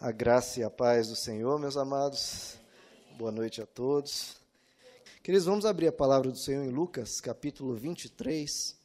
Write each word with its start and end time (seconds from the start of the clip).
A 0.00 0.12
graça 0.12 0.60
e 0.60 0.62
a 0.62 0.70
paz 0.70 1.08
do 1.08 1.16
Senhor, 1.16 1.58
meus 1.58 1.76
amados. 1.76 2.56
Boa 3.16 3.32
noite 3.32 3.60
a 3.60 3.66
todos. 3.66 4.36
Queridos, 5.24 5.44
vamos 5.44 5.66
abrir 5.66 5.88
a 5.88 5.92
palavra 5.92 6.30
do 6.30 6.38
Senhor 6.38 6.64
em 6.64 6.70
Lucas, 6.70 7.20
capítulo 7.20 7.74
23. 7.74 8.76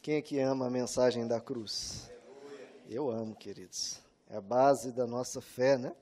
Quem 0.00 0.14
é 0.14 0.22
que 0.22 0.38
ama 0.38 0.68
a 0.68 0.70
mensagem 0.70 1.26
da 1.26 1.40
cruz? 1.40 2.08
Eu 2.88 3.10
amo, 3.10 3.34
queridos. 3.34 3.98
É 4.30 4.36
a 4.36 4.40
base 4.40 4.92
da 4.92 5.08
nossa 5.08 5.40
fé, 5.40 5.76
né? 5.76 5.92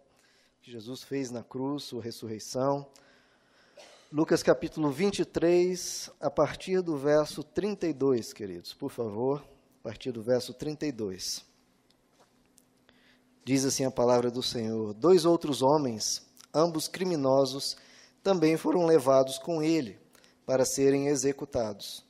Que 0.60 0.70
Jesus 0.70 1.02
fez 1.02 1.30
na 1.30 1.42
cruz, 1.42 1.84
sua 1.84 2.02
ressurreição. 2.02 2.86
Lucas 4.12 4.42
capítulo 4.42 4.90
23, 4.90 6.10
a 6.20 6.30
partir 6.30 6.82
do 6.82 6.94
verso 6.94 7.42
32, 7.42 8.34
queridos, 8.34 8.74
por 8.74 8.90
favor, 8.90 9.42
a 9.80 9.82
partir 9.82 10.12
do 10.12 10.20
verso 10.20 10.52
32. 10.52 11.48
Diz 13.44 13.64
assim 13.64 13.84
a 13.84 13.90
palavra 13.90 14.30
do 14.30 14.42
Senhor: 14.42 14.94
Dois 14.94 15.24
outros 15.24 15.62
homens, 15.62 16.22
ambos 16.54 16.88
criminosos, 16.88 17.76
também 18.22 18.56
foram 18.56 18.84
levados 18.84 19.38
com 19.38 19.62
ele 19.62 19.98
para 20.44 20.64
serem 20.64 21.08
executados. 21.08 22.04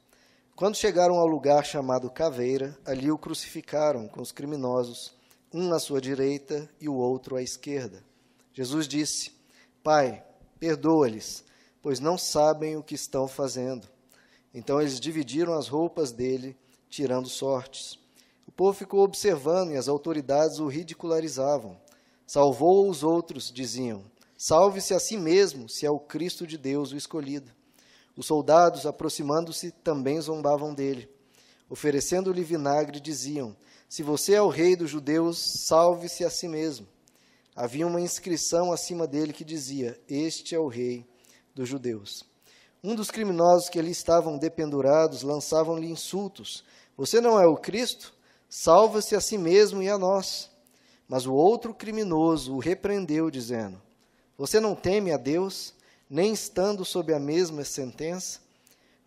Quando 0.56 0.76
chegaram 0.76 1.16
ao 1.16 1.26
lugar 1.26 1.64
chamado 1.64 2.10
Caveira, 2.10 2.78
ali 2.84 3.10
o 3.10 3.16
crucificaram 3.16 4.08
com 4.08 4.20
os 4.20 4.32
criminosos, 4.32 5.14
um 5.52 5.72
à 5.72 5.78
sua 5.78 6.00
direita 6.00 6.68
e 6.80 6.88
o 6.88 6.94
outro 6.94 7.36
à 7.36 7.42
esquerda. 7.42 8.04
Jesus 8.52 8.86
disse: 8.86 9.32
Pai, 9.82 10.22
perdoa-lhes, 10.58 11.44
pois 11.80 12.00
não 12.00 12.18
sabem 12.18 12.76
o 12.76 12.82
que 12.82 12.94
estão 12.94 13.26
fazendo. 13.26 13.88
Então 14.52 14.80
eles 14.80 15.00
dividiram 15.00 15.54
as 15.54 15.68
roupas 15.68 16.12
dele, 16.12 16.56
tirando 16.88 17.28
sortes. 17.28 17.98
Povo 18.60 18.74
ficou 18.74 19.00
observando 19.00 19.72
e 19.72 19.78
as 19.78 19.88
autoridades 19.88 20.58
o 20.58 20.66
ridicularizavam. 20.66 21.80
Salvou 22.26 22.90
os 22.90 23.02
outros, 23.02 23.50
diziam. 23.50 24.04
Salve-se 24.36 24.92
a 24.92 25.00
si 25.00 25.16
mesmo, 25.16 25.66
se 25.66 25.86
é 25.86 25.90
o 25.90 25.98
Cristo 25.98 26.46
de 26.46 26.58
Deus 26.58 26.92
o 26.92 26.96
escolhido. 26.98 27.50
Os 28.14 28.26
soldados, 28.26 28.84
aproximando-se, 28.84 29.70
também 29.70 30.20
zombavam 30.20 30.74
dele. 30.74 31.08
Oferecendo-lhe 31.70 32.44
vinagre, 32.44 33.00
diziam: 33.00 33.56
Se 33.88 34.02
você 34.02 34.34
é 34.34 34.42
o 34.42 34.50
rei 34.50 34.76
dos 34.76 34.90
judeus, 34.90 35.42
salve-se 35.66 36.22
a 36.22 36.28
si 36.28 36.46
mesmo. 36.46 36.86
Havia 37.56 37.86
uma 37.86 38.02
inscrição 38.02 38.74
acima 38.74 39.06
dele 39.06 39.32
que 39.32 39.42
dizia: 39.42 39.98
Este 40.06 40.54
é 40.54 40.58
o 40.58 40.68
rei 40.68 41.08
dos 41.54 41.66
judeus. 41.66 42.24
Um 42.84 42.94
dos 42.94 43.10
criminosos 43.10 43.70
que 43.70 43.78
ali 43.78 43.90
estavam 43.90 44.36
dependurados 44.36 45.22
lançavam-lhe 45.22 45.90
insultos: 45.90 46.62
Você 46.94 47.22
não 47.22 47.40
é 47.40 47.46
o 47.46 47.56
Cristo? 47.56 48.19
Salva-se 48.50 49.14
a 49.14 49.20
si 49.20 49.38
mesmo 49.38 49.80
e 49.80 49.88
a 49.88 49.96
nós. 49.96 50.50
Mas 51.08 51.24
o 51.24 51.32
outro 51.32 51.72
criminoso 51.72 52.54
o 52.54 52.58
repreendeu, 52.58 53.30
dizendo: 53.30 53.80
Você 54.36 54.60
não 54.60 54.74
teme 54.74 55.12
a 55.12 55.16
Deus, 55.16 55.72
nem 56.08 56.32
estando 56.32 56.84
sob 56.84 57.14
a 57.14 57.20
mesma 57.20 57.64
sentença? 57.64 58.40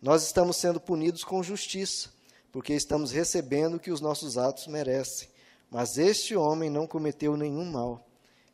Nós 0.02 0.24
estamos 0.24 0.56
sendo 0.56 0.80
punidos 0.80 1.22
com 1.22 1.42
justiça, 1.42 2.10
porque 2.50 2.72
estamos 2.72 3.12
recebendo 3.12 3.76
o 3.76 3.80
que 3.80 3.90
os 3.90 4.00
nossos 4.00 4.36
atos 4.36 4.66
merecem. 4.66 5.28
Mas 5.70 5.96
este 5.98 6.36
homem 6.36 6.68
não 6.68 6.86
cometeu 6.86 7.36
nenhum 7.36 7.64
mal. 7.64 8.06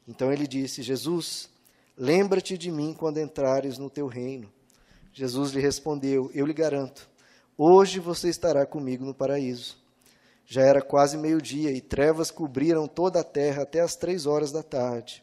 Então 0.06 0.33
ele 0.33 0.46
disse: 0.46 0.83
Jesus, 0.83 1.48
lembra-te 1.96 2.58
de 2.58 2.70
mim 2.70 2.94
quando 2.96 3.18
entrares 3.18 3.78
no 3.78 3.91
teu 3.91 4.06
reino. 4.06 4.52
Jesus 5.12 5.52
lhe 5.52 5.61
respondeu: 5.61 6.30
Eu 6.33 6.46
lhe 6.46 6.52
garanto, 6.52 7.08
hoje 7.56 7.98
você 7.98 8.28
estará 8.28 8.64
comigo 8.64 9.05
no 9.05 9.14
paraíso. 9.14 9.80
Já 10.53 10.62
era 10.62 10.83
quase 10.83 11.17
meio-dia 11.17 11.70
e 11.70 11.81
trevas 11.81 12.29
cobriram 12.29 12.89
toda 12.89 13.20
a 13.20 13.25
terra 13.25 13.62
até 13.62 13.79
as 13.79 13.95
três 13.95 14.27
horas 14.27 14.51
da 14.51 14.65
tarde. 14.65 15.23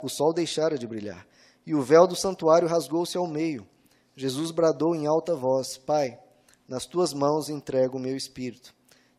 O 0.00 0.08
sol 0.08 0.32
deixara 0.32 0.78
de 0.78 0.86
brilhar 0.86 1.26
e 1.66 1.74
o 1.74 1.82
véu 1.82 2.06
do 2.06 2.14
santuário 2.14 2.68
rasgou-se 2.68 3.18
ao 3.18 3.26
meio. 3.26 3.66
Jesus 4.14 4.52
bradou 4.52 4.94
em 4.94 5.04
alta 5.04 5.34
voz: 5.34 5.76
Pai, 5.76 6.16
nas 6.68 6.86
tuas 6.86 7.12
mãos 7.12 7.48
entrego 7.48 7.96
o 7.96 8.00
meu 8.00 8.16
espírito. 8.16 8.72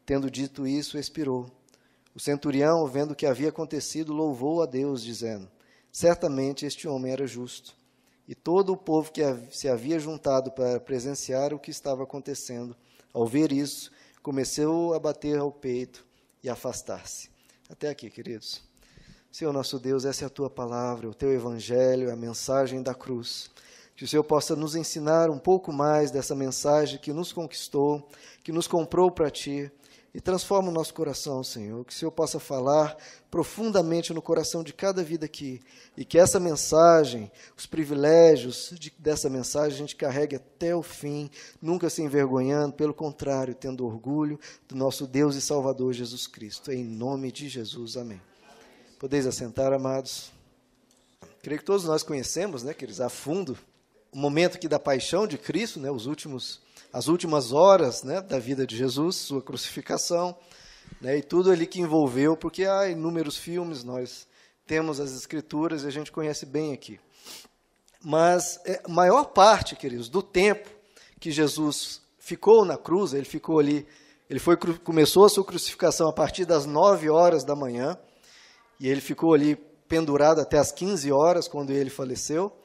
Tendo 0.06 0.31
dito 0.31 0.66
isso, 0.66 0.97
expirou. 0.97 1.51
O 2.16 2.22
centurião, 2.22 2.88
vendo 2.88 3.12
o 3.12 3.16
que 3.16 3.25
havia 3.25 3.50
acontecido, 3.50 4.13
louvou 4.13 4.63
a 4.63 4.66
Deus, 4.66 5.03
dizendo: 5.03 5.51
Certamente 5.91 6.66
este 6.66 6.88
homem 6.88 7.12
era 7.12 7.28
justo. 7.28 7.75
E 8.25 8.33
todo 8.33 8.72
o 8.72 8.78
povo 8.78 9.12
que 9.12 9.22
se 9.51 9.67
havia 9.67 10.00
juntado 10.00 10.51
para 10.51 10.79
presenciar 10.79 11.53
o 11.53 11.59
que 11.59 11.69
estava 11.69 12.03
acontecendo, 12.03 12.78
ao 13.13 13.28
ver 13.28 13.51
isso, 13.51 13.91
começou 14.22 14.94
a 14.94 15.00
bater 15.00 15.40
ao 15.40 15.52
peito 15.52 16.06
e 16.44 16.50
afastar-se. 16.50 17.30
Até 17.69 17.90
aqui, 17.90 18.09
queridos. 18.09 18.62
Senhor 19.31 19.53
nosso 19.53 19.80
Deus, 19.80 20.06
essa 20.06 20.25
é 20.25 20.28
a 20.28 20.30
tua 20.30 20.50
palavra, 20.50 21.07
o 21.07 21.13
teu 21.13 21.31
evangelho, 21.31 22.12
a 22.12 22.16
mensagem 22.16 22.81
da 22.81 22.96
cruz. 22.96 23.50
Que 23.96 24.03
o 24.03 24.07
Senhor 24.07 24.24
possa 24.24 24.56
nos 24.56 24.75
ensinar 24.75 25.30
um 25.30 25.38
pouco 25.38 25.72
mais 25.72 26.09
dessa 26.09 26.34
mensagem 26.34 26.97
que 27.00 27.13
nos 27.13 27.31
conquistou, 27.31 28.07
que 28.44 28.52
nos 28.52 28.68
comprou 28.68 29.12
para 29.12 29.30
ti, 29.30 29.72
e 30.13 30.19
transforma 30.19 30.69
o 30.69 30.71
nosso 30.71 30.93
coração, 30.93 31.43
Senhor. 31.43 31.85
Que 31.85 31.93
o 31.93 31.95
Senhor 31.95 32.11
possa 32.11 32.39
falar 32.39 32.97
profundamente 33.29 34.13
no 34.13 34.21
coração 34.21 34.63
de 34.63 34.73
cada 34.73 35.03
vida 35.03 35.25
aqui 35.25 35.61
e 35.95 36.03
que 36.03 36.17
essa 36.17 36.39
mensagem, 36.39 37.31
os 37.57 37.65
privilégios 37.65 38.73
de, 38.79 38.91
dessa 38.97 39.29
mensagem, 39.29 39.75
a 39.75 39.77
gente 39.77 39.95
carregue 39.95 40.35
até 40.35 40.75
o 40.75 40.81
fim, 40.81 41.29
nunca 41.61 41.89
se 41.89 42.01
envergonhando, 42.01 42.73
pelo 42.73 42.93
contrário, 42.93 43.53
tendo 43.53 43.85
orgulho 43.85 44.39
do 44.67 44.75
nosso 44.75 45.05
Deus 45.05 45.35
e 45.35 45.41
Salvador 45.41 45.93
Jesus 45.93 46.25
Cristo. 46.25 46.71
Em 46.71 46.83
nome 46.83 47.31
de 47.31 47.47
Jesus, 47.47 47.97
amém. 47.97 48.21
Podeis 48.97 49.27
assentar, 49.27 49.71
amados. 49.71 50.31
Creio 51.41 51.59
que 51.59 51.65
todos 51.65 51.85
nós 51.85 52.03
conhecemos, 52.03 52.63
né, 52.63 52.73
queridos, 52.73 52.99
a 52.99 53.09
fundo, 53.09 53.57
o 54.11 54.17
momento 54.17 54.55
aqui 54.55 54.67
da 54.67 54.79
paixão 54.79 55.27
de 55.27 55.37
Cristo, 55.37 55.79
né, 55.79 55.89
os 55.89 56.05
últimos 56.05 56.61
as 56.91 57.07
últimas 57.07 57.51
horas 57.51 58.03
né, 58.03 58.22
da 58.22 58.39
vida 58.39 58.66
de 58.66 58.75
Jesus, 58.75 59.16
sua 59.16 59.41
crucificação, 59.41 60.35
né, 61.00 61.17
e 61.17 61.22
tudo 61.22 61.51
ali 61.51 61.67
que 61.67 61.79
envolveu, 61.79 62.35
porque 62.35 62.66
há 62.66 62.88
inúmeros 62.89 63.38
filmes, 63.38 63.83
nós 63.83 64.27
temos 64.66 65.00
as 65.00 65.11
escrituras 65.13 65.83
e 65.83 65.88
a 65.88 65.91
gente 65.91 66.11
conhece 66.11 66.45
bem 66.45 66.73
aqui. 66.73 67.00
Mas 68.03 68.59
é, 68.66 68.81
a 68.83 68.89
maior 68.89 69.25
parte, 69.25 69.75
queridos, 69.75 70.09
do 70.09 70.22
tempo 70.22 70.69
que 71.19 71.31
Jesus 71.31 72.01
ficou 72.17 72.63
na 72.66 72.77
cruz, 72.77 73.13
ele 73.13 73.25
ficou 73.25 73.59
ali, 73.59 73.85
ele 74.29 74.39
foi, 74.39 74.56
começou 74.56 75.25
a 75.25 75.29
sua 75.29 75.44
crucificação 75.44 76.07
a 76.07 76.13
partir 76.13 76.45
das 76.45 76.66
9 76.66 77.09
horas 77.09 77.44
da 77.44 77.56
manhã, 77.56 77.97
e 78.79 78.88
ele 78.88 79.01
ficou 79.01 79.33
ali 79.33 79.56
pendurado 79.88 80.39
até 80.39 80.57
as 80.57 80.71
15 80.71 81.11
horas, 81.11 81.47
quando 81.47 81.71
ele 81.71 81.89
faleceu. 81.89 82.56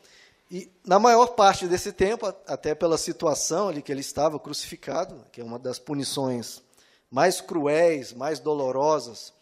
E 0.54 0.70
na 0.86 1.00
maior 1.00 1.34
parte 1.34 1.66
desse 1.66 1.92
tempo, 1.92 2.32
até 2.46 2.76
pela 2.76 2.96
situação 2.96 3.70
ali 3.70 3.82
que 3.82 3.90
ele 3.90 4.02
estava 4.02 4.38
crucificado, 4.38 5.26
que 5.32 5.40
é 5.40 5.44
uma 5.44 5.58
das 5.58 5.80
punições 5.80 6.62
mais 7.10 7.40
cruéis, 7.40 8.12
mais 8.12 8.38
dolorosas, 8.38 9.34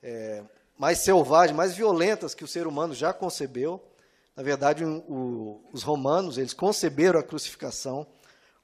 é, 0.00 0.44
mais 0.78 0.98
selvagens, 0.98 1.56
mais 1.56 1.74
violentas 1.74 2.36
que 2.36 2.44
o 2.44 2.46
ser 2.46 2.68
humano 2.68 2.94
já 2.94 3.12
concebeu. 3.12 3.82
Na 4.36 4.44
verdade, 4.44 4.84
o, 4.84 5.60
os 5.72 5.82
romanos 5.82 6.38
eles 6.38 6.54
conceberam 6.54 7.18
a 7.18 7.24
crucificação 7.24 8.06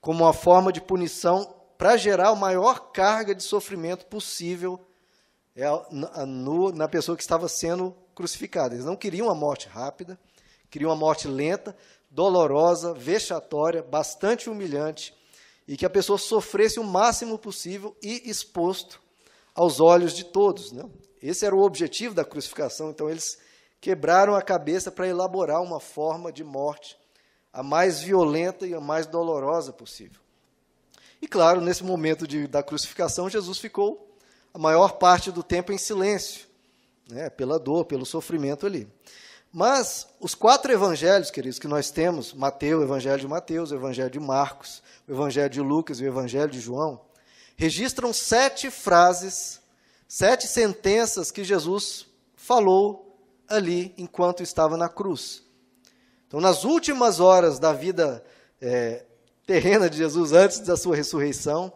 como 0.00 0.23
uma 0.23 0.33
forma 0.33 0.73
de 0.73 0.81
punição 0.81 1.56
para 1.77 1.97
gerar 1.97 2.28
a 2.28 2.37
maior 2.37 2.93
carga 2.93 3.34
de 3.34 3.43
sofrimento 3.43 4.06
possível 4.06 4.78
é, 5.56 5.65
na, 6.73 6.87
pessoa 6.87 7.17
que 7.17 7.23
estava 7.25 7.49
sendo 7.49 7.97
crucificada. 8.15 8.77
Eles 8.77 8.87
não 8.87 8.94
queriam 8.94 9.28
a 9.28 9.34
morte 9.34 9.67
rápida, 9.67 10.17
queria 10.71 10.88
uma 10.88 10.97
morte 10.97 11.27
lenta, 11.27 11.77
dolorosa, 12.16 12.94
vexatória, 12.94 13.82
bastante 13.82 14.49
humilhante, 14.49 15.15
e 15.69 15.77
que 15.77 15.84
a 15.84 15.91
pessoa 15.91 16.16
sofresse 16.16 16.81
o 16.81 16.84
máximo 16.84 17.38
possível 17.38 17.94
e 18.03 18.22
exposto 18.25 19.03
aos 19.54 19.81
olhos 19.81 20.15
de 20.15 20.25
todos. 20.25 20.72
Né? 20.72 20.82
Esse 21.22 21.44
era 21.44 21.55
o 21.55 21.62
objetivo 21.62 22.15
da 22.15 22.25
crucificação, 22.25 22.88
então 22.88 23.10
eles 23.10 23.38
quebraram 23.82 24.35
a 24.35 24.40
cabeça 24.40 24.90
para 24.90 25.06
elaborar 25.06 25.62
uma 25.62 25.79
forma 25.79 26.32
de 26.32 26.43
morte 26.43 26.96
a 27.52 27.62
mais 27.62 28.00
violenta 28.00 28.67
e 28.67 28.75
a 28.75 28.81
mais 28.81 29.06
dolorosa 29.06 29.70
possível. 29.70 30.20
E 31.20 31.29
claro, 31.29 31.61
nesse 31.61 31.85
momento 31.85 32.26
de, 32.26 32.46
da 32.46 32.62
crucificação, 32.62 33.29
Jesus 33.29 33.58
ficou 33.58 34.17
a 34.55 34.58
maior 34.58 34.93
parte 34.93 35.31
do 35.31 35.43
tempo 35.43 35.70
em 35.70 35.79
silêncio, 35.79 36.46
né, 37.11 37.29
pela 37.29 37.58
dor, 37.58 37.85
pelo 37.85 38.06
sofrimento 38.06 38.64
ali. 38.64 38.88
Mas 39.58 40.06
os 40.20 40.35
quatro 40.35 40.70
evangelhos, 40.70 41.31
queridos, 41.31 41.58
que 41.58 41.67
nós 41.67 41.91
temos, 41.91 42.35
Mateus, 42.35 42.82
o 42.82 42.85
evangelho 42.85 43.19
de 43.19 43.26
Mateus, 43.26 43.70
o 43.70 43.75
evangelho 43.75 44.11
de 44.11 44.20
Marcos, 44.20 44.82
o 45.08 45.12
evangelho 45.12 45.49
de 45.49 45.62
Lucas 45.62 45.99
e 45.99 46.05
o 46.05 46.08
evangelho 46.08 46.50
de 46.50 46.61
João, 46.61 47.00
registram 47.56 48.12
sete 48.12 48.70
frases, 48.70 49.58
sete 50.06 50.47
sentenças 50.47 51.31
que 51.31 51.43
Jesus 51.43 52.05
falou 52.37 53.19
ali 53.49 53.94
enquanto 53.97 54.43
estava 54.43 54.76
na 54.76 54.91
cruz. 54.91 55.43
Então, 56.29 56.38
nas 56.38 56.64
últimas 56.64 57.19
horas 57.19 57.59
da 57.59 57.73
vida 57.73 58.23
é, 58.61 59.06
terrena 59.47 59.88
de 59.88 59.97
Jesus, 59.97 60.32
antes 60.32 60.59
da 60.59 60.76
sua 60.76 60.94
ressurreição, 60.94 61.73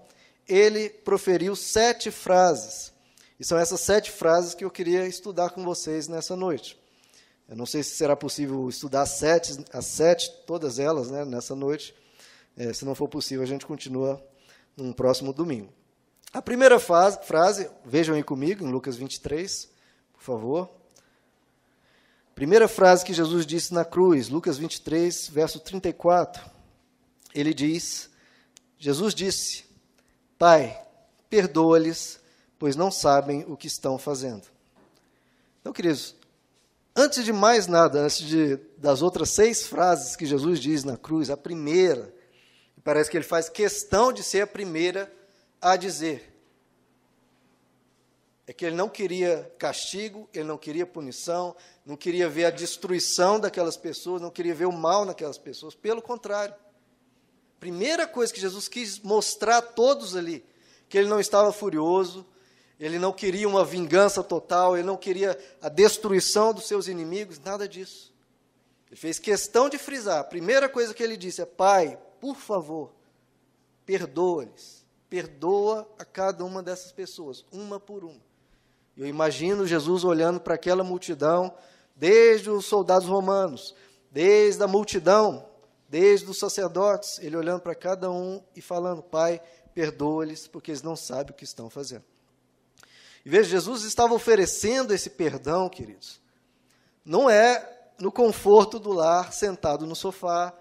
ele 0.47 0.91
proferiu 0.91 1.56
sete 1.56 2.11
frases. 2.11 2.93
E 3.38 3.44
são 3.44 3.56
essas 3.56 3.81
sete 3.81 4.11
frases 4.11 4.53
que 4.53 4.67
eu 4.67 4.71
queria 4.71 5.06
estudar 5.06 5.49
com 5.49 5.65
vocês 5.65 6.09
nessa 6.09 6.37
noite. 6.37 6.79
Eu 7.50 7.56
não 7.56 7.67
sei 7.67 7.82
se 7.82 7.97
será 7.97 8.14
possível 8.14 8.69
estudar 8.69 9.02
as 9.02 9.11
sete, 9.11 9.64
as 9.73 9.85
sete 9.85 10.31
todas 10.47 10.79
elas, 10.79 11.11
né, 11.11 11.25
nessa 11.25 11.52
noite. 11.56 11.93
É, 12.56 12.73
se 12.73 12.85
não 12.85 12.94
for 12.94 13.08
possível, 13.08 13.43
a 13.43 13.47
gente 13.47 13.67
continua 13.67 14.25
no 14.76 14.94
próximo 14.94 15.32
domingo. 15.32 15.73
A 16.32 16.41
primeira 16.41 16.79
fase, 16.79 17.19
frase, 17.25 17.69
vejam 17.85 18.14
aí 18.14 18.23
comigo, 18.23 18.64
em 18.64 18.70
Lucas 18.70 18.94
23, 18.94 19.69
por 20.12 20.23
favor. 20.23 20.70
Primeira 22.37 22.69
frase 22.69 23.05
que 23.05 23.12
Jesus 23.12 23.44
disse 23.44 23.75
na 23.75 23.85
cruz, 23.85 24.29
Lucas 24.29 24.56
23, 24.56 25.29
verso 25.31 25.58
34. 25.58 26.49
Ele 27.35 27.52
diz: 27.52 28.08
Jesus 28.79 29.12
disse: 29.12 29.64
Pai, 30.38 30.81
perdoa-lhes, 31.29 32.20
pois 32.61 32.76
não 32.76 32.93
sabem 32.93 33.44
o 33.49 33.56
que 33.56 33.67
estão 33.67 33.99
fazendo. 33.99 34.47
Então, 35.61 35.73
queridos, 35.73 36.14
antes 36.96 37.25
de 37.25 37.32
mais 37.32 37.66
nada, 37.66 38.00
antes 38.00 38.19
de, 38.19 38.56
das 38.76 39.02
outras 39.02 39.31
seis 39.31 39.66
frases 39.66 40.16
que 40.16 40.26
Jesus 40.26 40.58
diz 40.58 40.84
na 40.84 40.96
cruz, 40.96 41.31
a 41.31 41.37
primeira, 41.37 42.14
parece 42.84 43.10
que 43.10 43.16
ele 43.16 43.25
faz 43.25 43.48
questão 43.48 44.12
de 44.12 44.22
ser 44.22 44.42
a 44.42 44.46
primeira 44.46 45.12
a 45.60 45.76
dizer 45.76 46.31
é 48.50 48.52
que 48.52 48.66
ele 48.66 48.75
não 48.75 48.88
queria 48.88 49.48
castigo, 49.60 50.28
ele 50.34 50.42
não 50.42 50.58
queria 50.58 50.84
punição, 50.84 51.54
não 51.87 51.96
queria 51.96 52.28
ver 52.28 52.46
a 52.46 52.50
destruição 52.50 53.38
daquelas 53.38 53.76
pessoas, 53.76 54.20
não 54.20 54.28
queria 54.28 54.52
ver 54.52 54.64
o 54.64 54.72
mal 54.72 55.04
naquelas 55.04 55.38
pessoas. 55.38 55.72
Pelo 55.72 56.02
contrário. 56.02 56.52
Primeira 57.60 58.08
coisa 58.08 58.34
que 58.34 58.40
Jesus 58.40 58.66
quis 58.66 58.98
mostrar 58.98 59.58
a 59.58 59.62
todos 59.62 60.16
ali, 60.16 60.44
que 60.88 60.98
ele 60.98 61.08
não 61.08 61.20
estava 61.20 61.52
furioso, 61.52 62.26
ele 62.81 62.99
não 62.99 63.12
queria 63.12 63.49
uma 63.49 63.65
vingança 63.65 64.25
total, 64.25 64.77
ele 64.77 64.87
não 64.87 64.97
queria 64.97 65.38
a 65.62 65.69
destruição 65.69 66.53
dos 66.53 66.67
seus 66.67 66.88
inimigos, 66.88 67.38
nada 67.38 67.69
disso. 67.69 68.12
Ele 68.88 68.99
fez 68.99 69.21
questão 69.21 69.69
de 69.69 69.79
frisar. 69.79 70.19
A 70.19 70.25
primeira 70.25 70.69
coisa 70.69 70.93
que 70.93 71.03
ele 71.03 71.17
disse 71.17 71.41
é: 71.41 71.47
Pai, 71.47 71.97
por 72.21 72.35
favor, 72.35 72.91
perdoa-lhes 73.87 74.81
perdoa 75.11 75.87
a 75.99 76.05
cada 76.05 76.44
uma 76.44 76.62
dessas 76.62 76.93
pessoas, 76.93 77.44
uma 77.50 77.81
por 77.81 78.05
uma. 78.05 78.21
Eu 78.97 79.06
imagino 79.06 79.67
Jesus 79.67 80.05
olhando 80.05 80.38
para 80.41 80.55
aquela 80.55 80.85
multidão, 80.85 81.53
desde 81.97 82.49
os 82.49 82.65
soldados 82.65 83.09
romanos, 83.09 83.75
desde 84.11 84.62
a 84.62 84.69
multidão, 84.69 85.44
desde 85.88 86.31
os 86.31 86.38
sacerdotes, 86.38 87.19
ele 87.19 87.37
olhando 87.37 87.61
para 87.61 87.75
cada 87.75 88.11
um 88.11 88.41
e 88.55 88.62
falando: 88.62 89.03
Pai, 89.03 89.43
perdoa-lhes, 89.75 90.47
porque 90.47 90.71
eles 90.71 90.83
não 90.83 90.94
sabem 90.94 91.33
o 91.33 91.37
que 91.37 91.44
estão 91.44 91.69
fazendo. 91.69 92.05
E 93.25 93.28
veja, 93.28 93.50
Jesus 93.50 93.84
estava 93.84 94.14
oferecendo 94.14 94.94
esse 94.94 95.11
perdão, 95.11 95.69
queridos. 95.69 96.20
Não 97.05 97.28
é 97.28 97.78
no 97.99 98.11
conforto 98.11 98.78
do 98.78 98.93
lar, 98.93 99.32
sentado 99.32 99.87
no 99.87 99.94
sofá, 99.94 100.55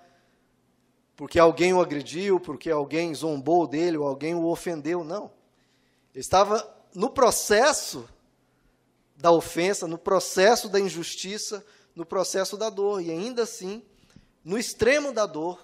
porque 1.16 1.40
alguém 1.40 1.74
o 1.74 1.82
agrediu, 1.82 2.40
porque 2.40 2.70
alguém 2.70 3.14
zombou 3.14 3.68
dele, 3.68 3.98
ou 3.98 4.08
alguém 4.08 4.36
o 4.36 4.46
ofendeu, 4.46 5.04
não. 5.04 5.32
Ele 6.14 6.22
estava 6.22 6.66
no 6.94 7.10
processo 7.10 8.08
da 9.16 9.32
ofensa, 9.32 9.88
no 9.88 9.98
processo 9.98 10.70
da 10.70 10.80
injustiça, 10.80 11.66
no 11.96 12.06
processo 12.06 12.56
da 12.56 12.70
dor, 12.70 13.02
e 13.02 13.12
ainda 13.12 13.44
assim, 13.44 13.84
no 14.44 14.58
extremo 14.58 15.12
da 15.12 15.26
dor, 15.26 15.60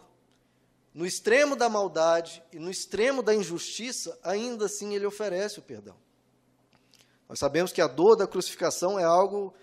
no 0.94 1.06
extremo 1.06 1.56
da 1.56 1.68
maldade 1.70 2.44
e 2.52 2.60
no 2.60 2.70
extremo 2.70 3.22
da 3.22 3.34
injustiça, 3.34 4.18
ainda 4.24 4.66
assim 4.66 4.94
ele 4.94 5.06
oferece 5.06 5.60
o 5.60 5.62
perdão. 5.62 5.96
Nós 7.28 7.40
sabemos 7.40 7.72
que 7.72 7.82
a 7.82 7.88
dor 7.88 8.16
da 8.16 8.28
crucificação 8.28 9.00
é 9.00 9.04
algo 9.04 9.54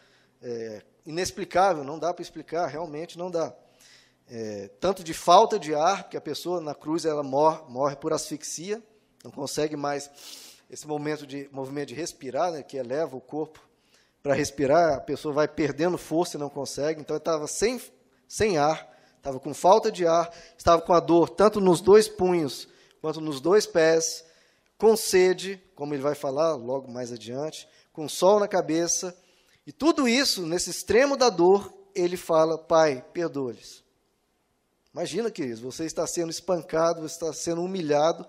é, 0.43 0.83
inexplicável, 1.07 1.85
não 1.85 1.99
dá 1.99 2.13
para 2.13 2.23
explicar, 2.23 2.67
realmente 2.67 3.17
não 3.17 3.31
dá 3.31 3.55
é, 4.29 4.71
tanto 4.81 5.05
de 5.05 5.13
falta 5.13 5.59
de 5.59 5.75
ar, 5.75 6.05
porque 6.05 6.17
a 6.17 6.21
pessoa 6.21 6.61
na 6.61 6.75
cruz 6.75 7.05
ela 7.05 7.23
morre, 7.23 7.63
morre 7.69 7.97
por 7.97 8.13
asfixia, 8.13 8.83
não 9.23 9.31
consegue 9.31 9.77
mais 9.77 10.11
esse 10.71 10.87
momento 10.87 11.27
de 11.27 11.49
movimento 11.53 11.89
de 11.89 11.95
respirar, 11.95 12.51
né, 12.51 12.63
que 12.63 12.77
eleva 12.77 13.17
o 13.17 13.21
corpo 13.21 13.61
para 14.23 14.35
respirar, 14.35 14.95
a 14.95 15.01
pessoa 15.01 15.35
vai 15.35 15.49
perdendo 15.49 15.99
força 15.99 16.37
e 16.37 16.41
não 16.41 16.49
consegue. 16.49 17.01
Então 17.01 17.17
estava 17.17 17.47
sem, 17.47 17.81
sem 18.27 18.57
ar, 18.57 18.91
estava 19.19 19.39
com 19.39 19.53
falta 19.53 19.93
de 19.93 20.07
ar, 20.07 20.33
estava 20.57 20.81
com 20.81 20.93
a 20.93 21.01
dor 21.01 21.29
tanto 21.29 21.61
nos 21.61 21.81
dois 21.81 22.09
punhos 22.09 22.69
quanto 23.01 23.21
nos 23.21 23.41
dois 23.41 23.67
pés, 23.67 24.25
com 24.83 24.97
sede, 24.97 25.63
como 25.77 25.95
ele 25.95 26.03
vai 26.03 26.17
falar 26.17 26.57
logo 26.57 26.91
mais 26.91 27.13
adiante, 27.13 27.69
com 27.93 28.09
sol 28.09 28.41
na 28.41 28.49
cabeça. 28.49 29.17
E 29.65 29.71
tudo 29.71 30.09
isso, 30.09 30.45
nesse 30.45 30.71
extremo 30.71 31.17
da 31.17 31.31
dor, 31.31 31.73
ele 31.95 32.17
fala: 32.17 32.59
Pai, 32.59 33.01
perdoa-lhes 33.13 33.85
Imagina, 34.93 35.31
queridos, 35.31 35.61
você 35.61 35.85
está 35.85 36.05
sendo 36.05 36.31
espancado, 36.31 37.01
você 37.01 37.15
está 37.15 37.33
sendo 37.33 37.63
humilhado, 37.63 38.27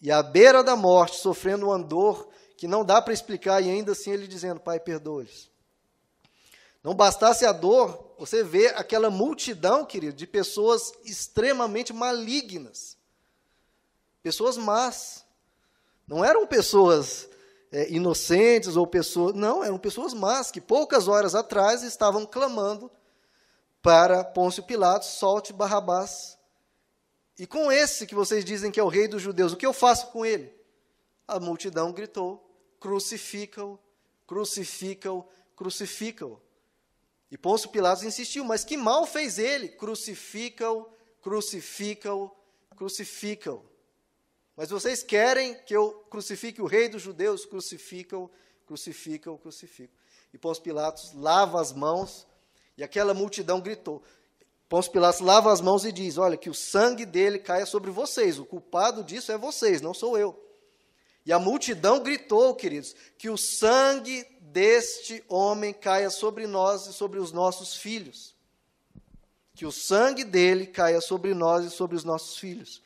e 0.00 0.12
à 0.12 0.22
beira 0.22 0.62
da 0.62 0.76
morte, 0.76 1.16
sofrendo 1.16 1.66
uma 1.66 1.78
dor 1.78 2.28
que 2.56 2.68
não 2.68 2.84
dá 2.84 3.02
para 3.02 3.12
explicar, 3.12 3.60
e 3.60 3.68
ainda 3.68 3.90
assim 3.90 4.12
ele 4.12 4.28
dizendo: 4.28 4.60
Pai, 4.60 4.78
perdoa-lhes. 4.78 5.50
Não 6.84 6.94
bastasse 6.94 7.44
a 7.44 7.50
dor, 7.50 8.14
você 8.16 8.44
vê 8.44 8.68
aquela 8.68 9.10
multidão, 9.10 9.84
querido, 9.84 10.16
de 10.16 10.24
pessoas 10.28 10.92
extremamente 11.04 11.92
malignas, 11.92 12.96
pessoas 14.22 14.56
más. 14.56 15.28
Não 16.10 16.24
eram 16.24 16.44
pessoas 16.44 17.30
é, 17.70 17.88
inocentes 17.88 18.74
ou 18.74 18.84
pessoas. 18.84 19.32
Não, 19.32 19.62
eram 19.62 19.78
pessoas 19.78 20.12
más 20.12 20.50
que 20.50 20.60
poucas 20.60 21.06
horas 21.06 21.36
atrás 21.36 21.84
estavam 21.84 22.26
clamando 22.26 22.90
para 23.80 24.24
Pôncio 24.24 24.64
Pilatos, 24.64 25.06
solte 25.10 25.52
Barrabás. 25.52 26.36
E 27.38 27.46
com 27.46 27.70
esse 27.70 28.08
que 28.08 28.14
vocês 28.16 28.44
dizem 28.44 28.72
que 28.72 28.80
é 28.80 28.82
o 28.82 28.88
rei 28.88 29.06
dos 29.06 29.22
judeus, 29.22 29.52
o 29.52 29.56
que 29.56 29.64
eu 29.64 29.72
faço 29.72 30.08
com 30.08 30.26
ele? 30.26 30.52
A 31.28 31.38
multidão 31.38 31.92
gritou: 31.92 32.44
crucifica-o, 32.80 33.78
crucifica-o, 34.26 35.24
crucifica-o. 35.54 36.42
E 37.30 37.38
Pôncio 37.38 37.70
Pilatos 37.70 38.02
insistiu: 38.02 38.42
mas 38.44 38.64
que 38.64 38.76
mal 38.76 39.06
fez 39.06 39.38
ele? 39.38 39.68
Crucifica-o, 39.68 40.90
crucifica-o, 41.22 42.32
crucifica-o. 42.74 43.69
Mas 44.60 44.68
vocês 44.68 45.02
querem 45.02 45.54
que 45.64 45.74
eu 45.74 46.04
crucifique 46.10 46.60
o 46.60 46.66
rei 46.66 46.86
dos 46.86 47.00
judeus? 47.00 47.46
Crucifica-o, 47.46 48.30
crucifica-o, 48.66 49.38
crucifica-o. 49.38 49.96
E 50.34 50.36
Pôncio 50.36 50.62
Pilatos 50.62 51.14
lava 51.14 51.58
as 51.58 51.72
mãos 51.72 52.26
e 52.76 52.84
aquela 52.84 53.14
multidão 53.14 53.58
gritou. 53.58 54.02
Pôncio 54.68 54.92
Pilatos 54.92 55.22
lava 55.22 55.50
as 55.50 55.62
mãos 55.62 55.86
e 55.86 55.90
diz: 55.90 56.18
Olha, 56.18 56.36
que 56.36 56.50
o 56.50 56.54
sangue 56.54 57.06
dele 57.06 57.38
caia 57.38 57.64
sobre 57.64 57.90
vocês. 57.90 58.38
O 58.38 58.44
culpado 58.44 59.02
disso 59.02 59.32
é 59.32 59.38
vocês, 59.38 59.80
não 59.80 59.94
sou 59.94 60.18
eu. 60.18 60.38
E 61.24 61.32
a 61.32 61.38
multidão 61.38 62.02
gritou, 62.02 62.54
queridos, 62.54 62.94
que 63.16 63.30
o 63.30 63.38
sangue 63.38 64.26
deste 64.42 65.24
homem 65.26 65.72
caia 65.72 66.10
sobre 66.10 66.46
nós 66.46 66.86
e 66.86 66.92
sobre 66.92 67.18
os 67.18 67.32
nossos 67.32 67.76
filhos. 67.76 68.36
Que 69.54 69.64
o 69.64 69.72
sangue 69.72 70.22
dele 70.22 70.66
caia 70.66 71.00
sobre 71.00 71.32
nós 71.32 71.64
e 71.64 71.70
sobre 71.70 71.96
os 71.96 72.04
nossos 72.04 72.36
filhos. 72.36 72.82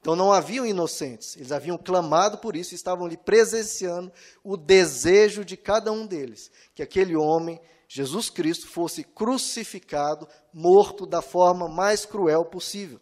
Então 0.00 0.14
não 0.14 0.32
haviam 0.32 0.64
inocentes, 0.64 1.36
eles 1.36 1.50
haviam 1.50 1.76
clamado 1.76 2.38
por 2.38 2.54
isso, 2.54 2.74
estavam 2.74 3.06
ali 3.06 3.16
presenciando 3.16 4.12
o 4.44 4.56
desejo 4.56 5.44
de 5.44 5.56
cada 5.56 5.90
um 5.90 6.06
deles, 6.06 6.50
que 6.74 6.82
aquele 6.82 7.16
homem 7.16 7.60
Jesus 7.88 8.30
Cristo 8.30 8.68
fosse 8.68 9.04
crucificado, 9.04 10.28
morto 10.52 11.06
da 11.06 11.22
forma 11.22 11.68
mais 11.68 12.04
cruel 12.04 12.44
possível. 12.44 13.00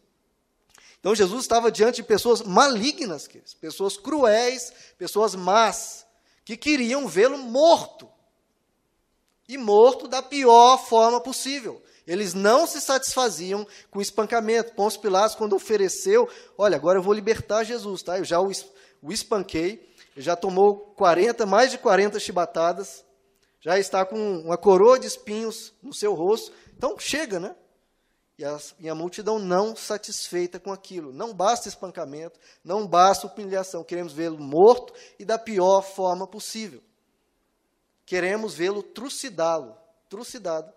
Então 1.01 1.15
Jesus 1.15 1.43
estava 1.43 1.71
diante 1.71 1.97
de 1.97 2.03
pessoas 2.03 2.41
malignas, 2.41 3.29
pessoas 3.61 3.97
cruéis, 3.97 4.73
pessoas 4.97 5.35
más, 5.35 6.07
que 6.45 6.57
queriam 6.57 7.07
vê-lo 7.07 7.37
morto. 7.37 8.09
E 9.47 9.59
morto 9.59 10.09
da 10.09 10.23
pior 10.23 10.79
forma 10.79 11.21
possível. 11.21 11.83
Eles 12.07 12.35
não 12.35 12.67
se 12.67 12.81
satisfaziam 12.81 13.67
com 13.91 13.99
o 13.99 14.03
espancamento. 14.03 14.75
Pôncio 14.75 15.01
Pilatos, 15.01 15.35
quando 15.35 15.57
ofereceu, 15.57 16.29
olha, 16.57 16.77
agora 16.77 16.99
eu 16.99 17.03
vou 17.03 17.15
libertar 17.15 17.65
Jesus, 17.65 18.03
tá? 18.03 18.19
Eu 18.19 18.25
já 18.25 18.41
o, 18.41 18.51
o 19.03 19.13
espanquei, 19.13 19.95
já 20.17 20.37
tomou 20.37 20.95
40, 20.97 21.47
mais 21.47 21.71
de 21.71 21.79
40 21.79 22.21
chibatadas, 22.21 23.05
já 23.61 23.79
está 23.79 24.05
com 24.05 24.41
uma 24.41 24.59
coroa 24.59 24.99
de 24.99 25.07
espinhos 25.07 25.73
no 25.83 25.95
seu 25.95 26.13
rosto. 26.13 26.53
Então, 26.77 26.99
chega, 26.99 27.41
né? 27.41 27.57
E 28.37 28.45
a, 28.45 28.59
e 28.81 28.89
a, 28.89 28.95
multidão 28.95 29.39
não 29.39 29.77
satisfeita 29.77 30.59
com 30.59 30.73
aquilo. 30.73 31.13
Não 31.13 31.33
basta 31.33 31.69
espancamento, 31.69 32.39
não 32.65 32.87
basta 32.87 33.27
humilhação. 33.27 33.85
Queremos 33.85 34.13
vê-lo 34.13 34.39
morto 34.39 34.93
e 35.19 35.25
da 35.25 35.39
pior 35.39 35.83
forma 35.83 36.27
possível. 36.27 36.83
Queremos 38.05 38.55
vê-lo 38.55 38.83
trucidá-lo, 38.83 39.77
trucidado. 40.11 40.73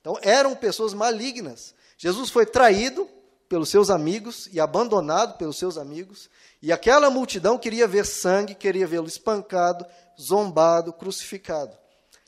Então, 0.00 0.18
eram 0.22 0.54
pessoas 0.54 0.94
malignas. 0.94 1.74
Jesus 1.96 2.30
foi 2.30 2.46
traído 2.46 3.08
pelos 3.48 3.70
seus 3.70 3.90
amigos 3.90 4.48
e 4.52 4.60
abandonado 4.60 5.38
pelos 5.38 5.58
seus 5.58 5.78
amigos. 5.78 6.28
E 6.60 6.72
aquela 6.72 7.10
multidão 7.10 7.58
queria 7.58 7.86
ver 7.86 8.04
sangue, 8.04 8.54
queria 8.54 8.86
vê-lo 8.86 9.06
espancado, 9.06 9.86
zombado, 10.20 10.92
crucificado. 10.92 11.76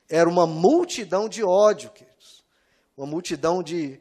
Era 0.08 0.28
uma 0.28 0.46
multidão 0.46 1.28
de 1.28 1.44
ódio, 1.44 1.90
queridos. 1.90 2.42
Uma 2.96 3.06
multidão 3.06 3.62
de, 3.62 4.00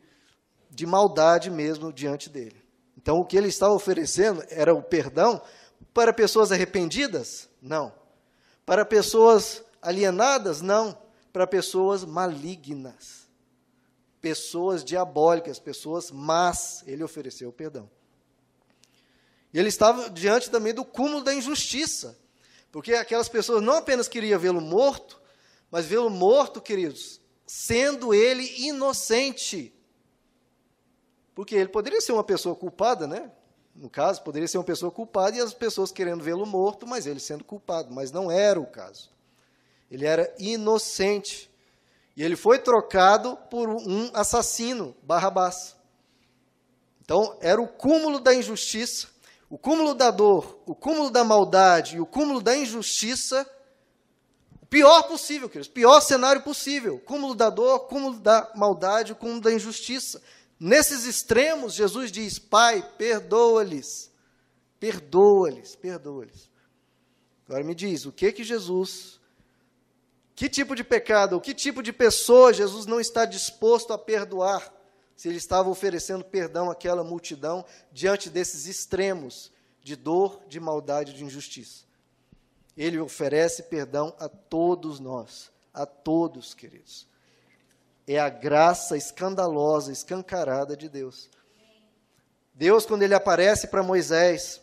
de 0.72 0.86
maldade 0.86 1.52
mesmo 1.52 1.92
diante 1.92 2.30
dele. 2.30 2.60
Então, 2.98 3.18
o 3.18 3.26
que 3.26 3.38
ele 3.38 3.48
estava 3.48 3.74
oferecendo 3.74 4.44
era 4.50 4.74
o 4.74 4.82
perdão 4.82 5.42
para 5.94 6.14
pessoas 6.14 6.52
arrependidas? 6.52 7.50
Não. 7.62 7.94
Para 8.66 8.86
pessoas 8.86 9.64
alienadas? 9.82 10.62
Não. 10.62 10.98
Para 11.32 11.46
pessoas 11.48 12.04
malignas. 12.04 13.19
Pessoas 14.22 14.84
diabólicas, 14.84 15.60
pessoas 15.60 16.12
más. 16.12 16.84
Ele 16.86 17.04
ofereceu 17.04 17.52
perdão. 17.52 17.90
E 19.54 19.60
ele 19.60 19.70
estava 19.70 20.10
diante 20.10 20.50
também 20.50 20.74
do 20.74 20.86
cúmulo 20.86 21.24
da 21.24 21.34
injustiça. 21.34 22.18
Porque 22.72 22.94
aquelas 22.94 23.28
pessoas 23.28 23.64
não 23.64 23.76
apenas 23.76 24.08
queriam 24.08 24.40
vê-lo 24.40 24.62
morto, 24.62 25.20
mas 25.72 25.86
vê-lo 25.86 26.10
morto, 26.10 26.62
queridos, 26.62 27.20
sendo 27.46 28.14
ele 28.14 28.44
inocente. 28.60 29.74
Porque 31.34 31.56
ele 31.56 31.70
poderia 31.70 32.02
ser 32.02 32.12
uma 32.12 32.24
pessoa 32.24 32.56
culpada, 32.56 33.08
né? 33.08 33.32
No 33.76 33.90
caso, 33.90 34.22
poderia 34.22 34.48
ser 34.48 34.58
uma 34.58 34.64
pessoa 34.64 34.92
culpada 34.92 35.38
e 35.38 35.40
as 35.40 35.54
pessoas 35.54 35.92
querendo 35.92 36.24
vê-lo 36.24 36.46
morto, 36.46 36.86
mas 36.86 37.08
ele 37.08 37.20
sendo 37.20 37.44
culpado. 37.44 37.94
Mas 37.94 38.12
não 38.12 38.30
era 38.30 38.60
o 38.60 38.68
caso. 38.68 39.10
Ele 39.90 40.06
era 40.06 40.34
inocente. 40.38 41.49
E 42.20 42.24
ele 42.24 42.36
foi 42.36 42.60
trocado 42.60 43.36
por 43.50 43.68
um 43.68 44.12
assassino, 44.14 44.96
Barrabás. 45.02 45.76
Então, 47.02 47.36
era 47.42 47.60
o 47.60 47.68
cúmulo 47.68 48.20
da 48.20 48.36
injustiça 48.36 49.08
o 49.50 49.58
cúmulo 49.58 49.96
da 49.96 50.12
dor, 50.12 50.62
o 50.66 50.76
cúmulo 50.76 51.10
da 51.10 51.24
maldade 51.24 51.98
e 51.98 52.00
o 52.00 52.06
cúmulo 52.06 52.40
da 52.40 52.56
injustiça, 52.56 53.50
o 54.62 54.66
pior 54.68 55.04
possível, 55.08 55.50
queridos, 55.50 55.68
pior 55.68 56.00
cenário 56.02 56.44
possível. 56.44 57.00
Cúmulo 57.00 57.34
da 57.34 57.50
dor, 57.50 57.88
cúmulo 57.88 58.20
da 58.20 58.52
maldade, 58.56 59.12
o 59.12 59.16
cúmulo 59.16 59.42
da 59.42 59.52
injustiça. 59.52 60.22
Nesses 60.60 61.06
extremos, 61.06 61.74
Jesus 61.74 62.12
diz: 62.12 62.38
Pai, 62.38 62.88
perdoa-lhes, 62.98 64.12
perdoa-lhes, 64.80 65.76
perdoa-lhes. 65.76 66.48
Agora 67.48 67.64
me 67.64 67.74
diz, 67.74 68.06
o 68.06 68.12
que 68.12 68.32
que 68.32 68.44
Jesus, 68.44 69.19
que 70.40 70.48
tipo 70.48 70.76
de 70.76 70.84
pecado, 70.84 71.40
que 71.42 71.54
tipo 71.54 71.84
de 71.84 71.92
pessoa 71.92 72.54
Jesus 72.54 72.86
não 72.86 73.00
está 73.00 73.26
disposto 73.26 73.94
a 73.94 73.98
perdoar? 73.98 74.80
se 75.20 75.28
ele 75.28 75.38
estava 75.38 75.68
oferecendo 75.70 76.24
perdão 76.24 76.72
àquela 76.72 77.04
multidão 77.04 77.66
diante 77.92 78.30
desses 78.30 78.68
extremos 78.68 79.52
de 79.84 79.94
dor, 79.98 80.42
de 80.48 80.62
maldade, 80.62 81.12
de 81.12 81.26
injustiça. 81.26 81.84
Ele 82.78 82.98
oferece 82.98 83.64
perdão 83.64 84.16
a 84.18 84.30
todos 84.30 84.98
nós, 84.98 85.52
a 85.74 85.86
todos, 85.86 86.54
queridos. 86.54 87.06
É 88.08 88.18
a 88.18 88.30
graça 88.30 88.96
escandalosa, 88.96 89.92
escancarada 89.92 90.78
de 90.78 90.88
Deus. 90.88 91.30
Deus, 92.54 92.86
quando 92.86 93.04
ele 93.04 93.14
aparece 93.14 93.68
para 93.68 93.84
Moisés, 93.84 94.62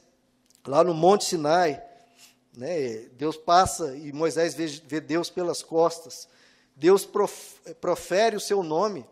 lá 0.66 0.82
no 0.82 0.94
Monte 0.94 1.26
Sinai, 1.26 1.85
né, 2.56 3.08
Deus 3.12 3.36
passa 3.36 3.94
e 3.94 4.12
Moisés 4.12 4.54
vê, 4.54 4.66
vê 4.66 5.00
Deus 5.00 5.28
pelas 5.28 5.62
costas. 5.62 6.26
Deus 6.74 7.08
profere 7.80 8.36
o 8.36 8.40
seu 8.40 8.62
nome 8.62 9.06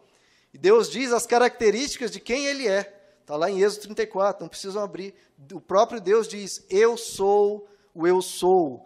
e 0.53 0.59
Deus 0.59 0.91
diz 0.91 1.13
as 1.13 1.27
características 1.27 2.11
de 2.11 2.21
quem 2.21 2.47
Ele 2.47 2.67
é. 2.67 3.03
Está 3.21 3.37
lá 3.37 3.51
em 3.51 3.63
Êxodo 3.63 3.83
34, 3.83 4.43
não 4.43 4.49
precisam 4.49 4.83
abrir. 4.83 5.15
O 5.53 5.61
próprio 5.61 6.01
Deus 6.01 6.29
diz: 6.29 6.65
Eu 6.69 6.97
sou 6.97 7.69
o 7.95 8.07
Eu 8.07 8.21
sou, 8.21 8.85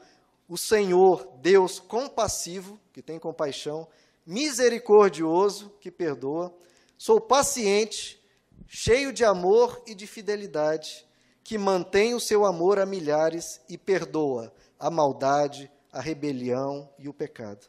o 0.49 0.57
Senhor, 0.57 1.29
Deus 1.41 1.81
compassivo, 1.81 2.79
que 2.93 3.03
tem 3.03 3.19
compaixão, 3.19 3.89
misericordioso, 4.27 5.71
que 5.81 5.91
perdoa, 5.91 6.55
sou 6.97 7.21
paciente, 7.21 8.23
cheio 8.67 9.13
de 9.13 9.25
amor 9.25 9.83
e 9.87 9.95
de 9.95 10.07
fidelidade, 10.07 11.08
que 11.49 11.57
mantém 11.57 12.13
o 12.13 12.21
seu 12.21 12.45
amor 12.45 12.79
a 12.79 12.85
milhares 12.85 13.59
e 13.71 13.79
perdoa 13.79 14.53
a 14.79 14.91
maldade, 14.91 15.73
a 15.91 15.99
rebelião 15.99 16.93
e 16.99 17.09
o 17.09 17.15
pecado. 17.15 17.67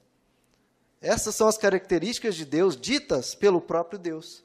Essas 1.00 1.34
são 1.34 1.48
as 1.48 1.58
características 1.58 2.36
de 2.36 2.44
Deus 2.44 2.76
ditas 2.76 3.34
pelo 3.34 3.62
próprio 3.62 3.98
Deus. 3.98 4.44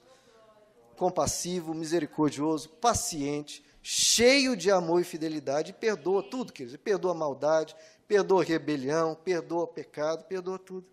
Compassivo, 0.96 1.74
misericordioso, 1.74 2.68
paciente, 2.68 3.64
cheio 3.82 4.56
de 4.56 4.70
amor 4.70 5.00
e 5.00 5.04
fidelidade, 5.04 5.72
e 5.72 5.74
perdoa 5.74 6.22
tudo, 6.22 6.52
quer 6.52 6.66
dizer, 6.66 6.78
perdoa 6.78 7.10
a 7.10 7.16
maldade, 7.16 7.74
perdoa 8.06 8.40
a 8.40 8.46
rebelião, 8.46 9.16
perdoa 9.16 9.64
o 9.64 9.66
pecado, 9.66 10.26
perdoa 10.26 10.60
tudo. 10.60 10.86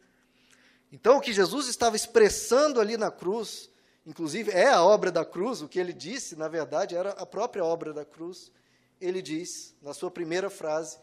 Então, 0.91 1.17
o 1.17 1.21
que 1.21 1.31
Jesus 1.31 1.67
estava 1.67 1.95
expressando 1.95 2.81
ali 2.81 2.97
na 2.97 3.11
cruz, 3.11 3.69
inclusive 4.05 4.51
é 4.51 4.67
a 4.67 4.83
obra 4.83 5.11
da 5.11 5.23
cruz, 5.23 5.61
o 5.61 5.67
que 5.67 5.79
ele 5.79 5.93
disse, 5.93 6.35
na 6.35 6.47
verdade, 6.47 6.95
era 6.95 7.11
a 7.11 7.25
própria 7.25 7.63
obra 7.63 7.93
da 7.93 8.05
cruz. 8.05 8.51
Ele 8.99 9.21
diz, 9.21 9.75
na 9.81 9.93
sua 9.93 10.11
primeira 10.11 10.49
frase: 10.49 10.97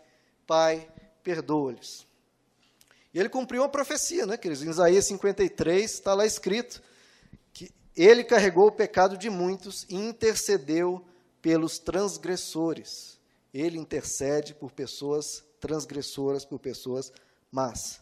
Pai, 0.47 0.91
perdoa-lhes 1.23 2.09
e 3.13 3.19
ele 3.19 3.29
cumpriu 3.29 3.63
uma 3.63 3.69
profecia, 3.69 4.27
né, 4.27 4.37
queridos? 4.37 4.63
Em 4.63 4.71
Isaías 4.71 5.07
53 5.07 5.91
está 5.91 6.15
lá 6.15 6.27
escrito 6.27 6.83
que 7.53 7.73
ele 7.97 8.23
carregou 8.23 8.67
o 8.67 8.73
pecado 8.73 9.17
de 9.17 9.31
muitos 9.31 9.87
e 9.89 9.97
intercedeu 9.97 11.05
pelos 11.41 11.79
transgressores. 11.79 13.19
Ele 13.53 13.79
intercede 13.79 14.55
por 14.55 14.73
pessoas 14.73 15.43
transgressoras, 15.59 16.45
por 16.45 16.59
pessoas 16.59 17.13
más. 17.51 18.01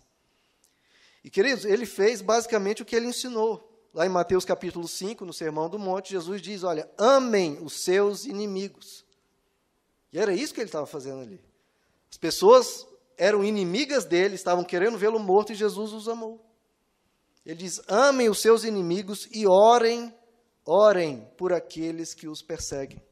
E, 1.22 1.30
queridos, 1.30 1.64
ele 1.64 1.86
fez 1.86 2.20
basicamente 2.20 2.82
o 2.82 2.84
que 2.84 2.94
ele 2.94 3.06
ensinou. 3.06 3.75
Lá 3.96 4.04
em 4.04 4.10
Mateus 4.10 4.44
capítulo 4.44 4.86
5, 4.86 5.24
no 5.24 5.32
Sermão 5.32 5.70
do 5.70 5.78
Monte, 5.78 6.10
Jesus 6.10 6.42
diz: 6.42 6.62
Olha, 6.64 6.86
amem 6.98 7.64
os 7.64 7.82
seus 7.82 8.26
inimigos. 8.26 9.06
E 10.12 10.18
era 10.18 10.34
isso 10.34 10.52
que 10.52 10.60
ele 10.60 10.68
estava 10.68 10.84
fazendo 10.84 11.22
ali. 11.22 11.40
As 12.10 12.18
pessoas 12.18 12.86
eram 13.16 13.42
inimigas 13.42 14.04
dele, 14.04 14.34
estavam 14.34 14.62
querendo 14.62 14.98
vê-lo 14.98 15.18
morto 15.18 15.52
e 15.52 15.54
Jesus 15.54 15.94
os 15.94 16.10
amou. 16.10 16.44
Ele 17.46 17.54
diz: 17.54 17.80
amem 17.88 18.28
os 18.28 18.42
seus 18.42 18.64
inimigos 18.64 19.28
e 19.32 19.46
orem, 19.46 20.14
orem 20.66 21.26
por 21.38 21.54
aqueles 21.54 22.12
que 22.12 22.28
os 22.28 22.42
perseguem. 22.42 23.02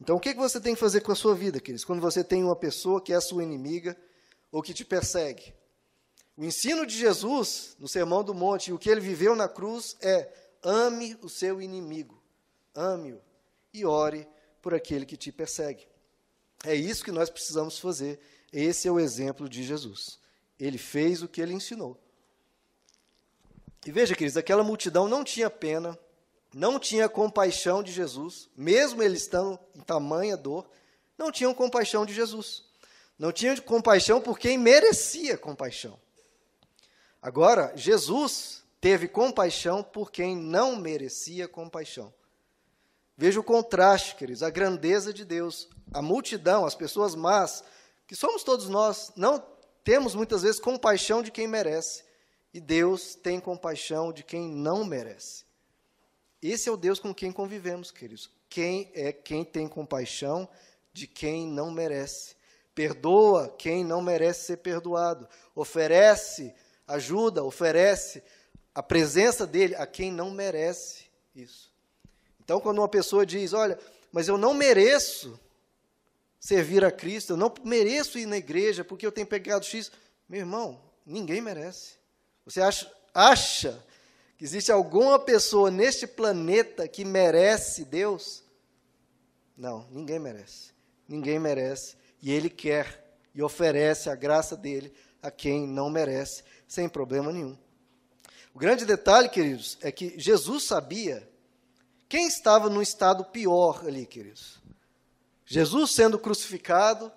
Então, 0.00 0.16
o 0.16 0.20
que 0.20 0.34
você 0.34 0.60
tem 0.60 0.74
que 0.74 0.80
fazer 0.80 1.02
com 1.02 1.12
a 1.12 1.14
sua 1.14 1.36
vida, 1.36 1.60
queridos, 1.60 1.84
quando 1.84 2.00
você 2.00 2.24
tem 2.24 2.42
uma 2.42 2.56
pessoa 2.56 3.00
que 3.00 3.12
é 3.12 3.20
sua 3.20 3.44
inimiga 3.44 3.96
ou 4.50 4.60
que 4.60 4.74
te 4.74 4.84
persegue? 4.84 5.54
O 6.40 6.44
ensino 6.44 6.86
de 6.86 6.96
Jesus 6.96 7.76
no 7.78 7.86
Sermão 7.86 8.24
do 8.24 8.32
Monte 8.32 8.70
e 8.70 8.72
o 8.72 8.78
que 8.78 8.88
ele 8.88 9.02
viveu 9.02 9.36
na 9.36 9.46
cruz 9.46 9.94
é: 10.00 10.26
ame 10.62 11.14
o 11.20 11.28
seu 11.28 11.60
inimigo, 11.60 12.18
ame-o 12.74 13.20
e 13.74 13.84
ore 13.84 14.26
por 14.62 14.72
aquele 14.72 15.04
que 15.04 15.18
te 15.18 15.30
persegue. 15.30 15.86
É 16.64 16.74
isso 16.74 17.04
que 17.04 17.12
nós 17.12 17.28
precisamos 17.28 17.78
fazer 17.78 18.18
esse 18.50 18.88
é 18.88 18.90
o 18.90 18.98
exemplo 18.98 19.50
de 19.50 19.62
Jesus. 19.62 20.18
Ele 20.58 20.78
fez 20.78 21.22
o 21.22 21.28
que 21.28 21.42
ele 21.42 21.52
ensinou. 21.52 22.00
E 23.84 23.92
veja, 23.92 24.14
queridos, 24.14 24.38
aquela 24.38 24.64
multidão 24.64 25.06
não 25.06 25.22
tinha 25.22 25.50
pena, 25.50 25.98
não 26.54 26.80
tinha 26.80 27.06
compaixão 27.06 27.82
de 27.82 27.92
Jesus, 27.92 28.48
mesmo 28.56 29.02
eles 29.02 29.24
estando 29.24 29.60
em 29.74 29.80
tamanha 29.80 30.38
dor, 30.38 30.66
não 31.18 31.30
tinham 31.30 31.52
compaixão 31.52 32.06
de 32.06 32.14
Jesus. 32.14 32.64
Não 33.18 33.30
tinham 33.30 33.54
compaixão 33.58 34.22
por 34.22 34.38
quem 34.38 34.56
merecia 34.56 35.36
compaixão. 35.36 36.00
Agora, 37.22 37.72
Jesus 37.76 38.62
teve 38.80 39.06
compaixão 39.06 39.82
por 39.82 40.10
quem 40.10 40.36
não 40.36 40.76
merecia 40.76 41.46
compaixão. 41.46 42.12
Veja 43.16 43.38
o 43.38 43.44
contraste, 43.44 44.16
queridos, 44.16 44.42
a 44.42 44.48
grandeza 44.48 45.12
de 45.12 45.24
Deus. 45.24 45.68
A 45.92 46.00
multidão, 46.00 46.64
as 46.64 46.74
pessoas 46.74 47.14
más, 47.14 47.62
que 48.06 48.16
somos 48.16 48.42
todos 48.42 48.68
nós, 48.68 49.12
não 49.14 49.44
temos 49.84 50.14
muitas 50.14 50.42
vezes 50.42 50.60
compaixão 50.60 51.22
de 51.22 51.30
quem 51.30 51.46
merece, 51.46 52.04
e 52.54 52.60
Deus 52.60 53.14
tem 53.14 53.38
compaixão 53.38 54.12
de 54.12 54.22
quem 54.22 54.48
não 54.48 54.84
merece. 54.84 55.44
Esse 56.42 56.68
é 56.68 56.72
o 56.72 56.76
Deus 56.76 56.98
com 56.98 57.14
quem 57.14 57.30
convivemos, 57.30 57.90
queridos. 57.90 58.30
Quem 58.48 58.90
é 58.94 59.12
quem 59.12 59.44
tem 59.44 59.68
compaixão 59.68 60.48
de 60.92 61.06
quem 61.06 61.46
não 61.46 61.70
merece. 61.70 62.34
Perdoa 62.74 63.54
quem 63.58 63.84
não 63.84 64.00
merece 64.00 64.46
ser 64.46 64.56
perdoado. 64.56 65.28
Oferece 65.54 66.54
ajuda, 66.90 67.42
oferece 67.44 68.22
a 68.74 68.82
presença 68.82 69.46
dele 69.46 69.74
a 69.76 69.86
quem 69.86 70.12
não 70.12 70.30
merece 70.30 71.04
isso. 71.34 71.72
Então, 72.42 72.60
quando 72.60 72.78
uma 72.78 72.88
pessoa 72.88 73.24
diz: 73.24 73.52
Olha, 73.52 73.78
mas 74.12 74.28
eu 74.28 74.36
não 74.36 74.52
mereço 74.52 75.38
servir 76.38 76.84
a 76.84 76.90
Cristo, 76.90 77.34
eu 77.34 77.36
não 77.36 77.52
mereço 77.64 78.18
ir 78.18 78.26
na 78.26 78.36
igreja 78.36 78.84
porque 78.84 79.06
eu 79.06 79.12
tenho 79.12 79.26
pecado 79.26 79.64
X. 79.64 79.90
Meu 80.28 80.40
irmão, 80.40 80.80
ninguém 81.04 81.40
merece. 81.40 81.94
Você 82.44 82.60
acha, 82.60 82.90
acha 83.14 83.82
que 84.36 84.44
existe 84.44 84.72
alguma 84.72 85.18
pessoa 85.18 85.70
neste 85.70 86.06
planeta 86.06 86.88
que 86.88 87.04
merece 87.04 87.84
Deus? 87.84 88.42
Não, 89.56 89.86
ninguém 89.90 90.18
merece. 90.18 90.72
Ninguém 91.06 91.38
merece. 91.38 91.96
E 92.22 92.32
Ele 92.32 92.48
quer 92.48 93.18
e 93.34 93.42
oferece 93.42 94.08
a 94.08 94.14
graça 94.14 94.56
dele 94.56 94.92
a 95.22 95.30
quem 95.30 95.66
não 95.66 95.90
merece, 95.90 96.42
sem 96.66 96.88
problema 96.88 97.32
nenhum. 97.32 97.56
O 98.54 98.58
grande 98.58 98.84
detalhe, 98.84 99.28
queridos, 99.28 99.78
é 99.80 99.92
que 99.92 100.18
Jesus 100.18 100.64
sabia 100.64 101.28
quem 102.08 102.26
estava 102.26 102.68
no 102.68 102.82
estado 102.82 103.24
pior 103.24 103.84
ali, 103.86 104.04
queridos. 104.04 104.58
Jesus 105.46 105.92
sendo 105.92 106.18
crucificado, 106.18 107.12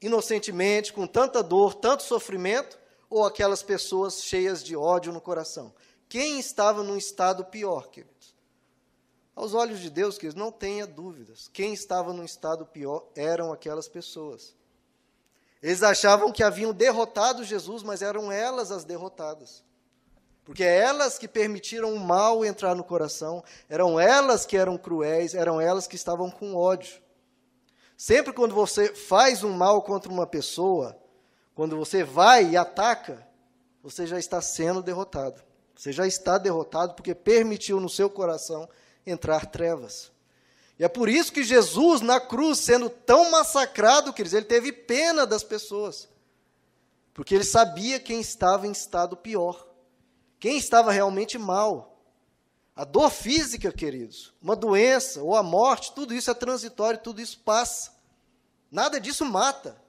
inocentemente, 0.00 0.92
com 0.92 1.06
tanta 1.06 1.42
dor, 1.42 1.74
tanto 1.74 2.02
sofrimento, 2.02 2.78
ou 3.10 3.24
aquelas 3.24 3.62
pessoas 3.62 4.22
cheias 4.22 4.64
de 4.64 4.74
ódio 4.74 5.12
no 5.12 5.20
coração? 5.20 5.74
Quem 6.08 6.38
estava 6.38 6.82
num 6.82 6.96
estado 6.96 7.44
pior, 7.44 7.90
queridos? 7.90 8.34
Aos 9.34 9.52
olhos 9.52 9.80
de 9.80 9.90
Deus, 9.90 10.16
queridos, 10.16 10.34
não 10.34 10.50
tenha 10.50 10.86
dúvidas. 10.86 11.46
Quem 11.48 11.74
estava 11.74 12.14
num 12.14 12.24
estado 12.24 12.64
pior 12.64 13.06
eram 13.14 13.52
aquelas 13.52 13.86
pessoas. 13.86 14.55
Eles 15.62 15.82
achavam 15.82 16.32
que 16.32 16.42
haviam 16.42 16.72
derrotado 16.72 17.44
Jesus, 17.44 17.82
mas 17.82 18.02
eram 18.02 18.30
elas 18.30 18.70
as 18.70 18.84
derrotadas. 18.84 19.64
Porque 20.44 20.62
é 20.62 20.78
elas 20.78 21.18
que 21.18 21.26
permitiram 21.26 21.92
o 21.92 21.98
mal 21.98 22.44
entrar 22.44 22.74
no 22.74 22.84
coração, 22.84 23.42
eram 23.68 23.98
elas 23.98 24.46
que 24.46 24.56
eram 24.56 24.78
cruéis, 24.78 25.34
eram 25.34 25.60
elas 25.60 25.86
que 25.88 25.96
estavam 25.96 26.30
com 26.30 26.54
ódio. 26.54 27.02
Sempre 27.96 28.32
quando 28.32 28.54
você 28.54 28.94
faz 28.94 29.42
um 29.42 29.52
mal 29.52 29.82
contra 29.82 30.12
uma 30.12 30.26
pessoa, 30.26 30.96
quando 31.54 31.76
você 31.76 32.04
vai 32.04 32.50
e 32.50 32.56
ataca, 32.56 33.26
você 33.82 34.06
já 34.06 34.18
está 34.18 34.40
sendo 34.40 34.82
derrotado. 34.82 35.42
Você 35.74 35.90
já 35.92 36.06
está 36.06 36.38
derrotado 36.38 36.94
porque 36.94 37.14
permitiu 37.14 37.80
no 37.80 37.88
seu 37.88 38.08
coração 38.08 38.68
entrar 39.06 39.46
trevas. 39.46 40.12
E 40.78 40.84
é 40.84 40.88
por 40.88 41.08
isso 41.08 41.32
que 41.32 41.42
Jesus, 41.42 42.00
na 42.00 42.20
cruz, 42.20 42.58
sendo 42.58 42.90
tão 42.90 43.30
massacrado, 43.30 44.12
queridos, 44.12 44.34
ele 44.34 44.44
teve 44.44 44.72
pena 44.72 45.26
das 45.26 45.42
pessoas. 45.42 46.08
Porque 47.14 47.34
ele 47.34 47.44
sabia 47.44 47.98
quem 47.98 48.20
estava 48.20 48.66
em 48.66 48.72
estado 48.72 49.16
pior. 49.16 49.66
Quem 50.38 50.58
estava 50.58 50.92
realmente 50.92 51.38
mal. 51.38 51.98
A 52.74 52.84
dor 52.84 53.08
física, 53.08 53.72
queridos, 53.72 54.34
uma 54.42 54.54
doença 54.54 55.22
ou 55.22 55.34
a 55.34 55.42
morte, 55.42 55.94
tudo 55.94 56.12
isso 56.12 56.30
é 56.30 56.34
transitório, 56.34 57.00
tudo 57.00 57.22
isso 57.22 57.38
passa. 57.38 57.92
Nada 58.70 59.00
disso 59.00 59.24
mata. 59.24 59.80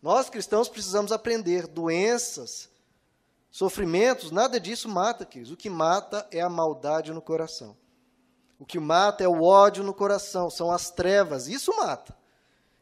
Nós 0.00 0.30
cristãos 0.30 0.66
precisamos 0.66 1.12
aprender. 1.12 1.66
Doenças, 1.66 2.70
sofrimentos, 3.50 4.30
nada 4.30 4.58
disso 4.58 4.88
mata, 4.88 5.26
queridos. 5.26 5.52
O 5.52 5.56
que 5.56 5.68
mata 5.68 6.26
é 6.30 6.40
a 6.40 6.48
maldade 6.48 7.12
no 7.12 7.20
coração. 7.20 7.76
O 8.58 8.64
que 8.64 8.78
mata 8.78 9.24
é 9.24 9.28
o 9.28 9.42
ódio 9.42 9.82
no 9.82 9.92
coração, 9.92 10.48
são 10.48 10.70
as 10.70 10.90
trevas. 10.90 11.48
Isso 11.48 11.74
mata. 11.76 12.16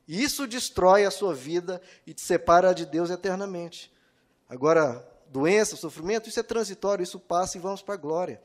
Isso 0.07 0.47
destrói 0.47 1.05
a 1.05 1.11
sua 1.11 1.35
vida 1.35 1.81
e 2.07 2.13
te 2.13 2.21
separa 2.21 2.75
de 2.75 2.85
Deus 2.85 3.11
eternamente. 3.11 3.93
Agora, 4.49 5.09
doença, 5.31 5.77
sofrimento, 5.77 6.29
isso 6.29 6.41
é 6.41 6.43
transitório, 6.43 7.03
isso 7.03 7.19
passa 7.19 7.57
e 7.57 7.61
vamos 7.61 7.83
para 7.83 7.95
a 7.95 7.99
glória. 7.99 8.43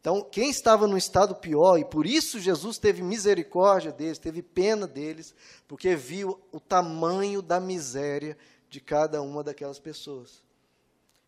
Então, 0.00 0.22
quem 0.22 0.50
estava 0.50 0.86
no 0.86 0.96
estado 0.96 1.34
pior, 1.34 1.78
e 1.78 1.84
por 1.84 2.06
isso 2.06 2.38
Jesus 2.38 2.78
teve 2.78 3.02
misericórdia 3.02 3.90
deles, 3.90 4.18
teve 4.18 4.40
pena 4.40 4.86
deles, 4.86 5.34
porque 5.66 5.96
viu 5.96 6.40
o 6.52 6.60
tamanho 6.60 7.42
da 7.42 7.58
miséria 7.58 8.38
de 8.68 8.80
cada 8.80 9.20
uma 9.20 9.42
daquelas 9.42 9.80
pessoas. 9.80 10.44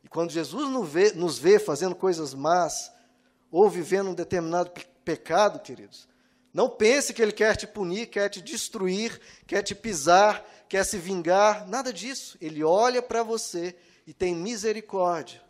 E 0.04 0.08
quando 0.08 0.30
Jesus 0.30 0.70
nos 0.70 0.88
vê, 0.88 1.12
nos 1.12 1.38
vê 1.38 1.58
fazendo 1.58 1.94
coisas 1.94 2.34
más, 2.34 2.92
ou 3.50 3.68
vivendo 3.68 4.10
um 4.10 4.14
determinado 4.14 4.70
pecado, 5.08 5.60
queridos, 5.60 6.06
não 6.52 6.68
pense 6.68 7.14
que 7.14 7.22
ele 7.22 7.32
quer 7.32 7.56
te 7.56 7.66
punir, 7.66 8.06
quer 8.06 8.28
te 8.28 8.42
destruir, 8.42 9.20
quer 9.46 9.62
te 9.62 9.74
pisar, 9.74 10.44
quer 10.68 10.84
se 10.84 10.98
vingar, 10.98 11.66
nada 11.66 11.92
disso. 11.92 12.36
Ele 12.40 12.62
olha 12.62 13.00
para 13.00 13.22
você 13.22 13.74
e 14.06 14.12
tem 14.12 14.34
misericórdia 14.34 15.48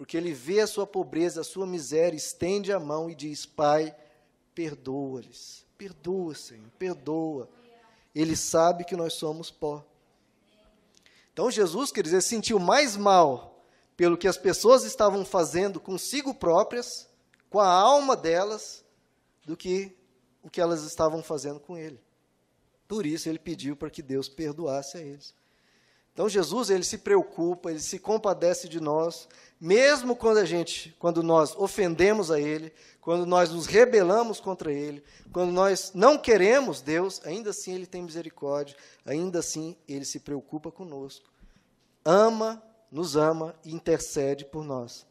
porque 0.00 0.16
ele 0.16 0.32
vê 0.32 0.60
a 0.60 0.66
sua 0.66 0.86
pobreza, 0.86 1.42
a 1.42 1.44
sua 1.44 1.66
miséria, 1.66 2.16
estende 2.16 2.72
a 2.72 2.80
mão 2.80 3.10
e 3.10 3.14
diz: 3.14 3.44
Pai, 3.44 3.94
perdoa-lhes. 4.54 5.66
Perdoa, 5.76 6.34
Senhor, 6.34 6.70
perdoa. 6.78 7.46
Ele 8.14 8.34
sabe 8.34 8.84
que 8.84 8.96
nós 8.96 9.12
somos 9.12 9.50
pó. 9.50 9.84
Então 11.34 11.50
Jesus, 11.50 11.92
quer 11.92 12.02
dizer, 12.02 12.22
sentiu 12.22 12.58
mais 12.58 12.96
mal 12.96 13.62
pelo 13.94 14.16
que 14.16 14.26
as 14.26 14.38
pessoas 14.38 14.84
estavam 14.84 15.22
fazendo 15.22 15.78
consigo 15.78 16.32
próprias, 16.32 17.06
com 17.50 17.60
a 17.60 17.68
alma 17.68 18.16
delas, 18.16 18.79
do 19.50 19.56
que 19.56 19.96
o 20.42 20.48
que 20.48 20.60
elas 20.60 20.84
estavam 20.84 21.24
fazendo 21.24 21.58
com 21.58 21.76
ele. 21.76 22.00
Por 22.86 23.04
isso 23.04 23.28
ele 23.28 23.38
pediu 23.38 23.74
para 23.74 23.90
que 23.90 24.00
Deus 24.00 24.28
perdoasse 24.28 24.96
a 24.96 25.00
eles. 25.00 25.34
Então 26.12 26.28
Jesus, 26.28 26.70
ele 26.70 26.84
se 26.84 26.98
preocupa, 26.98 27.68
ele 27.68 27.80
se 27.80 27.98
compadece 27.98 28.68
de 28.68 28.80
nós, 28.80 29.28
mesmo 29.60 30.14
quando 30.14 30.38
a 30.38 30.44
gente, 30.44 30.94
quando 31.00 31.20
nós 31.20 31.54
ofendemos 31.56 32.30
a 32.30 32.40
ele, 32.40 32.72
quando 33.00 33.26
nós 33.26 33.50
nos 33.50 33.66
rebelamos 33.66 34.38
contra 34.38 34.72
ele, 34.72 35.02
quando 35.32 35.50
nós 35.50 35.90
não 35.94 36.16
queremos 36.16 36.80
Deus, 36.80 37.20
ainda 37.24 37.50
assim 37.50 37.74
ele 37.74 37.86
tem 37.86 38.02
misericórdia, 38.02 38.76
ainda 39.04 39.40
assim 39.40 39.76
ele 39.88 40.04
se 40.04 40.20
preocupa 40.20 40.70
conosco. 40.70 41.28
Ama, 42.04 42.62
nos 42.90 43.16
ama 43.16 43.54
e 43.64 43.74
intercede 43.74 44.44
por 44.44 44.64
nós. 44.64 45.06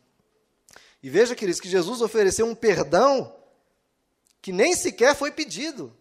E 1.04 1.10
veja, 1.10 1.36
queridos, 1.36 1.60
que 1.60 1.70
Jesus 1.70 2.02
ofereceu 2.02 2.46
um 2.46 2.56
perdão 2.56 3.39
que 4.42 4.52
nem 4.52 4.76
sequer 4.76 5.16
foi 5.16 5.32
pedido. 5.32 5.96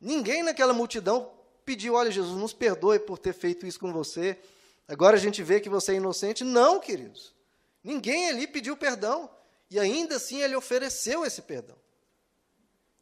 Ninguém 0.00 0.42
naquela 0.42 0.72
multidão 0.72 1.30
pediu: 1.64 1.94
olha, 1.94 2.10
Jesus, 2.10 2.36
nos 2.36 2.52
perdoe 2.52 2.98
por 2.98 3.18
ter 3.18 3.32
feito 3.32 3.66
isso 3.66 3.80
com 3.80 3.92
você. 3.92 4.38
Agora 4.86 5.16
a 5.16 5.20
gente 5.20 5.42
vê 5.42 5.60
que 5.60 5.68
você 5.68 5.92
é 5.92 5.96
inocente. 5.96 6.44
Não, 6.44 6.78
queridos. 6.78 7.34
Ninguém 7.82 8.28
ali 8.28 8.46
pediu 8.46 8.76
perdão. 8.76 9.30
E 9.70 9.78
ainda 9.78 10.16
assim 10.16 10.42
ele 10.42 10.54
ofereceu 10.54 11.24
esse 11.24 11.42
perdão. 11.42 11.76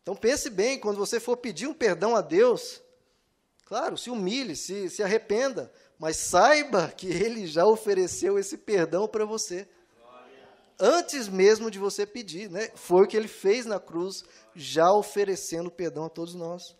Então 0.02 0.16
pense 0.16 0.50
bem, 0.50 0.78
quando 0.78 0.96
você 0.96 1.20
for 1.20 1.36
pedir 1.36 1.66
um 1.66 1.74
perdão 1.74 2.16
a 2.16 2.20
Deus, 2.20 2.80
claro, 3.64 3.96
se 3.96 4.10
humilhe, 4.10 4.56
se, 4.56 4.90
se 4.90 5.02
arrependa, 5.02 5.72
mas 5.98 6.16
saiba 6.16 6.88
que 6.88 7.06
ele 7.06 7.46
já 7.46 7.64
ofereceu 7.64 8.38
esse 8.38 8.58
perdão 8.58 9.06
para 9.06 9.24
você. 9.24 9.68
Antes 10.84 11.28
mesmo 11.28 11.70
de 11.70 11.78
você 11.78 12.04
pedir, 12.04 12.50
né? 12.50 12.68
Foi 12.74 13.04
o 13.04 13.06
que 13.06 13.16
ele 13.16 13.28
fez 13.28 13.64
na 13.64 13.78
cruz, 13.78 14.24
já 14.52 14.92
oferecendo 14.92 15.70
perdão 15.70 16.06
a 16.06 16.10
todos 16.10 16.34
nós. 16.34 16.76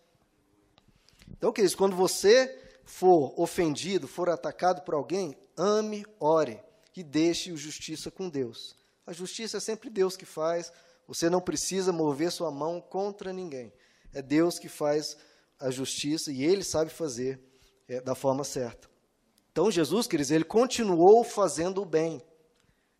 Então, 1.31 1.53
queridos, 1.53 1.77
quando 1.77 1.95
você 1.95 2.53
for 2.85 3.33
ofendido, 3.41 4.09
for 4.09 4.29
atacado 4.29 4.83
por 4.83 4.95
alguém, 4.95 5.37
ame, 5.57 6.05
ore 6.19 6.61
e 6.97 7.05
deixe 7.05 7.53
o 7.53 7.57
justiça 7.57 8.11
com 8.11 8.29
Deus. 8.29 8.75
A 9.07 9.12
justiça 9.12 9.59
é 9.59 9.61
sempre 9.61 9.88
Deus 9.88 10.17
que 10.17 10.27
faz, 10.27 10.73
você 11.07 11.31
não 11.31 11.41
precisa 11.41 11.93
mover 11.93 12.33
sua 12.33 12.51
mão 12.51 12.81
contra 12.81 13.33
ninguém. 13.33 13.73
É 14.12 14.21
Deus 14.21 14.59
que 14.59 14.69
faz 14.69 15.17
a 15.61 15.71
justiça 15.71 16.33
e 16.33 16.43
ele 16.43 16.65
sabe 16.65 16.91
fazer 16.91 17.41
é, 17.87 18.01
da 18.01 18.17
forma 18.17 18.43
certa. 18.43 18.91
Então, 19.53 19.71
Jesus, 19.71 20.09
queridos, 20.09 20.33
ele 20.33 20.43
continuou 20.43 21.23
fazendo 21.23 21.83
o 21.83 21.87
bem. 21.87 22.21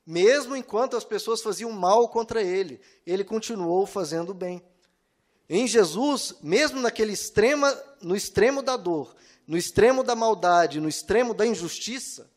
Mesmo 0.05 0.57
enquanto 0.57 0.97
as 0.97 1.05
pessoas 1.05 1.43
faziam 1.43 1.71
mal 1.71 2.09
contra 2.09 2.43
ele, 2.43 2.81
ele 3.07 3.25
continuou 3.25 3.87
fazendo 3.87 4.35
bem. 4.35 4.63
Em 5.49 5.67
Jesus, 5.67 6.37
mesmo 6.43 6.81
naquele 6.81 7.13
extrema, 7.13 7.73
no 8.01 8.17
extremo 8.17 8.63
da 8.63 8.77
dor, 8.77 9.15
no 9.47 9.57
extremo 9.57 10.03
da 10.03 10.17
maldade, 10.17 10.81
no 10.81 10.89
extremo 10.89 11.35
da 11.35 11.47
injustiça, 11.47 12.31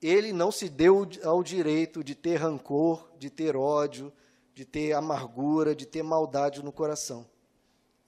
ele 0.00 0.32
não 0.32 0.50
se 0.50 0.68
deu 0.68 1.08
ao 1.24 1.42
direito 1.42 2.02
de 2.02 2.14
ter 2.14 2.36
rancor, 2.36 3.08
de 3.18 3.28
ter 3.28 3.56
ódio, 3.56 4.12
de 4.54 4.64
ter 4.64 4.92
amargura, 4.92 5.74
de 5.74 5.86
ter 5.86 6.02
maldade 6.02 6.62
no 6.62 6.72
coração. 6.72 7.26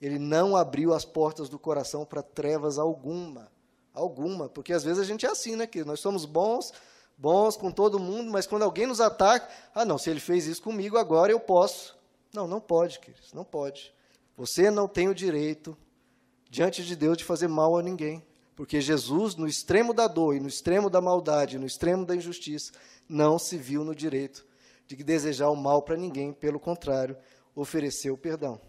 Ele 0.01 0.17
não 0.17 0.55
abriu 0.55 0.93
as 0.93 1.05
portas 1.05 1.47
do 1.47 1.59
coração 1.59 2.05
para 2.05 2.23
trevas 2.23 2.79
alguma, 2.79 3.51
alguma, 3.93 4.49
porque 4.49 4.73
às 4.73 4.83
vezes 4.83 4.99
a 4.99 5.05
gente 5.05 5.25
é 5.25 5.29
assim, 5.29 5.55
né, 5.55 5.67
que 5.67 5.83
nós 5.83 5.99
somos 5.99 6.25
bons, 6.25 6.73
bons 7.21 7.55
com 7.55 7.71
todo 7.71 7.99
mundo, 7.99 8.31
mas 8.31 8.47
quando 8.47 8.63
alguém 8.63 8.87
nos 8.87 8.99
ataca, 8.99 9.47
ah, 9.75 9.85
não, 9.85 9.99
se 9.99 10.09
ele 10.09 10.19
fez 10.19 10.47
isso 10.47 10.63
comigo, 10.63 10.97
agora 10.97 11.31
eu 11.31 11.39
posso. 11.39 11.95
Não, 12.33 12.47
não 12.47 12.59
pode, 12.59 12.99
queridos, 12.99 13.31
não 13.31 13.43
pode. 13.43 13.93
Você 14.35 14.71
não 14.71 14.87
tem 14.87 15.07
o 15.07 15.13
direito, 15.13 15.77
diante 16.49 16.83
de 16.83 16.95
Deus, 16.95 17.15
de 17.15 17.23
fazer 17.23 17.47
mal 17.47 17.77
a 17.77 17.83
ninguém. 17.83 18.25
Porque 18.55 18.81
Jesus, 18.81 19.35
no 19.35 19.47
extremo 19.47 19.93
da 19.93 20.07
dor 20.07 20.35
e 20.35 20.39
no 20.39 20.47
extremo 20.47 20.89
da 20.89 20.99
maldade, 20.99 21.59
no 21.59 21.67
extremo 21.67 22.05
da 22.05 22.15
injustiça, 22.15 22.71
não 23.07 23.37
se 23.37 23.55
viu 23.55 23.83
no 23.83 23.93
direito 23.93 24.43
de 24.87 24.95
desejar 25.03 25.49
o 25.49 25.55
mal 25.55 25.83
para 25.83 25.95
ninguém, 25.95 26.33
pelo 26.33 26.59
contrário, 26.59 27.15
ofereceu 27.55 28.17
perdão. 28.17 28.59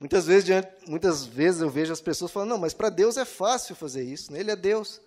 Muitas 0.00 0.26
vezes, 0.26 0.48
muitas 0.86 1.24
vezes 1.24 1.60
eu 1.60 1.70
vejo 1.70 1.92
as 1.92 2.00
pessoas 2.00 2.32
falando, 2.32 2.50
não, 2.50 2.58
mas 2.58 2.74
para 2.74 2.90
Deus 2.90 3.16
é 3.16 3.24
fácil 3.24 3.76
fazer 3.76 4.02
isso, 4.02 4.32
né? 4.32 4.40
Ele 4.40 4.50
é 4.50 4.56
Deus. 4.56 5.00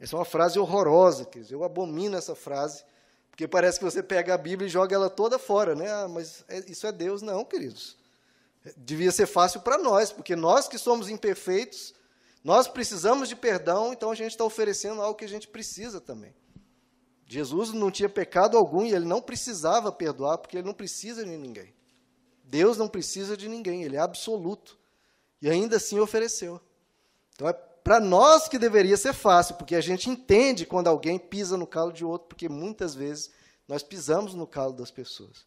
Essa 0.00 0.16
é 0.16 0.18
uma 0.18 0.24
frase 0.24 0.58
horrorosa, 0.58 1.24
queridos. 1.24 1.52
eu 1.52 1.62
abomino 1.62 2.16
essa 2.16 2.34
frase, 2.34 2.84
porque 3.30 3.46
parece 3.46 3.78
que 3.78 3.84
você 3.84 4.02
pega 4.02 4.34
a 4.34 4.38
Bíblia 4.38 4.66
e 4.66 4.70
joga 4.70 4.94
ela 4.94 5.10
toda 5.10 5.38
fora, 5.38 5.74
né? 5.74 5.90
Ah, 5.90 6.08
mas 6.08 6.44
é, 6.48 6.58
isso 6.70 6.86
é 6.86 6.92
Deus. 6.92 7.22
Não, 7.22 7.44
queridos. 7.44 7.96
Devia 8.76 9.12
ser 9.12 9.26
fácil 9.26 9.60
para 9.60 9.78
nós, 9.78 10.12
porque 10.12 10.34
nós 10.34 10.68
que 10.68 10.78
somos 10.78 11.08
imperfeitos, 11.08 11.94
nós 12.42 12.66
precisamos 12.66 13.28
de 13.28 13.36
perdão, 13.36 13.92
então 13.92 14.10
a 14.10 14.14
gente 14.14 14.32
está 14.32 14.44
oferecendo 14.44 15.00
algo 15.02 15.18
que 15.18 15.24
a 15.24 15.28
gente 15.28 15.48
precisa 15.48 16.00
também. 16.00 16.34
Jesus 17.26 17.72
não 17.72 17.90
tinha 17.90 18.08
pecado 18.08 18.56
algum 18.56 18.84
e 18.84 18.92
ele 18.92 19.06
não 19.06 19.20
precisava 19.20 19.90
perdoar, 19.90 20.38
porque 20.38 20.58
ele 20.58 20.66
não 20.66 20.74
precisa 20.74 21.24
de 21.24 21.36
ninguém. 21.36 21.74
Deus 22.44 22.76
não 22.76 22.86
precisa 22.86 23.36
de 23.36 23.48
ninguém, 23.48 23.82
ele 23.82 23.96
é 23.96 24.00
absoluto. 24.00 24.78
E 25.40 25.48
ainda 25.48 25.76
assim 25.76 25.98
ofereceu. 25.98 26.60
Então 27.34 27.48
é 27.48 27.52
para 27.84 28.00
nós 28.00 28.48
que 28.48 28.58
deveria 28.58 28.96
ser 28.96 29.12
fácil, 29.12 29.56
porque 29.56 29.76
a 29.76 29.80
gente 29.80 30.08
entende 30.08 30.64
quando 30.64 30.88
alguém 30.88 31.18
pisa 31.18 31.56
no 31.58 31.66
calo 31.66 31.92
de 31.92 32.04
outro, 32.04 32.28
porque 32.28 32.48
muitas 32.48 32.94
vezes 32.94 33.30
nós 33.68 33.82
pisamos 33.82 34.34
no 34.34 34.46
calo 34.46 34.72
das 34.72 34.90
pessoas. 34.90 35.46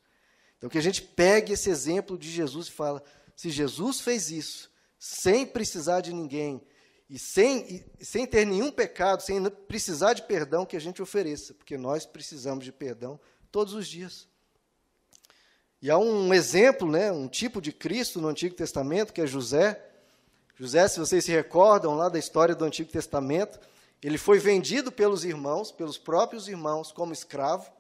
Então 0.58 0.70
que 0.70 0.78
a 0.78 0.82
gente 0.82 1.02
pegue 1.02 1.54
esse 1.54 1.70
exemplo 1.70 2.16
de 2.16 2.30
Jesus 2.30 2.68
e 2.68 2.72
fala: 2.72 3.04
se 3.36 3.50
Jesus 3.50 4.00
fez 4.00 4.30
isso 4.30 4.72
sem 5.00 5.46
precisar 5.46 6.02
de 6.02 6.14
ninguém, 6.14 6.62
e 7.10 7.18
sem, 7.18 7.86
e 8.00 8.06
sem 8.06 8.26
ter 8.26 8.46
nenhum 8.46 8.72
pecado, 8.72 9.22
sem 9.22 9.44
precisar 9.68 10.14
de 10.14 10.24
perdão, 10.24 10.66
que 10.66 10.76
a 10.76 10.82
gente 10.82 11.02
ofereça, 11.02 11.54
porque 11.54 11.78
nós 11.78 12.06
precisamos 12.06 12.66
de 12.66 12.72
perdão 12.72 13.20
todos 13.52 13.74
os 13.74 13.88
dias. 13.88 14.28
E 15.82 15.90
há 15.90 15.98
um 15.98 16.34
exemplo, 16.34 16.90
né, 16.90 17.12
um 17.12 17.28
tipo 17.28 17.62
de 17.62 17.72
Cristo 17.72 18.20
no 18.20 18.28
Antigo 18.28 18.56
Testamento, 18.56 19.14
que 19.14 19.22
é 19.22 19.28
José. 19.28 19.84
José, 20.60 20.88
se 20.88 21.00
vocês 21.00 21.24
se 21.24 21.32
recordam 21.32 21.96
lá 21.96 22.10
da 22.10 22.18
história 22.18 22.56
do 22.56 22.66
Antigo 22.66 22.92
Testamento, 22.92 23.60
ele 24.02 24.18
foi 24.18 24.40
vendido 24.40 24.92
pelos 24.92 25.24
irmãos, 25.24 25.72
pelos 25.72 26.00
próprios 26.00 26.48
irmãos, 26.48 26.92
como 26.92 27.14
escravo. 27.14 27.72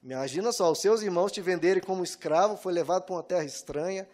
Imagina 0.00 0.52
só, 0.52 0.70
os 0.70 0.80
seus 0.80 1.02
irmãos 1.02 1.32
te 1.32 1.40
venderem 1.40 1.82
como 1.82 2.04
escravo, 2.04 2.56
foi 2.56 2.72
levado 2.72 3.02
para 3.02 3.16
uma 3.16 3.22
terra 3.22 3.44
estranha, 3.44 4.08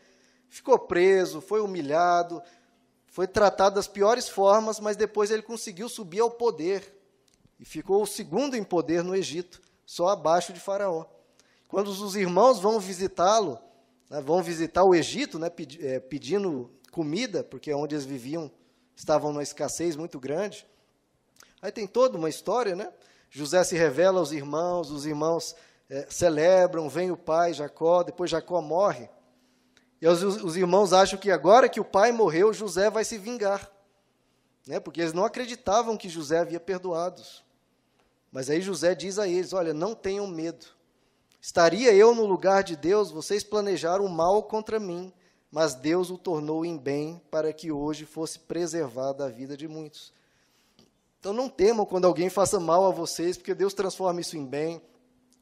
ficou 0.49 0.79
preso, 0.79 1.43
foi 1.43 1.61
humilhado, 1.61 2.43
foi 3.07 3.27
tratado 3.27 3.75
das 3.75 3.87
piores 3.87 4.31
formas, 4.31 4.81
mas 4.81 4.97
depois 4.97 5.31
ele 5.31 5.43
conseguiu 5.43 5.91
subir 5.91 6.21
ao 6.21 6.31
poder 6.31 6.97
e 7.61 7.67
ficou 7.67 8.03
o 8.03 8.07
segundo 8.07 8.57
em 8.57 8.65
poder 8.65 9.05
no 9.05 9.15
Egito, 9.15 9.61
só 9.85 10.09
abaixo 10.09 10.55
de 10.55 10.61
Faraó. 10.61 11.05
Quando 11.69 11.89
os 11.89 12.17
irmãos 12.17 12.61
vão 12.61 12.81
visitá-lo, 12.81 13.59
né, 14.09 14.23
vão 14.23 14.43
visitar 14.43 14.85
o 14.85 14.95
Egito, 14.95 15.39
né, 15.39 15.51
é, 15.81 16.01
pedindo 16.01 16.71
comida, 16.99 17.45
porque 17.45 17.73
onde 17.73 17.95
eles 17.95 18.05
viviam 18.05 18.51
estavam 18.97 19.31
numa 19.31 19.43
escassez 19.45 19.95
muito 19.95 20.19
grande. 20.19 20.67
Aí 21.63 21.71
tem 21.71 21.87
toda 21.87 22.19
uma 22.19 22.29
história, 22.29 22.75
né? 22.75 22.93
José 23.31 23.63
se 23.63 23.77
revela 23.77 24.19
aos 24.19 24.33
irmãos, 24.33 24.91
os 24.91 25.07
irmãos 25.07 25.55
é, 25.89 26.09
celebram, 26.11 26.89
vem 26.89 27.13
o 27.13 27.17
pai 27.17 27.55
Jacó, 27.55 28.03
depois 28.03 28.33
Jacó 28.33 28.61
morre. 28.61 29.09
E 30.03 30.09
os, 30.09 30.25
os, 30.25 30.57
irmãos 30.57 30.93
acham 30.93 31.17
que 31.17 31.31
agora 31.31 31.69
que 31.69 31.79
o 31.79 31.85
pai 31.85 32.11
morreu, 32.11 32.53
José 32.53 32.91
vai 32.91 33.05
se 33.05 33.17
vingar. 33.17 33.71
Né? 34.67 34.81
Porque 34.81 35.01
eles 35.01 35.13
não 35.13 35.25
acreditavam 35.25 35.97
que 35.97 36.09
José 36.09 36.41
havia 36.41 36.59
perdoados. 36.59 37.45
Mas 38.33 38.51
aí 38.51 38.61
José 38.61 38.93
diz 38.93 39.21
a 39.21 39.29
eles: 39.29 39.53
Olha, 39.53 39.73
não 39.73 39.95
tenham 39.95 40.27
medo. 40.27 40.67
Estaria 41.41 41.95
eu 41.95 42.13
no 42.13 42.27
lugar 42.27 42.65
de 42.65 42.75
Deus, 42.75 43.13
vocês 43.13 43.45
planejaram 43.45 44.05
o 44.05 44.09
mal 44.09 44.43
contra 44.43 44.81
mim, 44.81 45.13
mas 45.51 45.75
Deus 45.75 46.11
o 46.11 46.19
tornou 46.19 46.65
em 46.65 46.77
bem 46.77 47.21
para 47.31 47.53
que 47.53 47.73
hoje 47.73 48.05
fosse 48.05 48.39
preservada 48.39 49.25
a 49.25 49.29
vida 49.29 49.57
de 49.57 49.67
muitos. 49.67 50.13
Então 51.19 51.33
não 51.33 51.49
temam 51.49 51.85
quando 51.85 52.07
alguém 52.07 52.31
faça 52.31 52.61
mal 52.61 52.87
a 52.87 52.91
vocês, 52.91 53.37
porque 53.37 53.55
Deus 53.55 53.75
transforma 53.75 54.21
isso 54.21 54.37
em 54.37 54.47
bem. 54.47 54.81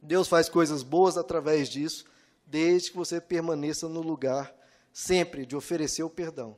Deus 0.01 0.29
faz 0.29 0.49
coisas 0.49 0.83
boas 0.83 1.17
através 1.17 1.69
disso 1.69 2.05
desde 2.47 2.93
que 2.93 2.97
você 2.97 3.21
permaneça 3.21 3.89
no 3.89 4.01
lugar 4.01 4.55
sempre 4.93 5.45
de 5.45 5.57
oferecer 5.57 6.05
o 6.05 6.11
perdão. 6.11 6.57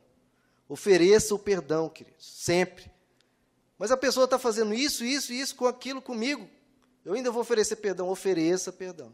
Ofereça 0.67 1.33
o 1.33 1.39
perdão, 1.39 1.89
queridos, 1.89 2.25
sempre. 2.25 2.91
Mas 3.77 3.91
a 3.91 3.97
pessoa 3.97 4.25
está 4.25 4.37
fazendo 4.37 4.73
isso, 4.73 5.03
isso, 5.03 5.33
isso 5.33 5.55
com 5.55 5.65
aquilo 5.65 6.01
comigo. 6.01 6.47
Eu 7.03 7.13
ainda 7.13 7.31
vou 7.31 7.41
oferecer 7.41 7.77
perdão. 7.77 8.09
Ofereça 8.09 8.71
perdão. 8.71 9.11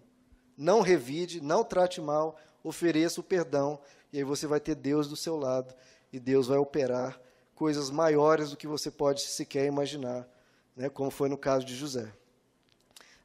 Não 0.58 0.82
revide, 0.82 1.40
não 1.42 1.64
trate 1.64 2.02
mal, 2.02 2.38
ofereça 2.64 3.22
o 3.22 3.24
perdão. 3.24 3.80
E 4.16 4.20
aí 4.20 4.24
você 4.24 4.48
vai 4.48 4.62
ter 4.62 4.76
Deus 4.76 5.10
do 5.10 5.16
seu 5.18 5.36
lado. 5.36 5.76
E 6.14 6.22
Deus 6.22 6.48
vai 6.48 6.58
operar 6.58 7.20
coisas 7.54 7.90
maiores 7.90 8.50
do 8.50 8.56
que 8.56 8.66
você 8.66 8.90
pode 8.90 9.20
sequer 9.20 9.66
imaginar, 9.66 10.26
né, 10.74 10.88
como 10.88 11.12
foi 11.12 11.28
no 11.28 11.38
caso 11.38 11.66
de 11.66 11.76
José. 11.76 12.10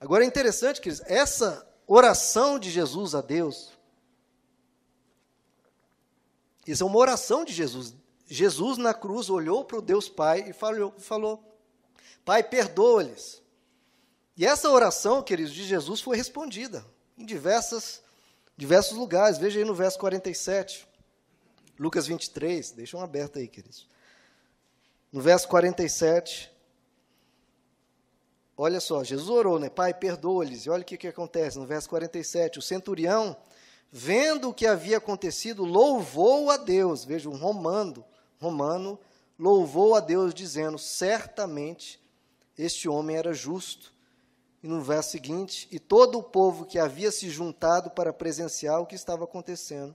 Agora 0.01 0.25
é 0.25 0.27
interessante, 0.27 0.81
queridos, 0.81 1.01
essa 1.07 1.65
oração 1.87 2.59
de 2.59 2.73
Jesus 2.73 3.15
a 3.15 3.21
Deus. 3.21 3.71
Isso 6.67 6.83
é 6.83 6.87
uma 6.87 6.99
oração 6.99 7.45
de 7.45 7.53
Jesus. 7.53 7.95
Jesus 8.27 8.77
na 8.77 8.93
cruz 8.93 9.31
olhou 9.31 9.65
para 9.65 9.79
o 9.79 9.83
Deus 9.83 10.09
Pai 10.09 10.51
e 10.51 10.53
falou, 10.53 10.93
falou 10.99 11.57
Pai, 12.25 12.43
perdoa-lhes. 12.43 13.41
E 14.37 14.45
essa 14.45 14.69
oração, 14.69 15.23
queridos, 15.23 15.53
de 15.53 15.63
Jesus 15.63 16.01
foi 16.01 16.17
respondida 16.17 16.85
em 17.17 17.25
diversas, 17.25 18.03
diversos 18.61 18.97
lugares. 18.97 19.39
Veja 19.39 19.59
aí 19.59 19.65
no 19.65 19.75
verso 19.75 19.99
47, 19.99 20.87
Lucas 21.79 22.07
23, 22.07 22.73
deixam 22.73 23.01
aberto 23.01 23.39
aí, 23.39 23.49
queridos. 23.49 23.89
No 25.11 25.21
verso 25.21 25.49
47, 25.49 26.53
Olha 28.63 28.79
só, 28.79 29.03
Jesus 29.03 29.31
orou, 29.31 29.59
né? 29.59 29.71
Pai, 29.71 29.95
perdoa-lhes. 29.95 30.67
E 30.67 30.71
olha 30.71 30.83
o 30.83 30.85
que, 30.85 30.99
que 30.99 31.09
acontece 31.09 31.59
no 31.59 31.65
verso 31.65 31.89
47. 31.89 32.59
O 32.59 32.63
centurião, 32.63 33.35
vendo 33.91 34.51
o 34.51 34.53
que 34.53 34.67
havia 34.67 34.99
acontecido, 34.99 35.65
louvou 35.65 36.51
a 36.51 36.59
Deus. 36.59 37.03
Veja, 37.03 37.31
um 37.31 37.39
romano, 37.39 38.05
romano 38.39 39.01
louvou 39.39 39.95
a 39.95 40.01
Deus, 40.01 40.35
dizendo: 40.35 40.77
Certamente 40.77 41.99
este 42.59 42.87
homem 42.87 43.17
era 43.17 43.33
justo. 43.33 43.95
E 44.63 44.69
no 44.69 44.83
verso 44.83 45.11
seguinte, 45.11 45.67
e 45.71 45.79
todo 45.79 46.19
o 46.19 46.23
povo 46.23 46.67
que 46.67 46.79
havia 46.79 47.11
se 47.11 47.31
juntado 47.31 47.91
para 47.91 48.13
presenciar 48.13 48.81
o 48.81 48.87
que 48.87 48.95
estava 48.95 49.25
acontecendo, 49.25 49.95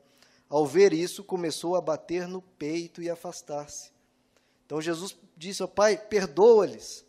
ao 0.50 0.66
ver 0.66 0.94
isso, 0.94 1.24
começou 1.24 1.76
a 1.76 1.82
bater 1.82 2.28
no 2.28 2.42
peito 2.42 3.02
e 3.02 3.10
afastar-se. 3.10 3.92
Então 4.66 4.82
Jesus 4.82 5.16
disse 5.38 5.62
ao 5.62 5.68
Pai: 5.68 5.98
Perdoa-lhes 5.98 7.06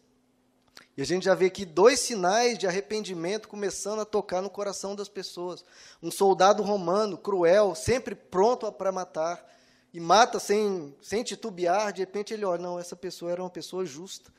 e 0.97 1.03
a 1.03 1.05
gente 1.05 1.27
já 1.27 1.35
vê 1.35 1.47
aqui 1.47 1.66
dois 1.66 2.01
sinais 2.01 2.57
de 2.57 2.66
arrependimento 2.66 3.49
começando 3.49 4.01
a 4.01 4.05
tocar 4.07 4.40
no 4.40 4.49
coração 4.49 4.97
das 4.97 5.09
pessoas. 5.09 5.62
Um 6.03 6.11
soldado 6.11 6.62
romano, 6.62 7.19
cruel, 7.19 7.75
sempre 7.75 8.14
pronto 8.14 8.71
para 8.73 8.90
matar, 8.90 9.45
e 9.92 10.01
mata 10.01 10.38
sem, 10.38 10.95
sem 11.03 11.23
titubear, 11.23 11.92
de 11.92 12.01
repente 12.01 12.33
ele 12.33 12.45
olha, 12.45 12.62
não, 12.62 12.79
essa 12.79 12.97
pessoa 12.97 13.31
era 13.31 13.42
uma 13.42 13.51
pessoa 13.51 13.85
justa. 13.85 14.33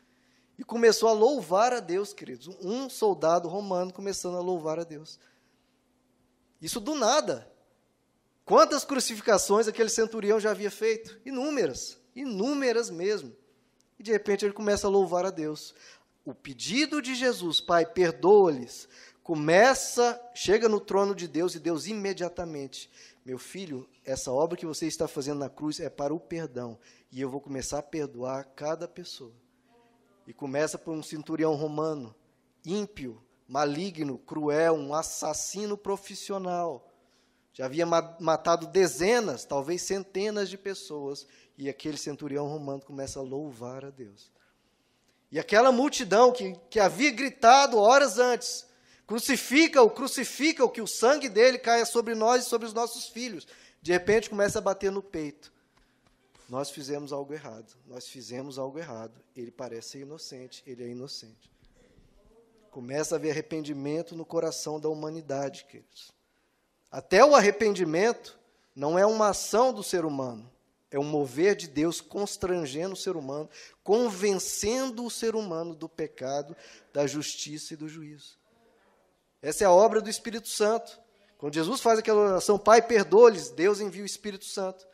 E 0.58 0.64
começou 0.64 1.10
a 1.10 1.14
louvar 1.14 1.74
a 1.74 1.80
Deus, 1.80 2.14
queridos. 2.14 2.48
Um 2.62 2.90
soldado 2.90 3.48
romano 3.48 3.94
começando 3.94 4.38
a 4.38 4.42
louvar 4.42 4.80
a 4.80 4.84
Deus. 4.84 5.20
Isso 6.62 6.80
do 6.80 6.96
nada. 6.96 7.52
Quantas 8.44 8.84
crucificações 8.84 9.68
aquele 9.68 9.90
centurião 9.90 10.40
já 10.40 10.52
havia 10.52 10.72
feito? 10.72 11.20
Inúmeras, 11.26 12.00
inúmeras 12.16 12.90
mesmo. 12.90 13.36
E 14.00 14.04
de 14.04 14.12
repente 14.12 14.46
ele 14.46 14.54
começa 14.54 14.88
a 14.88 14.90
louvar 14.90 15.26
a 15.26 15.30
Deus 15.30 15.76
o 16.28 16.36
pedido 16.36 17.02
de 17.02 17.16
Jesus, 17.16 17.62
Pai, 17.62 17.86
perdoa-lhes, 17.86 18.90
começa, 19.24 20.22
chega 20.34 20.68
no 20.68 20.78
trono 20.78 21.16
de 21.16 21.26
Deus 21.26 21.56
e 21.56 21.60
Deus 21.60 21.88
imediatamente, 21.88 22.92
meu 23.26 23.38
filho, 23.40 23.88
essa 24.04 24.30
obra 24.30 24.58
que 24.58 24.66
você 24.66 24.88
está 24.88 25.08
fazendo 25.08 25.40
na 25.40 25.50
cruz 25.50 25.80
é 25.80 25.90
para 25.90 26.14
o 26.14 26.20
perdão, 26.20 26.78
e 27.10 27.22
eu 27.22 27.30
vou 27.30 27.40
começar 27.40 27.80
a 27.80 27.82
perdoar 27.82 28.44
cada 28.58 28.90
pessoa. 28.90 29.32
E 30.28 30.34
começa 30.34 30.78
por 30.78 30.94
um 30.94 31.02
centurião 31.02 31.56
romano, 31.56 32.14
ímpio, 32.66 33.24
maligno, 33.48 34.18
cruel, 34.18 34.76
um 34.76 34.94
assassino 34.94 35.78
profissional. 35.78 36.94
Já 37.54 37.66
havia 37.66 37.86
matado 37.86 38.68
dezenas, 38.68 39.46
talvez 39.46 39.82
centenas 39.82 40.50
de 40.50 40.58
pessoas, 40.58 41.26
e 41.58 41.70
aquele 41.70 41.98
centurião 41.98 42.46
romano 42.46 42.84
começa 42.84 43.20
a 43.20 43.24
louvar 43.24 43.86
a 43.86 43.90
Deus. 43.90 44.32
E 45.32 45.40
aquela 45.40 45.72
multidão 45.72 46.32
que, 46.32 46.54
que 46.70 46.80
havia 46.80 47.10
gritado 47.10 47.78
horas 47.78 48.20
antes: 48.20 48.68
crucifica-o, 49.08 49.90
crucifica-o, 49.90 50.70
que 50.70 50.82
o 50.82 50.88
sangue 50.88 51.30
dele 51.30 51.58
caia 51.58 51.86
sobre 51.86 52.14
nós 52.14 52.46
e 52.46 52.50
sobre 52.50 52.68
os 52.68 52.74
nossos 52.74 53.08
filhos. 53.08 53.48
De 53.82 53.92
repente 53.92 54.30
começa 54.30 54.60
a 54.60 54.62
bater 54.62 54.92
no 54.92 55.02
peito. 55.02 55.52
Nós 56.50 56.70
fizemos 56.70 57.12
algo 57.12 57.34
errado, 57.34 57.76
nós 57.86 58.08
fizemos 58.08 58.58
algo 58.58 58.80
errado. 58.80 59.22
Ele 59.36 59.52
parece 59.52 59.90
ser 59.90 60.00
inocente, 60.00 60.64
ele 60.66 60.84
é 60.84 60.88
inocente. 60.88 61.52
Começa 62.72 63.16
a 63.16 63.18
haver 63.18 63.32
arrependimento 63.32 64.16
no 64.16 64.26
coração 64.26 64.80
da 64.80 64.88
humanidade, 64.88 65.66
queridos. 65.66 66.12
Até 66.90 67.24
o 67.26 67.36
arrependimento 67.36 68.40
não 68.74 68.98
é 68.98 69.06
uma 69.06 69.30
ação 69.30 69.74
do 69.74 69.84
ser 69.84 70.06
humano, 70.06 70.50
é 70.90 70.98
um 70.98 71.04
mover 71.04 71.56
de 71.56 71.68
Deus 71.68 72.00
constrangendo 72.00 72.94
o 72.94 72.98
ser 72.98 73.18
humano, 73.18 73.50
convencendo 73.84 75.04
o 75.04 75.12
ser 75.12 75.36
humano 75.36 75.76
do 75.76 75.90
pecado, 75.90 76.56
da 76.94 77.06
justiça 77.06 77.74
e 77.74 77.78
do 77.78 77.90
juízo. 77.90 78.38
Essa 79.42 79.66
é 79.66 79.68
a 79.68 79.72
obra 79.72 80.00
do 80.00 80.10
Espírito 80.10 80.48
Santo, 80.48 80.98
Quando 81.38 81.54
Jesus 81.54 81.82
faz 81.82 82.00
aquela 82.00 82.20
oração, 82.20 82.58
Pai, 82.58 82.82
perdoa-lhes, 82.82 83.52
Deus 83.52 83.80
envia 83.80 84.02
o 84.02 84.08
Espírito 84.08 84.46
Santo. 84.46 84.88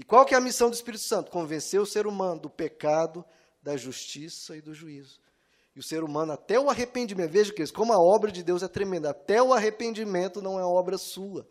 E 0.00 0.02
qual 0.02 0.24
que 0.24 0.34
é 0.34 0.38
a 0.38 0.40
missão 0.40 0.70
do 0.70 0.72
Espírito 0.72 1.04
Santo? 1.04 1.30
Convencer 1.30 1.78
o 1.78 1.84
ser 1.84 2.06
humano 2.06 2.40
do 2.40 2.48
pecado, 2.48 3.22
da 3.62 3.76
justiça 3.76 4.56
e 4.56 4.62
do 4.62 4.72
juízo. 4.72 5.20
E 5.76 5.78
o 5.78 5.82
ser 5.82 6.02
humano, 6.02 6.32
até 6.32 6.58
o 6.58 6.70
arrependimento, 6.70 7.30
veja 7.30 7.52
que 7.52 7.70
como 7.70 7.92
a 7.92 7.98
obra 7.98 8.32
de 8.32 8.42
Deus 8.42 8.62
é 8.62 8.68
tremenda, 8.68 9.10
até 9.10 9.42
o 9.42 9.52
arrependimento 9.52 10.40
não 10.40 10.58
é 10.58 10.64
obra 10.64 10.96
sua, 10.96 11.46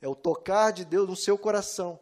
é 0.00 0.08
o 0.08 0.14
tocar 0.14 0.70
de 0.70 0.82
Deus 0.82 1.06
no 1.06 1.14
seu 1.14 1.36
coração, 1.36 2.00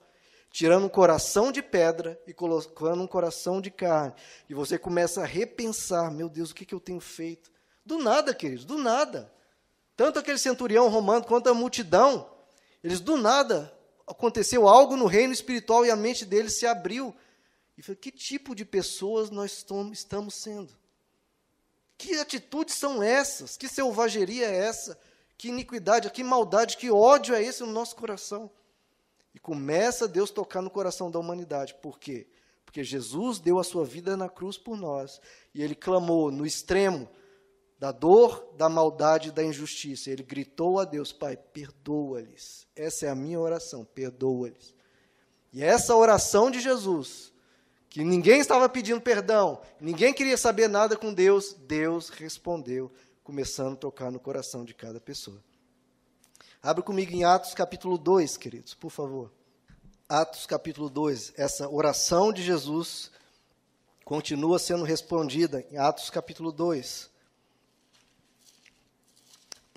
tirando 0.52 0.86
um 0.86 0.88
coração 0.88 1.50
de 1.50 1.62
pedra 1.62 2.16
e 2.28 2.32
colocando 2.32 3.02
um 3.02 3.08
coração 3.08 3.60
de 3.60 3.72
carne. 3.72 4.14
E 4.48 4.54
você 4.54 4.78
começa 4.78 5.22
a 5.22 5.26
repensar: 5.26 6.12
meu 6.12 6.28
Deus, 6.28 6.52
o 6.52 6.54
que, 6.54 6.64
que 6.64 6.76
eu 6.76 6.80
tenho 6.80 7.00
feito? 7.00 7.50
Do 7.84 7.98
nada, 7.98 8.32
queridos, 8.32 8.64
do 8.64 8.78
nada. 8.78 9.34
Tanto 9.96 10.20
aquele 10.20 10.38
centurião 10.38 10.88
romano 10.88 11.24
quanto 11.24 11.48
a 11.48 11.54
multidão, 11.54 12.30
eles 12.84 13.00
do 13.00 13.16
nada 13.16 13.76
aconteceu 14.08 14.66
algo 14.66 14.96
no 14.96 15.06
reino 15.06 15.32
espiritual 15.32 15.84
e 15.84 15.90
a 15.90 15.96
mente 15.96 16.24
deles 16.24 16.58
se 16.58 16.66
abriu. 16.66 17.14
E 17.76 17.82
falou: 17.82 17.96
que 17.96 18.10
tipo 18.10 18.54
de 18.54 18.64
pessoas 18.64 19.30
nós 19.30 19.52
estamos 19.92 20.34
sendo? 20.34 20.72
Que 21.96 22.14
atitudes 22.14 22.74
são 22.74 23.02
essas? 23.02 23.56
Que 23.56 23.68
selvageria 23.68 24.46
é 24.46 24.56
essa? 24.56 24.98
Que 25.36 25.48
iniquidade, 25.48 26.10
que 26.10 26.24
maldade, 26.24 26.76
que 26.76 26.90
ódio 26.90 27.34
é 27.34 27.42
esse 27.42 27.62
no 27.62 27.72
nosso 27.72 27.94
coração? 27.94 28.50
E 29.34 29.38
começa 29.38 30.08
Deus 30.08 30.30
tocar 30.30 30.62
no 30.62 30.70
coração 30.70 31.10
da 31.10 31.18
humanidade. 31.18 31.74
Por 31.74 31.98
quê? 31.98 32.26
Porque 32.64 32.82
Jesus 32.82 33.38
deu 33.38 33.58
a 33.58 33.64
sua 33.64 33.84
vida 33.84 34.16
na 34.16 34.28
cruz 34.28 34.56
por 34.58 34.76
nós. 34.76 35.20
E 35.54 35.62
ele 35.62 35.74
clamou 35.74 36.30
no 36.30 36.46
extremo 36.46 37.08
da 37.78 37.92
dor, 37.92 38.52
da 38.56 38.68
maldade 38.68 39.28
e 39.28 39.32
da 39.32 39.44
injustiça. 39.44 40.10
Ele 40.10 40.22
gritou 40.22 40.80
a 40.80 40.84
Deus: 40.84 41.12
Pai, 41.12 41.36
perdoa-lhes. 41.36 42.66
Essa 42.74 43.06
é 43.06 43.08
a 43.08 43.14
minha 43.14 43.38
oração, 43.38 43.84
perdoa-lhes. 43.84 44.74
E 45.52 45.62
essa 45.62 45.94
oração 45.94 46.50
de 46.50 46.60
Jesus 46.60 47.32
que 47.88 48.04
ninguém 48.04 48.38
estava 48.38 48.68
pedindo 48.68 49.00
perdão, 49.00 49.60
ninguém 49.80 50.12
queria 50.12 50.36
saber 50.36 50.68
nada 50.68 50.96
com 50.96 51.12
Deus, 51.12 51.54
Deus 51.54 52.10
respondeu, 52.10 52.92
começando 53.24 53.72
a 53.72 53.76
tocar 53.76 54.10
no 54.10 54.20
coração 54.20 54.64
de 54.64 54.74
cada 54.74 55.00
pessoa. 55.00 55.42
Abre 56.62 56.82
comigo 56.82 57.12
em 57.12 57.24
Atos 57.24 57.54
capítulo 57.54 57.96
2, 57.96 58.36
queridos, 58.36 58.74
por 58.74 58.90
favor. 58.90 59.32
Atos 60.08 60.44
capítulo 60.44 60.90
2, 60.90 61.34
essa 61.36 61.68
oração 61.68 62.32
de 62.32 62.42
Jesus 62.42 63.10
continua 64.04 64.58
sendo 64.58 64.84
respondida 64.84 65.64
em 65.70 65.78
Atos 65.78 66.10
capítulo 66.10 66.52
2. 66.52 67.10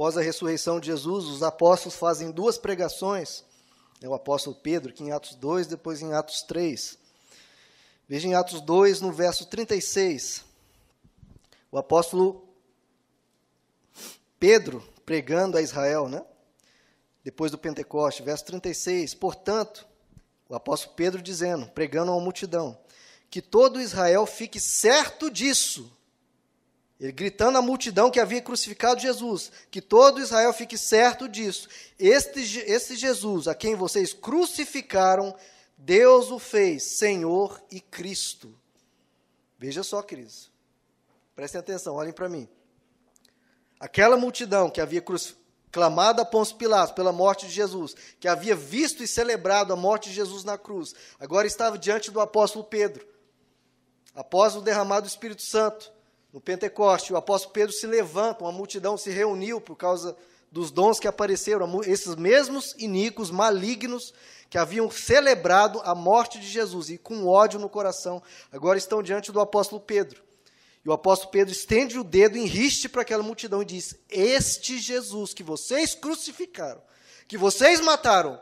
Após 0.02 0.18
a 0.18 0.22
ressurreição 0.22 0.80
de 0.80 0.88
Jesus, 0.88 1.26
os 1.26 1.44
apóstolos 1.44 1.96
fazem 1.96 2.32
duas 2.32 2.58
pregações. 2.58 3.44
É 4.02 4.10
o 4.10 4.16
apóstolo 4.16 4.56
Pedro, 4.56 4.92
que 4.92 5.04
em 5.04 5.12
Atos 5.12 5.36
2, 5.36 5.68
depois 5.68 6.02
em 6.02 6.12
Atos 6.12 6.42
3. 6.42 6.98
Veja 8.10 8.28
em 8.28 8.34
Atos 8.34 8.62
2, 8.62 9.00
no 9.00 9.12
verso 9.12 9.46
36. 9.46 10.44
O 11.72 11.78
apóstolo 11.78 12.50
Pedro 14.40 14.84
pregando 15.06 15.56
a 15.56 15.62
Israel, 15.62 16.10
né? 16.10 16.26
Depois 17.24 17.52
do 17.52 17.58
Pentecoste, 17.60 18.24
verso 18.24 18.44
36. 18.46 19.14
Portanto, 19.14 19.88
o 20.50 20.56
apóstolo 20.56 20.96
Pedro 20.96 21.22
dizendo, 21.22 21.68
pregando 21.68 22.12
uma 22.12 22.20
multidão, 22.20 22.76
que 23.30 23.40
todo 23.40 23.80
Israel 23.80 24.26
fique 24.26 24.60
certo 24.60 25.30
disso. 25.30 25.96
Ele 27.02 27.12
gritando 27.12 27.58
à 27.58 27.64
multidão 27.64 28.12
que 28.12 28.20
havia 28.20 28.44
crucificado 28.44 29.02
Jesus, 29.02 29.52
que 29.72 29.82
todo 29.82 30.22
Israel 30.22 30.54
fique 30.54 30.78
certo 30.78 31.28
disso. 31.28 31.68
Este, 31.98 32.60
este 32.60 32.96
Jesus, 32.96 33.48
a 33.48 33.56
quem 33.56 33.74
vocês 33.74 34.14
crucificaram, 34.14 35.36
Deus 35.76 36.30
o 36.30 36.38
fez 36.38 36.84
Senhor 36.84 37.60
e 37.72 37.82
Cristo. 37.82 38.56
Veja 39.58 39.82
só, 39.82 40.04
Cris. 40.04 40.52
Prestem 41.36 41.58
atenção, 41.58 41.96
olhem 41.96 42.14
para 42.14 42.30
mim. 42.30 42.48
Aquela 43.80 44.16
multidão 44.16 44.70
que 44.70 44.80
havia 44.80 45.04
clamado 45.72 46.22
a 46.22 46.26
Pôncio 46.26 46.56
Pilatos 46.56 46.94
pela 46.94 47.12
morte 47.12 47.48
de 47.48 47.52
Jesus, 47.52 47.96
que 48.20 48.28
havia 48.28 48.56
visto 48.56 49.02
e 49.02 49.08
celebrado 49.08 49.74
a 49.74 49.76
morte 49.76 50.10
de 50.10 50.16
Jesus 50.16 50.44
na 50.44 50.56
cruz, 50.56 50.94
agora 51.20 51.48
estava 51.48 51.80
diante 51.80 52.12
do 52.12 52.22
apóstolo 52.22 52.64
Pedro. 52.64 53.08
Após 54.14 54.56
o 54.56 54.62
derramado 54.62 55.08
do 55.08 55.10
Espírito 55.10 55.42
Santo, 55.42 55.92
no 56.34 56.39
Pentecoste, 56.39 57.12
o 57.12 57.17
apóstolo 57.17 57.54
Pedro 57.54 57.74
se 57.74 57.86
levanta, 57.86 58.44
uma 58.44 58.52
multidão 58.52 58.98
se 58.98 59.10
reuniu 59.10 59.60
por 59.60 59.76
causa 59.76 60.15
dos 60.52 60.72
dons 60.72 61.00
que 61.00 61.08
apareceram, 61.08 61.82
esses 61.84 62.15
mesmos 62.15 62.76
iníquos, 62.78 63.32
malignos, 63.32 64.13
que 64.50 64.58
haviam 64.58 64.91
celebrado 64.91 65.82
a 65.86 65.96
morte 65.96 66.38
de 66.38 66.48
Jesus 66.48 66.89
e 66.89 66.98
com 66.98 67.26
ódio 67.26 67.58
no 67.58 67.70
coração, 67.70 68.22
agora 68.52 68.78
estão 68.78 69.02
diante 69.02 69.32
do 69.32 69.39
apóstolo 69.39 69.80
Pedro. 69.80 70.22
E 70.84 70.89
o 70.89 70.91
apóstolo 70.91 71.32
Pedro 71.32 71.54
estende 71.54 71.98
o 71.98 72.04
dedo 72.04 72.38
em 72.38 72.46
riste 72.46 72.89
para 72.89 73.04
aquela 73.04 73.24
multidão 73.24 73.62
e 73.62 73.65
diz: 73.65 73.96
Este 74.10 74.78
Jesus 74.78 75.34
que 75.34 75.44
vocês 75.44 75.96
crucificaram, 75.96 76.82
que 77.30 77.38
vocês 77.38 77.80
mataram, 77.80 78.41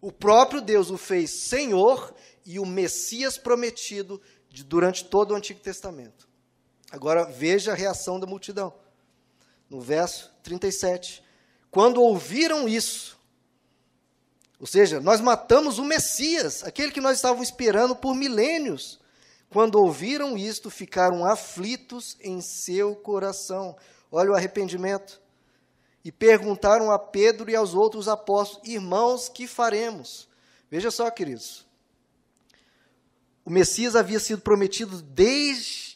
o 0.00 0.12
próprio 0.12 0.60
Deus 0.60 0.88
o 0.88 0.96
fez 0.96 1.48
Senhor 1.48 2.14
e 2.46 2.60
o 2.60 2.66
Messias 2.66 3.36
prometido 3.36 4.20
de, 4.48 4.62
durante 4.62 5.04
todo 5.04 5.32
o 5.32 5.34
Antigo 5.34 5.58
Testamento. 5.58 6.29
Agora 6.90 7.24
veja 7.24 7.72
a 7.72 7.74
reação 7.74 8.18
da 8.18 8.26
multidão. 8.26 8.74
No 9.68 9.80
verso 9.80 10.32
37. 10.42 11.22
Quando 11.70 12.02
ouviram 12.02 12.68
isso, 12.68 13.18
ou 14.58 14.66
seja, 14.66 15.00
nós 15.00 15.20
matamos 15.20 15.78
o 15.78 15.84
Messias, 15.84 16.64
aquele 16.64 16.92
que 16.92 17.00
nós 17.00 17.16
estávamos 17.16 17.48
esperando 17.48 17.96
por 17.96 18.14
milênios. 18.14 19.00
Quando 19.48 19.76
ouviram 19.76 20.36
isto, 20.36 20.68
ficaram 20.68 21.24
aflitos 21.24 22.16
em 22.20 22.40
seu 22.40 22.94
coração. 22.94 23.76
Olha 24.12 24.30
o 24.30 24.34
arrependimento. 24.34 25.20
E 26.04 26.12
perguntaram 26.12 26.90
a 26.90 26.98
Pedro 26.98 27.50
e 27.50 27.56
aos 27.56 27.74
outros 27.74 28.06
apóstolos: 28.06 28.68
Irmãos, 28.68 29.28
que 29.28 29.46
faremos? 29.46 30.28
Veja 30.70 30.90
só, 30.90 31.10
queridos. 31.10 31.66
O 33.44 33.50
Messias 33.50 33.96
havia 33.96 34.20
sido 34.20 34.42
prometido 34.42 35.00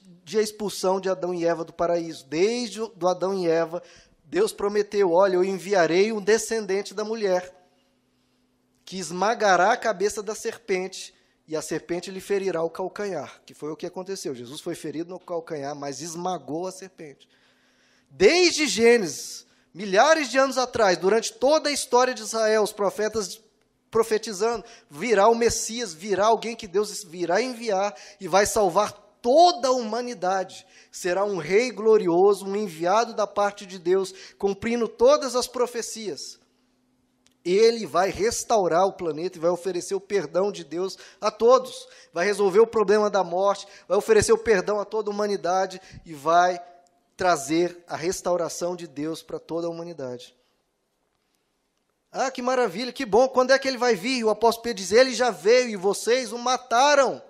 desde 0.05 0.38
a 0.38 0.43
expulsão 0.43 1.01
de 1.01 1.09
Adão 1.09 1.35
e 1.35 1.45
Eva 1.45 1.64
do 1.64 1.73
paraíso. 1.73 2.27
Desde 2.27 2.81
do 2.97 3.09
Adão 3.09 3.38
e 3.38 3.49
Eva, 3.49 3.83
Deus 4.25 4.53
prometeu: 4.53 5.12
Olha, 5.12 5.35
eu 5.35 5.45
enviarei 5.45 6.12
um 6.12 6.21
descendente 6.21 6.95
da 6.95 7.05
mulher 7.05 7.55
que 8.85 8.99
esmagará 8.99 9.73
a 9.73 9.77
cabeça 9.77 10.23
da 10.23 10.35
serpente 10.35 11.14
e 11.47 11.57
a 11.57 11.62
serpente 11.62 12.11
lhe 12.11 12.21
ferirá 12.21 12.62
o 12.62 12.71
calcanhar, 12.71 13.40
que 13.45 13.55
foi 13.55 13.71
o 13.71 13.77
que 13.77 13.87
aconteceu. 13.87 14.35
Jesus 14.35 14.61
foi 14.61 14.75
ferido 14.75 15.11
no 15.11 15.21
calcanhar, 15.21 15.75
mas 15.75 16.01
esmagou 16.01 16.67
a 16.67 16.73
serpente. 16.73 17.29
Desde 18.11 18.67
Gênesis, 18.67 19.47
milhares 19.73 20.31
de 20.31 20.38
anos 20.38 20.57
atrás, 20.57 20.97
durante 20.97 21.33
toda 21.35 21.69
a 21.69 21.73
história 21.73 22.14
de 22.14 22.23
Israel, 22.23 22.62
os 22.62 22.73
profetas 22.73 23.40
profetizando, 23.90 24.64
virá 24.90 25.29
o 25.29 25.35
Messias, 25.35 25.95
virá 25.95 26.27
alguém 26.27 26.57
que 26.57 26.67
Deus 26.67 27.05
virá 27.05 27.40
enviar 27.40 27.95
e 28.21 28.27
vai 28.27 28.45
salvar 28.45 28.93
toda 29.25 29.69
a 29.69 29.73
humanidade. 29.73 30.67
Será 30.93 31.25
um 31.25 31.39
rei 31.39 31.71
glorioso, 31.71 32.47
um 32.47 32.55
enviado 32.55 33.15
da 33.15 33.27
parte 33.27 33.65
de 33.65 33.79
Deus, 33.79 34.13
cumprindo 34.37 34.87
todas 34.87 35.35
as 35.35 35.49
profecias 35.49 36.39
ele 37.45 37.85
vai 37.85 38.09
restaurar 38.09 38.87
o 38.87 38.93
planeta 38.95 39.37
e 39.37 39.41
vai 39.41 39.51
oferecer 39.51 39.95
o 39.95 40.01
perdão 40.01 40.51
de 40.51 40.65
Deus 40.65 40.97
a 41.21 41.31
todos. 41.31 41.87
Vai 42.11 42.25
resolver 42.25 42.61
o 42.61 42.67
problema 42.67 43.11
da 43.11 43.23
morte, 43.23 43.69
vai 43.87 43.99
oferecer 43.99 44.33
o 44.33 44.39
perdão 44.39 44.81
a 44.81 44.85
toda 44.85 45.11
a 45.11 45.13
humanidade 45.13 45.81
e 46.07 46.15
vai 46.15 46.59
trazer 47.17 47.85
a 47.87 47.97
restauração 47.97 48.75
de 48.75 48.87
Deus 48.87 49.23
para 49.23 49.39
toda 49.39 49.67
a 49.67 49.71
humanidade. 49.71 50.35
Ah, 52.11 52.31
que 52.31 52.41
maravilha, 52.41 52.93
que 52.93 53.05
bom. 53.05 53.29
Quando 53.29 53.51
é 53.51 53.59
que 53.59 53.69
ele 53.69 53.77
vai 53.77 53.95
vir? 53.95 54.25
O 54.25 54.31
apóstolo 54.31 54.63
Pedro 54.63 54.83
diz: 54.83 54.93
Ele 54.93 55.13
já 55.13 55.31
veio 55.31 55.69
e 55.69 55.77
vocês 55.77 56.33
o 56.33 56.39
mataram. 56.39 57.21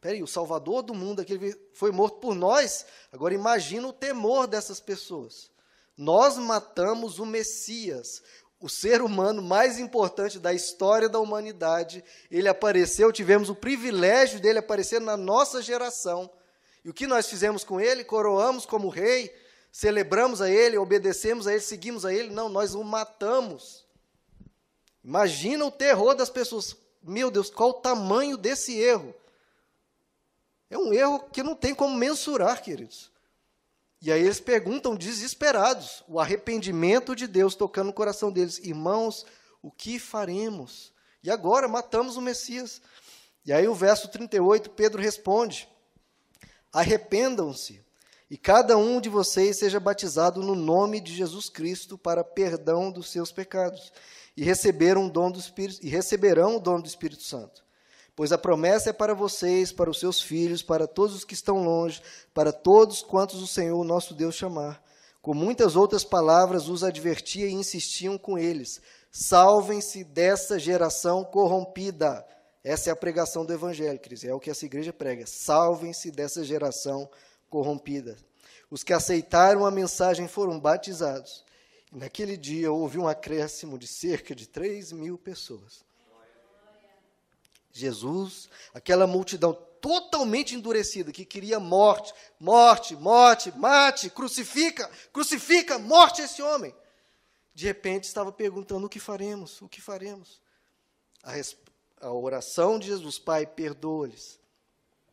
Peraí, 0.00 0.22
o 0.22 0.26
Salvador 0.26 0.82
do 0.82 0.94
mundo 0.94 1.20
aquele 1.20 1.54
foi 1.74 1.92
morto 1.92 2.18
por 2.20 2.34
nós. 2.34 2.86
Agora 3.12 3.34
imagina 3.34 3.86
o 3.86 3.92
temor 3.92 4.46
dessas 4.46 4.80
pessoas. 4.80 5.50
Nós 5.96 6.38
matamos 6.38 7.18
o 7.18 7.26
Messias, 7.26 8.22
o 8.58 8.68
ser 8.68 9.02
humano 9.02 9.42
mais 9.42 9.78
importante 9.78 10.38
da 10.38 10.52
história 10.54 11.08
da 11.08 11.18
humanidade, 11.18 12.02
ele 12.30 12.48
apareceu, 12.48 13.12
tivemos 13.12 13.50
o 13.50 13.54
privilégio 13.54 14.40
dele 14.40 14.58
aparecer 14.58 15.00
na 15.00 15.16
nossa 15.16 15.60
geração. 15.60 16.30
E 16.82 16.88
o 16.88 16.94
que 16.94 17.06
nós 17.06 17.28
fizemos 17.28 17.64
com 17.64 17.78
ele? 17.78 18.02
Coroamos 18.02 18.64
como 18.64 18.88
rei, 18.88 19.34
celebramos 19.70 20.40
a 20.40 20.50
ele, 20.50 20.78
obedecemos 20.78 21.46
a 21.46 21.52
ele, 21.52 21.60
seguimos 21.60 22.06
a 22.06 22.12
ele? 22.12 22.30
Não, 22.30 22.48
nós 22.48 22.74
o 22.74 22.82
matamos. 22.82 23.86
Imagina 25.04 25.64
o 25.66 25.70
terror 25.70 26.14
das 26.14 26.30
pessoas. 26.30 26.74
Meu 27.02 27.30
Deus, 27.30 27.50
qual 27.50 27.70
o 27.70 27.74
tamanho 27.74 28.36
desse 28.36 28.78
erro? 28.78 29.14
É 30.70 30.78
um 30.78 30.92
erro 30.92 31.20
que 31.32 31.42
não 31.42 31.54
tem 31.54 31.74
como 31.74 31.96
mensurar, 31.96 32.62
queridos. 32.62 33.10
E 34.00 34.10
aí 34.10 34.22
eles 34.22 34.40
perguntam 34.40 34.96
desesperados, 34.96 36.02
o 36.08 36.18
arrependimento 36.18 37.14
de 37.14 37.26
Deus 37.26 37.54
tocando 37.54 37.88
no 37.88 37.92
coração 37.92 38.32
deles: 38.32 38.58
Irmãos, 38.58 39.26
o 39.60 39.70
que 39.70 39.98
faremos? 39.98 40.92
E 41.22 41.30
agora 41.30 41.68
matamos 41.68 42.16
o 42.16 42.22
Messias. 42.22 42.80
E 43.44 43.52
aí 43.52 43.68
o 43.68 43.74
verso 43.74 44.08
38, 44.08 44.70
Pedro 44.70 45.02
responde: 45.02 45.68
Arrependam-se 46.72 47.84
e 48.30 48.38
cada 48.38 48.76
um 48.78 49.00
de 49.00 49.08
vocês 49.08 49.58
seja 49.58 49.80
batizado 49.80 50.40
no 50.40 50.54
nome 50.54 51.00
de 51.00 51.12
Jesus 51.12 51.48
Cristo 51.48 51.98
para 51.98 52.22
perdão 52.22 52.90
dos 52.90 53.10
seus 53.10 53.32
pecados, 53.32 53.92
e 54.36 54.44
receberão 54.44 55.06
o 55.06 55.10
dom 55.10 55.32
do 55.32 55.40
Espírito 55.40 55.84
e 55.84 55.88
receberão 55.88 56.56
o 56.56 56.60
dom 56.60 56.80
do 56.80 56.86
Espírito 56.86 57.24
Santo. 57.24 57.64
Pois 58.20 58.32
a 58.32 58.36
promessa 58.36 58.90
é 58.90 58.92
para 58.92 59.14
vocês, 59.14 59.72
para 59.72 59.88
os 59.88 59.98
seus 59.98 60.20
filhos, 60.20 60.62
para 60.62 60.86
todos 60.86 61.16
os 61.16 61.24
que 61.24 61.32
estão 61.32 61.64
longe, 61.64 62.02
para 62.34 62.52
todos 62.52 63.00
quantos 63.00 63.40
o 63.40 63.46
Senhor 63.46 63.82
nosso 63.82 64.12
Deus 64.12 64.34
chamar. 64.34 64.84
Com 65.22 65.32
muitas 65.32 65.74
outras 65.74 66.04
palavras 66.04 66.68
os 66.68 66.84
advertia 66.84 67.46
e 67.46 67.54
insistiam 67.54 68.18
com 68.18 68.36
eles: 68.36 68.78
salvem-se 69.10 70.04
dessa 70.04 70.58
geração 70.58 71.24
corrompida. 71.24 72.22
Essa 72.62 72.90
é 72.90 72.92
a 72.92 72.96
pregação 72.96 73.42
do 73.42 73.54
Evangelho, 73.54 73.98
Cris, 73.98 74.22
é 74.22 74.34
o 74.34 74.38
que 74.38 74.50
essa 74.50 74.66
igreja 74.66 74.92
prega. 74.92 75.24
Salvem-se 75.26 76.10
dessa 76.10 76.44
geração 76.44 77.08
corrompida. 77.48 78.18
Os 78.70 78.84
que 78.84 78.92
aceitaram 78.92 79.64
a 79.64 79.70
mensagem 79.70 80.28
foram 80.28 80.60
batizados. 80.60 81.42
Naquele 81.90 82.36
dia 82.36 82.70
houve 82.70 82.98
um 82.98 83.08
acréscimo 83.08 83.78
de 83.78 83.86
cerca 83.86 84.34
de 84.34 84.46
3 84.46 84.92
mil 84.92 85.16
pessoas. 85.16 85.88
Jesus, 87.72 88.48
aquela 88.74 89.06
multidão 89.06 89.52
totalmente 89.80 90.54
endurecida 90.54 91.12
que 91.12 91.24
queria 91.24 91.58
morte, 91.58 92.12
morte, 92.38 92.94
morte, 92.96 93.50
mate, 93.56 94.10
crucifica, 94.10 94.88
crucifica, 95.12 95.78
morte 95.78 96.22
esse 96.22 96.42
homem. 96.42 96.74
De 97.54 97.66
repente 97.66 98.04
estava 98.04 98.30
perguntando 98.30 98.86
o 98.86 98.90
que 98.90 99.00
faremos, 99.00 99.60
o 99.62 99.68
que 99.68 99.80
faremos. 99.80 100.40
A, 101.22 101.32
a 102.06 102.12
oração 102.12 102.78
de 102.78 102.86
Jesus, 102.88 103.18
Pai, 103.18 103.46
perdoa-lhes. 103.46 104.38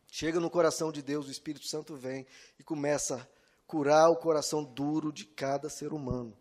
Chega 0.10 0.39
no 0.39 0.50
coração 0.50 0.91
de 0.91 1.02
Deus, 1.02 1.28
o 1.28 1.32
Espírito 1.32 1.65
Santo 1.67 1.96
vem 1.96 2.26
e 2.60 2.63
começa 2.63 3.15
a 3.15 3.28
curar 3.65 4.10
o 4.10 4.15
coração 4.15 4.63
duro 4.63 5.12
de 5.12 5.26
cada 5.26 5.70
ser 5.70 5.93
humano, 5.93 6.36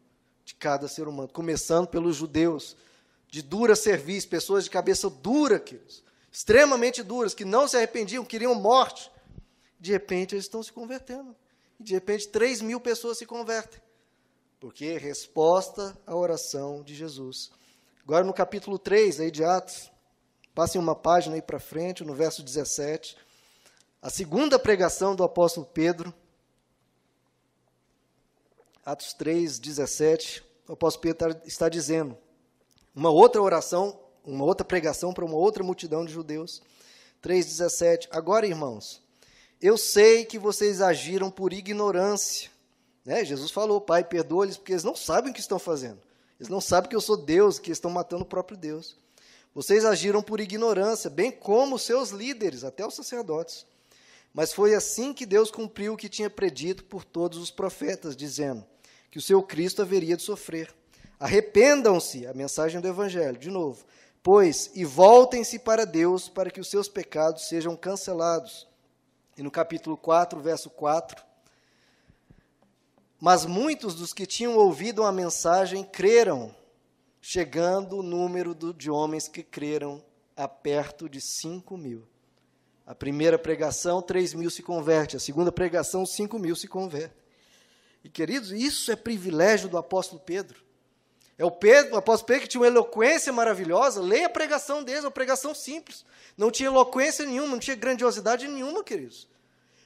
de 0.44 0.54
cada 0.54 0.86
ser 0.86 1.08
humano, 1.08 1.28
começando 1.32 1.88
pelos 1.88 2.16
judeus, 2.16 2.76
de 3.28 3.42
dura 3.42 3.74
serviço, 3.74 4.28
pessoas 4.28 4.64
de 4.64 4.70
cabeça 4.70 5.10
dura, 5.10 5.58
queridos, 5.58 6.05
extremamente 6.36 7.02
duras, 7.02 7.34
que 7.34 7.44
não 7.44 7.66
se 7.66 7.76
arrependiam, 7.76 8.24
queriam 8.24 8.54
morte. 8.54 9.10
De 9.80 9.92
repente 9.92 10.34
eles 10.34 10.44
estão 10.44 10.62
se 10.62 10.72
convertendo. 10.72 11.34
E 11.80 11.84
de 11.84 11.94
repente 11.94 12.28
3 12.28 12.60
mil 12.60 12.80
pessoas 12.80 13.18
se 13.18 13.26
convertem. 13.26 13.80
Porque 14.60 14.98
resposta 14.98 15.96
à 16.06 16.14
oração 16.14 16.82
de 16.82 16.94
Jesus. 16.94 17.50
Agora 18.02 18.24
no 18.24 18.34
capítulo 18.34 18.78
3 18.78 19.20
aí 19.20 19.30
de 19.30 19.44
Atos, 19.44 19.90
Passem 20.56 20.80
uma 20.80 20.94
página 20.94 21.34
aí 21.34 21.42
para 21.42 21.60
frente, 21.60 22.02
no 22.02 22.14
verso 22.14 22.42
17. 22.42 23.14
A 24.00 24.08
segunda 24.08 24.58
pregação 24.58 25.14
do 25.14 25.22
apóstolo 25.22 25.66
Pedro. 25.66 26.14
Atos 28.82 29.12
3, 29.12 29.58
17. 29.58 30.42
O 30.66 30.72
apóstolo 30.72 31.02
Pedro 31.02 31.38
está 31.44 31.68
dizendo 31.68 32.16
uma 32.94 33.10
outra 33.10 33.42
oração, 33.42 34.00
uma 34.26 34.44
outra 34.44 34.64
pregação 34.64 35.12
para 35.12 35.24
uma 35.24 35.36
outra 35.36 35.62
multidão 35.62 36.04
de 36.04 36.12
judeus. 36.12 36.60
3,17. 37.22 38.08
Agora, 38.10 38.46
irmãos, 38.46 39.00
eu 39.60 39.78
sei 39.78 40.24
que 40.24 40.38
vocês 40.38 40.80
agiram 40.80 41.30
por 41.30 41.52
ignorância. 41.52 42.50
Né? 43.04 43.24
Jesus 43.24 43.50
falou, 43.50 43.80
Pai, 43.80 44.04
perdoa-lhes, 44.04 44.56
porque 44.56 44.72
eles 44.72 44.84
não 44.84 44.96
sabem 44.96 45.30
o 45.30 45.34
que 45.34 45.40
estão 45.40 45.58
fazendo. 45.58 46.00
Eles 46.38 46.50
não 46.50 46.60
sabem 46.60 46.90
que 46.90 46.96
eu 46.96 47.00
sou 47.00 47.16
Deus, 47.16 47.58
que 47.58 47.70
estão 47.70 47.90
matando 47.90 48.24
o 48.24 48.26
próprio 48.26 48.58
Deus. 48.58 48.96
Vocês 49.54 49.86
agiram 49.86 50.22
por 50.22 50.40
ignorância, 50.40 51.08
bem 51.08 51.30
como 51.30 51.78
seus 51.78 52.10
líderes, 52.10 52.62
até 52.62 52.86
os 52.86 52.94
sacerdotes. 52.94 53.64
Mas 54.34 54.52
foi 54.52 54.74
assim 54.74 55.14
que 55.14 55.24
Deus 55.24 55.50
cumpriu 55.50 55.94
o 55.94 55.96
que 55.96 56.10
tinha 56.10 56.28
predito 56.28 56.84
por 56.84 57.04
todos 57.04 57.38
os 57.38 57.50
profetas, 57.50 58.14
dizendo 58.14 58.66
que 59.10 59.18
o 59.18 59.22
seu 59.22 59.42
Cristo 59.42 59.80
haveria 59.80 60.14
de 60.14 60.22
sofrer. 60.22 60.70
Arrependam-se, 61.18 62.26
a 62.26 62.34
mensagem 62.34 62.82
do 62.82 62.86
Evangelho, 62.86 63.38
de 63.38 63.48
novo, 63.48 63.86
pois, 64.26 64.72
e 64.74 64.84
voltem-se 64.84 65.56
para 65.56 65.86
Deus, 65.86 66.28
para 66.28 66.50
que 66.50 66.58
os 66.58 66.66
seus 66.66 66.88
pecados 66.88 67.46
sejam 67.46 67.76
cancelados. 67.76 68.66
E 69.38 69.42
no 69.42 69.52
capítulo 69.52 69.96
4, 69.96 70.40
verso 70.40 70.68
4. 70.68 71.24
Mas 73.20 73.46
muitos 73.46 73.94
dos 73.94 74.12
que 74.12 74.26
tinham 74.26 74.56
ouvido 74.56 75.04
a 75.04 75.12
mensagem 75.12 75.84
creram 75.84 76.52
chegando 77.20 77.98
o 77.98 78.02
número 78.02 78.52
de 78.52 78.90
homens 78.90 79.28
que 79.28 79.44
creram 79.44 80.02
a 80.36 80.48
perto 80.48 81.08
de 81.08 81.20
5 81.20 81.76
mil. 81.76 82.04
A 82.84 82.96
primeira 82.96 83.38
pregação, 83.38 84.02
3 84.02 84.34
mil 84.34 84.50
se 84.50 84.60
converte. 84.60 85.16
A 85.16 85.20
segunda 85.20 85.52
pregação, 85.52 86.04
5 86.04 86.36
mil 86.36 86.56
se 86.56 86.66
converte. 86.66 87.14
E, 88.02 88.08
queridos, 88.08 88.50
isso 88.50 88.90
é 88.90 88.96
privilégio 88.96 89.68
do 89.68 89.78
apóstolo 89.78 90.20
Pedro. 90.20 90.65
É 91.38 91.44
o, 91.44 91.50
Pedro, 91.50 91.94
o 91.94 91.98
apóstolo 91.98 92.28
Pedro 92.28 92.42
que 92.42 92.48
tinha 92.48 92.60
uma 92.62 92.66
eloquência 92.66 93.32
maravilhosa. 93.32 94.00
Leia 94.00 94.26
a 94.26 94.30
pregação 94.30 94.82
dele, 94.82 95.00
uma 95.00 95.10
pregação 95.10 95.54
simples. 95.54 96.04
Não 96.36 96.50
tinha 96.50 96.68
eloquência 96.68 97.26
nenhuma, 97.26 97.52
não 97.52 97.58
tinha 97.58 97.76
grandiosidade 97.76 98.48
nenhuma, 98.48 98.82
queridos. 98.82 99.28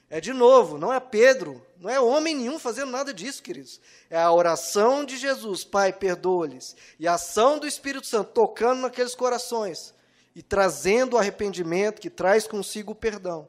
É 0.09 0.21
de 0.21 0.33
novo, 0.33 0.77
não 0.77 0.93
é 0.93 0.99
Pedro, 0.99 1.65
não 1.79 1.89
é 1.89 2.01
homem 2.01 2.35
nenhum 2.35 2.59
fazendo 2.59 2.91
nada 2.91 3.15
disso, 3.15 3.41
queridos. 3.41 3.81
É 4.11 4.21
a 4.21 4.33
oração 4.33 5.05
de 5.05 5.17
Jesus, 5.17 5.63
Pai, 5.63 5.93
perdoa-lhes, 5.93 6.75
e 6.99 7.07
a 7.07 7.15
ação 7.15 7.61
do 7.61 7.67
Espírito 7.67 8.09
Santo 8.09 8.33
tocando 8.33 8.81
naqueles 8.81 9.15
corações 9.15 9.95
e 10.35 10.43
trazendo 10.43 11.15
o 11.15 11.19
arrependimento 11.19 12.01
que 12.01 12.11
traz 12.11 12.45
consigo 12.45 12.91
o 12.91 12.95
perdão. 12.95 13.49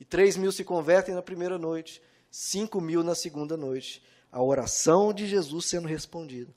E 0.00 0.04
três 0.04 0.36
mil 0.36 0.50
se 0.50 0.64
convertem 0.64 1.14
na 1.14 1.22
primeira 1.22 1.58
noite, 1.58 2.02
cinco 2.28 2.80
mil 2.80 3.04
na 3.04 3.14
segunda 3.14 3.56
noite. 3.56 4.02
A 4.32 4.42
oração 4.42 5.12
de 5.12 5.28
Jesus 5.28 5.66
sendo 5.66 5.86
respondida. 5.86 6.52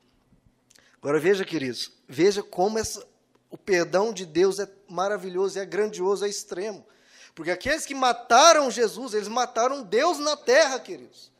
Agora 1.01 1.19
veja, 1.19 1.45
queridos, 1.45 1.91
veja 2.07 2.41
como 2.41 2.79
essa, 2.79 3.05
o 3.49 3.57
perdão 3.57 4.11
de 4.11 4.25
Deus 4.25 4.59
é 4.59 4.67
maravilhoso, 4.89 5.59
é 5.59 5.65
grandioso, 5.65 6.25
é 6.25 6.29
extremo. 6.29 6.85
Porque 7.35 7.51
aqueles 7.51 7.85
que 7.85 7.93
mataram 7.93 8.71
Jesus, 8.71 9.13
eles 9.13 9.27
mataram 9.27 9.83
Deus 9.83 10.17
na 10.17 10.35
terra, 10.35 10.79
queridos. 10.79 11.31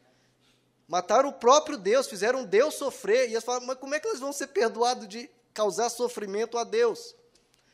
Mataram 0.87 1.29
o 1.29 1.33
próprio 1.33 1.77
Deus, 1.77 2.07
fizeram 2.07 2.45
Deus 2.45 2.75
sofrer. 2.75 3.27
E 3.27 3.33
eles 3.33 3.43
falaram, 3.43 3.65
mas 3.65 3.77
como 3.77 3.95
é 3.95 3.99
que 3.99 4.07
eles 4.07 4.19
vão 4.19 4.31
ser 4.31 4.47
perdoados 4.47 5.07
de 5.07 5.29
causar 5.53 5.89
sofrimento 5.89 6.57
a 6.57 6.63
Deus? 6.63 7.15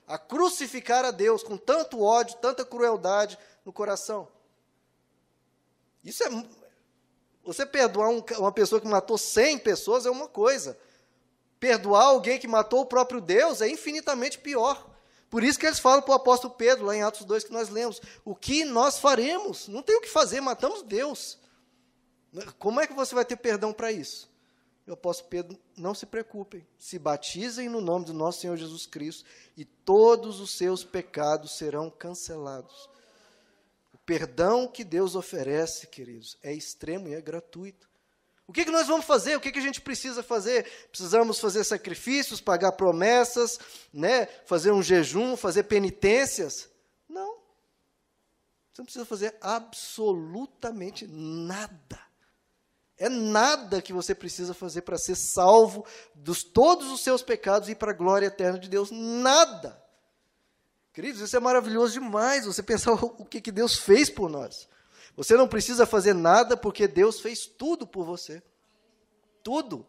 A 0.07 0.17
crucificar 0.17 1.05
a 1.05 1.11
Deus 1.11 1.43
com 1.43 1.57
tanto 1.57 2.01
ódio, 2.01 2.37
tanta 2.37 2.65
crueldade 2.65 3.37
no 3.65 3.73
coração. 3.73 4.27
Isso 6.03 6.23
é. 6.23 6.29
Você 7.43 7.65
perdoar 7.65 8.09
um, 8.09 8.23
uma 8.37 8.51
pessoa 8.51 8.79
que 8.79 8.87
matou 8.87 9.17
100 9.17 9.59
pessoas 9.59 10.05
é 10.05 10.09
uma 10.09 10.27
coisa. 10.27 10.77
Perdoar 11.63 12.07
alguém 12.07 12.37
que 12.37 12.45
matou 12.45 12.81
o 12.81 12.85
próprio 12.85 13.21
Deus 13.21 13.61
é 13.61 13.69
infinitamente 13.69 14.37
pior. 14.37 14.85
Por 15.29 15.45
isso 15.45 15.57
que 15.57 15.65
eles 15.65 15.79
falam 15.79 16.01
para 16.01 16.11
o 16.11 16.15
apóstolo 16.15 16.53
Pedro, 16.53 16.83
lá 16.83 16.93
em 16.93 17.01
Atos 17.01 17.23
2, 17.23 17.45
que 17.45 17.53
nós 17.53 17.69
lemos: 17.69 18.01
o 18.25 18.35
que 18.35 18.65
nós 18.65 18.99
faremos? 18.99 19.69
Não 19.69 19.81
tem 19.81 19.95
o 19.95 20.01
que 20.01 20.09
fazer, 20.09 20.41
matamos 20.41 20.81
Deus. 20.81 21.39
Como 22.59 22.81
é 22.81 22.85
que 22.85 22.91
você 22.91 23.15
vai 23.15 23.23
ter 23.23 23.37
perdão 23.37 23.71
para 23.71 23.93
isso? 23.93 24.29
E 24.85 24.91
o 24.91 24.93
apóstolo 24.93 25.29
Pedro, 25.29 25.57
não 25.77 25.95
se 25.95 26.05
preocupem, 26.05 26.67
se 26.77 26.99
batizem 26.99 27.69
no 27.69 27.79
nome 27.79 28.03
do 28.07 28.13
nosso 28.13 28.41
Senhor 28.41 28.57
Jesus 28.57 28.85
Cristo 28.85 29.23
e 29.55 29.63
todos 29.63 30.41
os 30.41 30.57
seus 30.57 30.83
pecados 30.83 31.57
serão 31.57 31.89
cancelados. 31.89 32.89
O 33.93 33.97
perdão 33.99 34.67
que 34.67 34.83
Deus 34.83 35.15
oferece, 35.15 35.87
queridos, 35.87 36.37
é 36.43 36.53
extremo 36.53 37.07
e 37.07 37.13
é 37.13 37.21
gratuito. 37.21 37.92
O 38.47 38.51
que, 38.51 38.65
que 38.65 38.71
nós 38.71 38.87
vamos 38.87 39.05
fazer? 39.05 39.35
O 39.35 39.39
que, 39.39 39.51
que 39.51 39.59
a 39.59 39.61
gente 39.63 39.79
precisa 39.79 40.21
fazer? 40.21 40.69
Precisamos 40.89 41.39
fazer 41.39 41.63
sacrifícios, 41.63 42.41
pagar 42.41 42.73
promessas, 42.73 43.57
né? 43.93 44.25
fazer 44.45 44.71
um 44.71 44.83
jejum, 44.83 45.37
fazer 45.37 45.63
penitências? 45.63 46.69
Não. 47.07 47.37
Você 48.71 48.81
não 48.81 48.85
precisa 48.85 49.05
fazer 49.05 49.35
absolutamente 49.39 51.07
nada. 51.07 51.99
É 52.97 53.09
nada 53.09 53.81
que 53.81 53.93
você 53.93 54.13
precisa 54.13 54.53
fazer 54.53 54.81
para 54.81 54.97
ser 54.97 55.15
salvo 55.15 55.85
dos 56.13 56.43
todos 56.43 56.91
os 56.91 57.01
seus 57.01 57.23
pecados 57.23 57.69
e 57.69 57.75
para 57.75 57.91
a 57.91 57.95
glória 57.95 58.27
eterna 58.27 58.59
de 58.59 58.69
Deus. 58.69 58.91
Nada. 58.91 59.81
Queridos, 60.93 61.21
isso 61.21 61.35
é 61.35 61.39
maravilhoso 61.39 61.93
demais. 61.93 62.45
Você 62.45 62.61
pensar 62.61 62.93
o 62.93 63.25
que, 63.25 63.41
que 63.41 63.51
Deus 63.51 63.77
fez 63.77 64.09
por 64.09 64.29
nós. 64.29 64.67
Você 65.15 65.35
não 65.35 65.47
precisa 65.47 65.85
fazer 65.85 66.13
nada 66.13 66.57
porque 66.57 66.87
Deus 66.87 67.19
fez 67.19 67.45
tudo 67.45 67.85
por 67.85 68.05
você. 68.05 68.41
Tudo. 69.43 69.85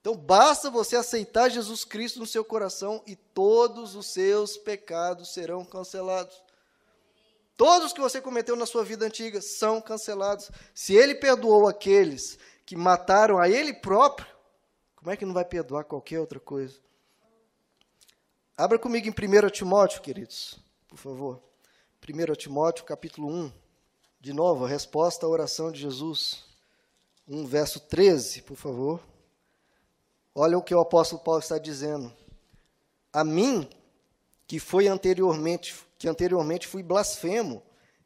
Então 0.00 0.16
basta 0.16 0.70
você 0.70 0.96
aceitar 0.96 1.50
Jesus 1.50 1.84
Cristo 1.84 2.18
no 2.18 2.26
seu 2.26 2.44
coração 2.44 3.02
e 3.06 3.14
todos 3.14 3.94
os 3.94 4.06
seus 4.06 4.56
pecados 4.56 5.34
serão 5.34 5.64
cancelados. 5.64 6.42
Todos 7.56 7.92
que 7.92 8.00
você 8.00 8.20
cometeu 8.20 8.54
na 8.54 8.66
sua 8.66 8.84
vida 8.84 9.04
antiga 9.04 9.42
são 9.42 9.80
cancelados. 9.80 10.50
Se 10.72 10.94
ele 10.94 11.14
perdoou 11.16 11.66
aqueles 11.66 12.38
que 12.64 12.76
mataram 12.76 13.38
a 13.38 13.48
ele 13.48 13.74
próprio, 13.74 14.28
como 14.94 15.10
é 15.10 15.16
que 15.16 15.26
não 15.26 15.34
vai 15.34 15.44
perdoar 15.44 15.84
qualquer 15.84 16.20
outra 16.20 16.38
coisa? 16.38 16.78
Abra 18.56 18.78
comigo 18.78 19.08
em 19.08 19.10
1 19.10 19.50
Timóteo, 19.50 20.00
queridos, 20.00 20.58
por 20.88 20.96
favor. 20.96 21.42
1 22.02 22.34
Timóteo, 22.34 22.84
capítulo 22.84 23.28
1. 23.28 23.52
De 24.20 24.32
novo, 24.32 24.64
a 24.64 24.68
resposta 24.68 25.26
à 25.26 25.28
oração 25.28 25.70
de 25.70 25.80
Jesus. 25.80 26.44
1, 27.28 27.46
verso 27.46 27.78
13, 27.78 28.42
por 28.42 28.56
favor. 28.56 29.00
Olha 30.34 30.58
o 30.58 30.62
que 30.62 30.74
o 30.74 30.80
apóstolo 30.80 31.22
Paulo 31.22 31.40
está 31.40 31.58
dizendo. 31.58 32.12
A 33.12 33.22
mim, 33.22 33.68
que 34.46 34.58
foi 34.58 34.88
anteriormente, 34.88 35.74
que 35.98 36.08
anteriormente 36.08 36.66
fui 36.66 36.82
blasfemo. 36.82 37.62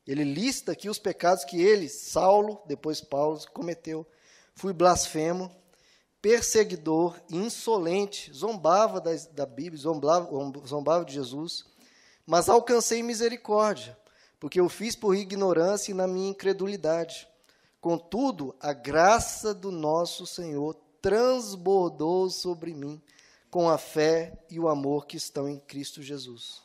Ele 0.07 0.25
lista 0.25 0.73
aqui 0.73 0.91
os 0.91 0.99
pecados 0.99 1.45
que 1.45 1.63
ele, 1.63 1.89
Saulo, 1.89 2.61
depois 2.67 3.01
Paulo, 3.01 3.41
cometeu. 3.53 4.07
Fui 4.55 4.73
blasfemo, 4.73 5.51
perseguidor, 6.21 7.19
insolente, 7.31 8.33
zombava 8.33 9.01
da, 9.01 9.11
da 9.33 9.47
Bíblia, 9.47 9.81
zombava, 9.81 10.29
zombava 10.67 11.05
de 11.05 11.15
Jesus, 11.15 11.65
mas 12.27 12.49
alcancei 12.49 13.03
misericórdia, 13.03 13.97
porque 14.43 14.59
eu 14.59 14.69
fiz 14.69 14.97
por 14.97 15.15
ignorância 15.15 15.93
e 15.93 15.95
na 15.95 16.09
minha 16.09 16.31
incredulidade. 16.31 17.29
Contudo, 17.81 18.57
a 18.59 18.73
graça 18.73 19.55
do 19.55 19.71
nosso 19.71 20.27
Senhor 20.27 20.75
transbordou 21.01 22.29
sobre 22.29 22.75
mim 22.75 23.01
com 23.53 23.71
a 23.71 23.79
fé 23.79 24.37
e 24.51 24.59
o 24.59 24.69
amor 24.69 25.07
que 25.07 25.17
estão 25.17 25.49
em 25.49 25.61
Cristo 25.61 26.03
Jesus. 26.03 26.61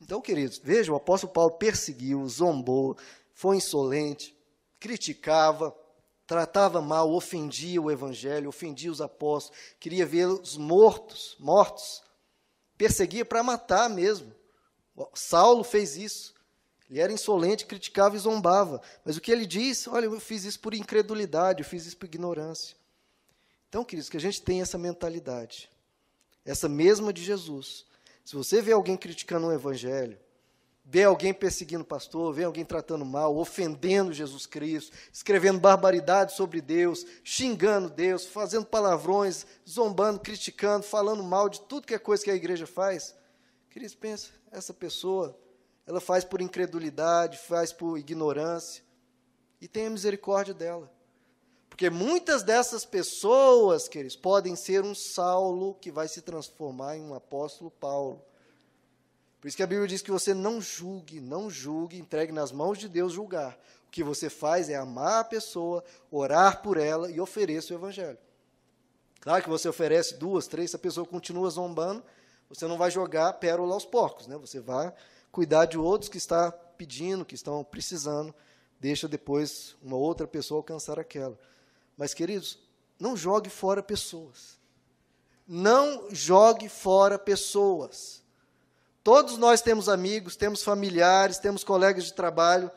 Então, 0.00 0.22
queridos, 0.22 0.56
veja, 0.56 0.90
o 0.90 0.96
apóstolo 0.96 1.34
Paulo 1.34 1.50
perseguiu, 1.58 2.26
zombou, 2.26 2.96
foi 3.34 3.58
insolente, 3.58 4.34
criticava, 4.80 5.76
tratava 6.26 6.80
mal, 6.80 7.12
ofendia 7.12 7.82
o 7.82 7.90
evangelho, 7.90 8.48
ofendia 8.48 8.90
os 8.90 9.02
apóstolos, 9.02 9.58
queria 9.78 10.06
vê-los 10.06 10.56
mortos, 10.56 11.36
mortos. 11.38 12.02
Perseguia 12.78 13.26
para 13.26 13.42
matar 13.42 13.90
mesmo. 13.90 14.32
Saulo 15.12 15.62
fez 15.62 15.94
isso. 15.98 16.37
Ele 16.90 17.00
era 17.00 17.12
insolente, 17.12 17.66
criticava 17.66 18.16
e 18.16 18.18
zombava. 18.18 18.80
Mas 19.04 19.16
o 19.16 19.20
que 19.20 19.30
ele 19.30 19.46
diz? 19.46 19.86
Olha, 19.86 20.06
eu 20.06 20.20
fiz 20.20 20.44
isso 20.44 20.60
por 20.60 20.72
incredulidade, 20.72 21.62
eu 21.62 21.68
fiz 21.68 21.84
isso 21.86 21.96
por 21.96 22.06
ignorância. 22.06 22.76
Então, 23.68 23.84
queridos, 23.84 24.08
que 24.08 24.16
a 24.16 24.20
gente 24.20 24.40
tenha 24.40 24.62
essa 24.62 24.78
mentalidade, 24.78 25.70
essa 26.44 26.68
mesma 26.68 27.12
de 27.12 27.22
Jesus. 27.22 27.84
Se 28.24 28.34
você 28.34 28.62
vê 28.62 28.72
alguém 28.72 28.96
criticando 28.96 29.46
o 29.46 29.52
evangelho, 29.52 30.18
vê 30.82 31.04
alguém 31.04 31.34
perseguindo 31.34 31.82
o 31.82 31.86
pastor, 31.86 32.32
vê 32.32 32.44
alguém 32.44 32.64
tratando 32.64 33.04
mal, 33.04 33.36
ofendendo 33.36 34.10
Jesus 34.10 34.46
Cristo, 34.46 34.96
escrevendo 35.12 35.60
barbaridades 35.60 36.34
sobre 36.34 36.62
Deus, 36.62 37.04
xingando 37.22 37.90
Deus, 37.90 38.24
fazendo 38.24 38.64
palavrões, 38.64 39.44
zombando, 39.68 40.20
criticando, 40.20 40.82
falando 40.82 41.22
mal 41.22 41.50
de 41.50 41.60
tudo 41.60 41.86
que 41.86 41.92
é 41.92 41.98
coisa 41.98 42.24
que 42.24 42.30
a 42.30 42.34
igreja 42.34 42.66
faz. 42.66 43.14
Queridos, 43.68 43.94
pensa, 43.94 44.30
essa 44.50 44.72
pessoa, 44.72 45.38
ela 45.88 46.02
faz 46.02 46.22
por 46.22 46.42
incredulidade, 46.42 47.38
faz 47.38 47.72
por 47.72 47.96
ignorância, 47.96 48.84
e 49.58 49.66
tenha 49.66 49.88
misericórdia 49.88 50.52
dela. 50.52 50.92
Porque 51.70 51.88
muitas 51.88 52.42
dessas 52.42 52.84
pessoas, 52.84 53.88
queridos, 53.88 54.14
podem 54.14 54.54
ser 54.54 54.84
um 54.84 54.94
Saulo 54.94 55.74
que 55.80 55.90
vai 55.90 56.06
se 56.06 56.20
transformar 56.20 56.98
em 56.98 57.02
um 57.02 57.14
apóstolo 57.14 57.70
Paulo. 57.70 58.22
Por 59.40 59.48
isso 59.48 59.56
que 59.56 59.62
a 59.62 59.66
Bíblia 59.66 59.88
diz 59.88 60.02
que 60.02 60.10
você 60.10 60.34
não 60.34 60.60
julgue, 60.60 61.22
não 61.22 61.48
julgue, 61.48 61.98
entregue 61.98 62.32
nas 62.32 62.52
mãos 62.52 62.76
de 62.76 62.86
Deus 62.86 63.14
julgar. 63.14 63.58
O 63.86 63.90
que 63.90 64.04
você 64.04 64.28
faz 64.28 64.68
é 64.68 64.76
amar 64.76 65.20
a 65.20 65.24
pessoa, 65.24 65.82
orar 66.10 66.60
por 66.60 66.76
ela 66.76 67.10
e 67.10 67.18
oferecer 67.18 67.72
o 67.72 67.78
Evangelho. 67.78 68.18
Claro 69.20 69.42
que 69.42 69.48
você 69.48 69.66
oferece 69.66 70.18
duas, 70.18 70.46
três, 70.46 70.70
se 70.70 70.76
a 70.76 70.78
pessoa 70.78 71.06
continua 71.06 71.48
zombando, 71.48 72.04
você 72.46 72.66
não 72.66 72.76
vai 72.76 72.90
jogar 72.90 73.32
pérola 73.34 73.72
aos 73.72 73.86
porcos, 73.86 74.26
né? 74.26 74.36
Você 74.36 74.60
vai 74.60 74.92
cuidar 75.30 75.66
de 75.66 75.78
outros 75.78 76.08
que 76.08 76.18
está 76.18 76.50
pedindo, 76.50 77.24
que 77.24 77.34
estão 77.34 77.64
precisando, 77.64 78.34
deixa 78.80 79.08
depois 79.08 79.76
uma 79.82 79.96
outra 79.96 80.26
pessoa 80.26 80.58
alcançar 80.58 80.98
aquela. 80.98 81.38
Mas, 81.96 82.14
queridos, 82.14 82.58
não 82.98 83.16
jogue 83.16 83.50
fora 83.50 83.82
pessoas. 83.82 84.58
Não 85.46 86.08
jogue 86.10 86.68
fora 86.68 87.18
pessoas. 87.18 88.22
Todos 89.02 89.38
nós 89.38 89.62
temos 89.62 89.88
amigos, 89.88 90.36
temos 90.36 90.62
familiares, 90.62 91.38
temos 91.38 91.64
colegas 91.64 92.04
de 92.04 92.12
trabalho 92.12 92.70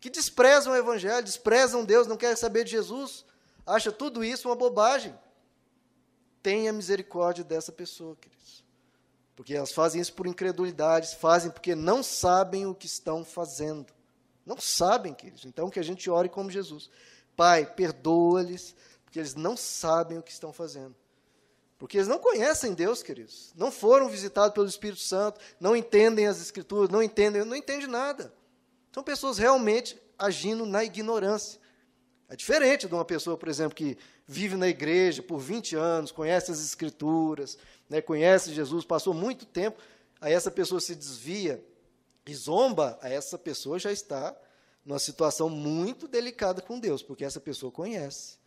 que 0.00 0.10
desprezam 0.10 0.72
o 0.72 0.76
Evangelho, 0.76 1.22
desprezam 1.22 1.84
Deus, 1.84 2.06
não 2.06 2.16
querem 2.16 2.34
saber 2.34 2.64
de 2.64 2.70
Jesus, 2.70 3.24
acha 3.66 3.92
tudo 3.92 4.24
isso 4.24 4.48
uma 4.48 4.56
bobagem. 4.56 5.16
Tenha 6.42 6.72
misericórdia 6.72 7.44
dessa 7.44 7.70
pessoa, 7.70 8.16
queridos. 8.16 8.64
Porque 9.40 9.54
elas 9.54 9.72
fazem 9.72 10.02
isso 10.02 10.12
por 10.12 10.26
incredulidade, 10.26 11.16
fazem 11.16 11.50
porque 11.50 11.74
não 11.74 12.02
sabem 12.02 12.66
o 12.66 12.74
que 12.74 12.84
estão 12.84 13.24
fazendo. 13.24 13.90
Não 14.44 14.60
sabem, 14.60 15.14
queridos. 15.14 15.46
Então 15.46 15.70
que 15.70 15.80
a 15.80 15.82
gente 15.82 16.10
ore 16.10 16.28
como 16.28 16.50
Jesus. 16.50 16.90
Pai, 17.34 17.64
perdoa-lhes, 17.64 18.76
porque 19.02 19.18
eles 19.18 19.34
não 19.34 19.56
sabem 19.56 20.18
o 20.18 20.22
que 20.22 20.30
estão 20.30 20.52
fazendo. 20.52 20.94
Porque 21.78 21.96
eles 21.96 22.06
não 22.06 22.18
conhecem 22.18 22.74
Deus, 22.74 23.02
queridos. 23.02 23.54
Não 23.56 23.72
foram 23.72 24.10
visitados 24.10 24.52
pelo 24.52 24.66
Espírito 24.66 25.00
Santo, 25.00 25.40
não 25.58 25.74
entendem 25.74 26.26
as 26.26 26.38
Escrituras, 26.38 26.90
não 26.90 27.02
entendem, 27.02 27.42
não 27.42 27.56
entendem 27.56 27.86
nada. 27.86 28.34
São 28.92 29.02
pessoas 29.02 29.38
realmente 29.38 29.98
agindo 30.18 30.66
na 30.66 30.84
ignorância. 30.84 31.58
É 32.28 32.36
diferente 32.36 32.86
de 32.86 32.92
uma 32.92 33.06
pessoa, 33.06 33.38
por 33.38 33.48
exemplo, 33.48 33.74
que 33.74 33.96
vive 34.30 34.54
na 34.54 34.68
igreja 34.68 35.24
por 35.24 35.40
20 35.40 35.74
anos, 35.74 36.12
conhece 36.12 36.52
as 36.52 36.64
Escrituras, 36.64 37.58
né, 37.88 38.00
conhece 38.00 38.54
Jesus, 38.54 38.84
passou 38.84 39.12
muito 39.12 39.44
tempo, 39.44 39.80
aí 40.20 40.32
essa 40.32 40.52
pessoa 40.52 40.80
se 40.80 40.94
desvia 40.94 41.60
e 42.24 42.32
zomba, 42.32 42.96
aí 43.02 43.12
essa 43.12 43.36
pessoa 43.36 43.76
já 43.76 43.90
está 43.90 44.36
numa 44.84 45.00
situação 45.00 45.50
muito 45.50 46.06
delicada 46.06 46.62
com 46.62 46.78
Deus, 46.78 47.02
porque 47.02 47.24
essa 47.24 47.40
pessoa 47.40 47.72
conhece. 47.72 48.38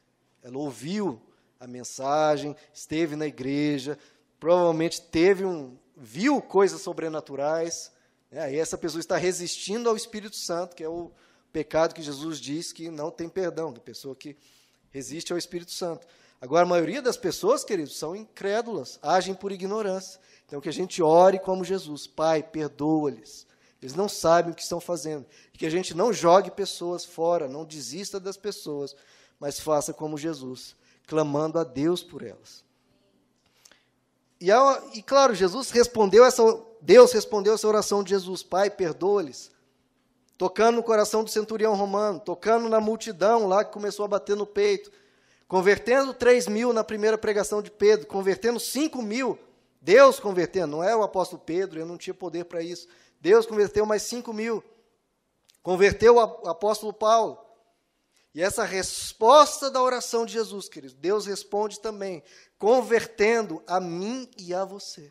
Ela 0.41 0.57
ouviu 0.57 1.21
a 1.59 1.67
mensagem, 1.67 2.55
esteve 2.73 3.17
na 3.17 3.27
igreja, 3.27 3.99
provavelmente 4.39 5.01
teve 5.01 5.43
um, 5.43 5.77
viu 5.97 6.41
coisas 6.41 6.81
sobrenaturais. 6.81 7.91
Né? 8.31 8.39
Aí 8.39 8.57
essa 8.57 8.77
pessoa 8.77 9.01
está 9.01 9.17
resistindo 9.17 9.89
ao 9.89 9.97
Espírito 9.97 10.37
Santo, 10.37 10.77
que 10.77 10.83
é 10.83 10.87
o 10.87 11.11
pecado 11.51 11.93
que 11.93 12.01
Jesus 12.01 12.39
diz 12.39 12.71
que 12.71 12.89
não 12.89 13.11
tem 13.11 13.27
perdão, 13.27 13.73
da 13.73 13.81
pessoa 13.81 14.15
que 14.15 14.37
resiste 14.93 15.33
ao 15.33 15.37
Espírito 15.37 15.71
Santo. 15.71 16.07
Agora, 16.39 16.63
a 16.63 16.69
maioria 16.69 17.01
das 17.01 17.17
pessoas, 17.17 17.63
queridos, 17.63 17.97
são 17.97 18.15
incrédulas, 18.15 18.99
agem 19.01 19.33
por 19.33 19.51
ignorância. 19.51 20.19
Então, 20.45 20.61
que 20.61 20.69
a 20.69 20.73
gente 20.73 21.01
ore 21.01 21.39
como 21.39 21.63
Jesus. 21.63 22.05
Pai, 22.05 22.43
perdoa-lhes. 22.43 23.47
Eles 23.81 23.95
não 23.95 24.07
sabem 24.07 24.51
o 24.51 24.55
que 24.55 24.61
estão 24.61 24.79
fazendo. 24.79 25.25
E 25.53 25.57
que 25.57 25.65
a 25.65 25.69
gente 25.69 25.95
não 25.95 26.13
jogue 26.13 26.51
pessoas 26.51 27.03
fora, 27.03 27.49
não 27.49 27.65
desista 27.65 28.19
das 28.19 28.37
pessoas, 28.37 28.95
mas 29.39 29.59
faça 29.59 29.93
como 29.93 30.17
Jesus 30.17 30.75
clamando 31.07 31.59
a 31.59 31.63
Deus 31.63 32.03
por 32.03 32.21
elas. 32.21 32.63
E, 34.39 34.49
e 34.93 35.01
claro, 35.01 35.33
Jesus 35.33 35.71
respondeu 35.71 36.23
essa, 36.25 36.43
Deus 36.81 37.11
respondeu 37.11 37.53
essa 37.53 37.67
oração 37.67 38.03
de 38.03 38.11
Jesus, 38.11 38.43
Pai, 38.43 38.69
perdoa-lhes. 38.69 39.51
Tocando 40.43 40.75
no 40.75 40.83
coração 40.83 41.23
do 41.23 41.29
centurião 41.29 41.73
romano, 41.73 42.19
tocando 42.19 42.67
na 42.67 42.81
multidão 42.81 43.47
lá 43.47 43.63
que 43.63 43.71
começou 43.71 44.03
a 44.03 44.09
bater 44.09 44.35
no 44.35 44.45
peito, 44.45 44.91
convertendo 45.47 46.13
3 46.13 46.47
mil 46.49 46.73
na 46.73 46.83
primeira 46.83 47.17
pregação 47.17 47.61
de 47.61 47.71
Pedro, 47.71 48.07
convertendo 48.07 48.59
5 48.59 49.01
mil, 49.01 49.39
Deus 49.79 50.19
convertendo, 50.19 50.67
não 50.67 50.83
é 50.83 50.93
o 50.93 51.01
apóstolo 51.01 51.41
Pedro, 51.45 51.79
eu 51.79 51.85
não 51.85 51.97
tinha 51.97 52.13
poder 52.13 52.43
para 52.43 52.61
isso. 52.61 52.89
Deus 53.21 53.45
converteu 53.45 53.85
mais 53.85 54.01
5 54.01 54.33
mil, 54.33 54.61
converteu 55.61 56.15
o 56.15 56.49
apóstolo 56.49 56.91
Paulo, 56.91 57.39
e 58.35 58.43
essa 58.43 58.65
resposta 58.65 59.71
da 59.71 59.81
oração 59.81 60.25
de 60.25 60.33
Jesus, 60.33 60.67
queridos, 60.67 60.93
Deus 60.93 61.25
responde 61.25 61.79
também, 61.79 62.21
convertendo 62.59 63.63
a 63.65 63.79
mim 63.79 64.29
e 64.37 64.53
a 64.53 64.65
você. 64.65 65.09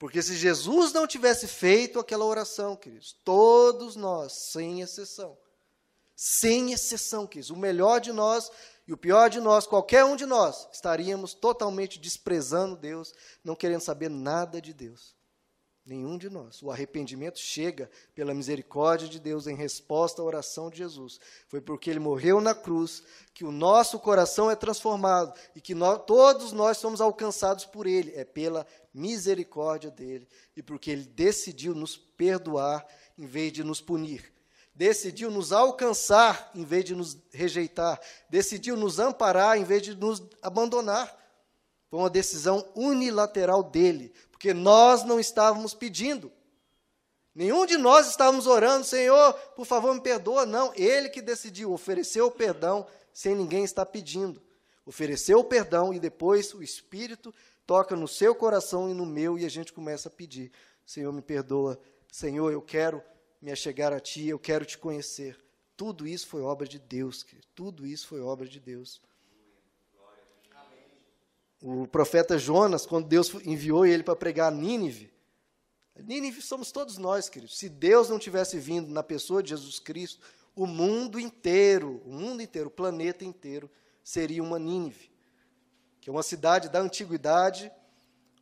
Porque 0.00 0.22
se 0.22 0.34
Jesus 0.34 0.94
não 0.94 1.06
tivesse 1.06 1.46
feito 1.46 2.00
aquela 2.00 2.24
oração, 2.24 2.74
queridos, 2.74 3.14
todos 3.22 3.96
nós, 3.96 4.32
sem 4.50 4.80
exceção, 4.80 5.36
sem 6.16 6.72
exceção, 6.72 7.26
queridos, 7.26 7.50
o 7.50 7.56
melhor 7.56 8.00
de 8.00 8.10
nós 8.10 8.50
e 8.88 8.94
o 8.94 8.96
pior 8.96 9.28
de 9.28 9.40
nós, 9.40 9.66
qualquer 9.66 10.02
um 10.06 10.16
de 10.16 10.24
nós, 10.24 10.66
estaríamos 10.72 11.34
totalmente 11.34 11.98
desprezando 11.98 12.78
Deus, 12.78 13.12
não 13.44 13.54
querendo 13.54 13.82
saber 13.82 14.08
nada 14.08 14.58
de 14.58 14.72
Deus. 14.72 15.14
Nenhum 15.90 16.16
de 16.16 16.30
nós. 16.30 16.62
O 16.62 16.70
arrependimento 16.70 17.40
chega 17.40 17.90
pela 18.14 18.32
misericórdia 18.32 19.08
de 19.08 19.18
Deus 19.18 19.48
em 19.48 19.56
resposta 19.56 20.22
à 20.22 20.24
oração 20.24 20.70
de 20.70 20.78
Jesus. 20.78 21.18
Foi 21.48 21.60
porque 21.60 21.90
ele 21.90 21.98
morreu 21.98 22.40
na 22.40 22.54
cruz 22.54 23.02
que 23.34 23.44
o 23.44 23.50
nosso 23.50 23.98
coração 23.98 24.48
é 24.48 24.54
transformado 24.54 25.36
e 25.52 25.60
que 25.60 25.74
nós, 25.74 26.00
todos 26.06 26.52
nós 26.52 26.78
somos 26.78 27.00
alcançados 27.00 27.64
por 27.64 27.88
ele. 27.88 28.12
É 28.14 28.24
pela 28.24 28.64
misericórdia 28.94 29.90
dele 29.90 30.28
e 30.56 30.62
porque 30.62 30.92
ele 30.92 31.06
decidiu 31.06 31.74
nos 31.74 31.96
perdoar 31.96 32.86
em 33.18 33.26
vez 33.26 33.52
de 33.52 33.64
nos 33.64 33.80
punir. 33.80 34.32
Decidiu 34.72 35.28
nos 35.28 35.50
alcançar 35.50 36.52
em 36.54 36.62
vez 36.64 36.84
de 36.84 36.94
nos 36.94 37.18
rejeitar. 37.32 38.00
Decidiu 38.28 38.76
nos 38.76 39.00
amparar 39.00 39.58
em 39.58 39.64
vez 39.64 39.82
de 39.82 39.96
nos 39.96 40.22
abandonar. 40.40 41.18
Foi 41.90 41.98
uma 41.98 42.08
decisão 42.08 42.64
unilateral 42.76 43.64
dele, 43.64 44.14
porque 44.40 44.54
nós 44.54 45.04
não 45.04 45.20
estávamos 45.20 45.74
pedindo. 45.74 46.32
Nenhum 47.34 47.66
de 47.66 47.76
nós 47.76 48.08
estávamos 48.08 48.46
orando, 48.46 48.86
Senhor, 48.86 49.34
por 49.54 49.66
favor, 49.66 49.94
me 49.94 50.00
perdoa. 50.00 50.46
Não, 50.46 50.72
ele 50.74 51.10
que 51.10 51.20
decidiu, 51.20 51.70
ofereceu 51.74 52.28
o 52.28 52.30
perdão 52.30 52.86
sem 53.12 53.34
ninguém 53.34 53.64
estar 53.64 53.84
pedindo. 53.84 54.42
Ofereceu 54.86 55.40
o 55.40 55.44
perdão 55.44 55.92
e 55.92 56.00
depois 56.00 56.54
o 56.54 56.62
Espírito 56.62 57.34
toca 57.66 57.94
no 57.94 58.08
seu 58.08 58.34
coração 58.34 58.90
e 58.90 58.94
no 58.94 59.04
meu 59.04 59.38
e 59.38 59.44
a 59.44 59.48
gente 59.50 59.74
começa 59.74 60.08
a 60.08 60.10
pedir: 60.10 60.50
Senhor, 60.86 61.12
me 61.12 61.20
perdoa. 61.20 61.78
Senhor, 62.10 62.50
eu 62.50 62.62
quero 62.62 63.02
me 63.42 63.52
achegar 63.52 63.92
a 63.92 64.00
Ti, 64.00 64.26
eu 64.26 64.38
quero 64.38 64.64
te 64.64 64.78
conhecer. 64.78 65.38
Tudo 65.76 66.08
isso 66.08 66.26
foi 66.26 66.40
obra 66.40 66.66
de 66.66 66.78
Deus, 66.78 67.22
querido. 67.22 67.46
tudo 67.54 67.86
isso 67.86 68.08
foi 68.08 68.22
obra 68.22 68.48
de 68.48 68.58
Deus. 68.58 69.02
O 71.62 71.86
profeta 71.86 72.38
Jonas, 72.38 72.86
quando 72.86 73.06
Deus 73.06 73.34
enviou 73.44 73.84
ele 73.84 74.02
para 74.02 74.16
pregar 74.16 74.50
Nínive, 74.50 75.12
Nínive 75.98 76.40
somos 76.40 76.72
todos 76.72 76.96
nós, 76.96 77.28
queridos. 77.28 77.58
Se 77.58 77.68
Deus 77.68 78.08
não 78.08 78.18
tivesse 78.18 78.58
vindo 78.58 78.90
na 78.90 79.02
pessoa 79.02 79.42
de 79.42 79.50
Jesus 79.50 79.78
Cristo, 79.78 80.20
o 80.56 80.66
mundo 80.66 81.18
inteiro, 81.18 82.02
o 82.06 82.10
mundo 82.10 82.42
inteiro, 82.42 82.68
o 82.68 82.72
planeta 82.72 83.24
inteiro, 83.24 83.70
seria 84.02 84.42
uma 84.42 84.58
Nínive, 84.58 85.10
que 86.00 86.08
é 86.08 86.12
uma 86.12 86.22
cidade 86.22 86.68
da 86.68 86.80
antiguidade, 86.80 87.70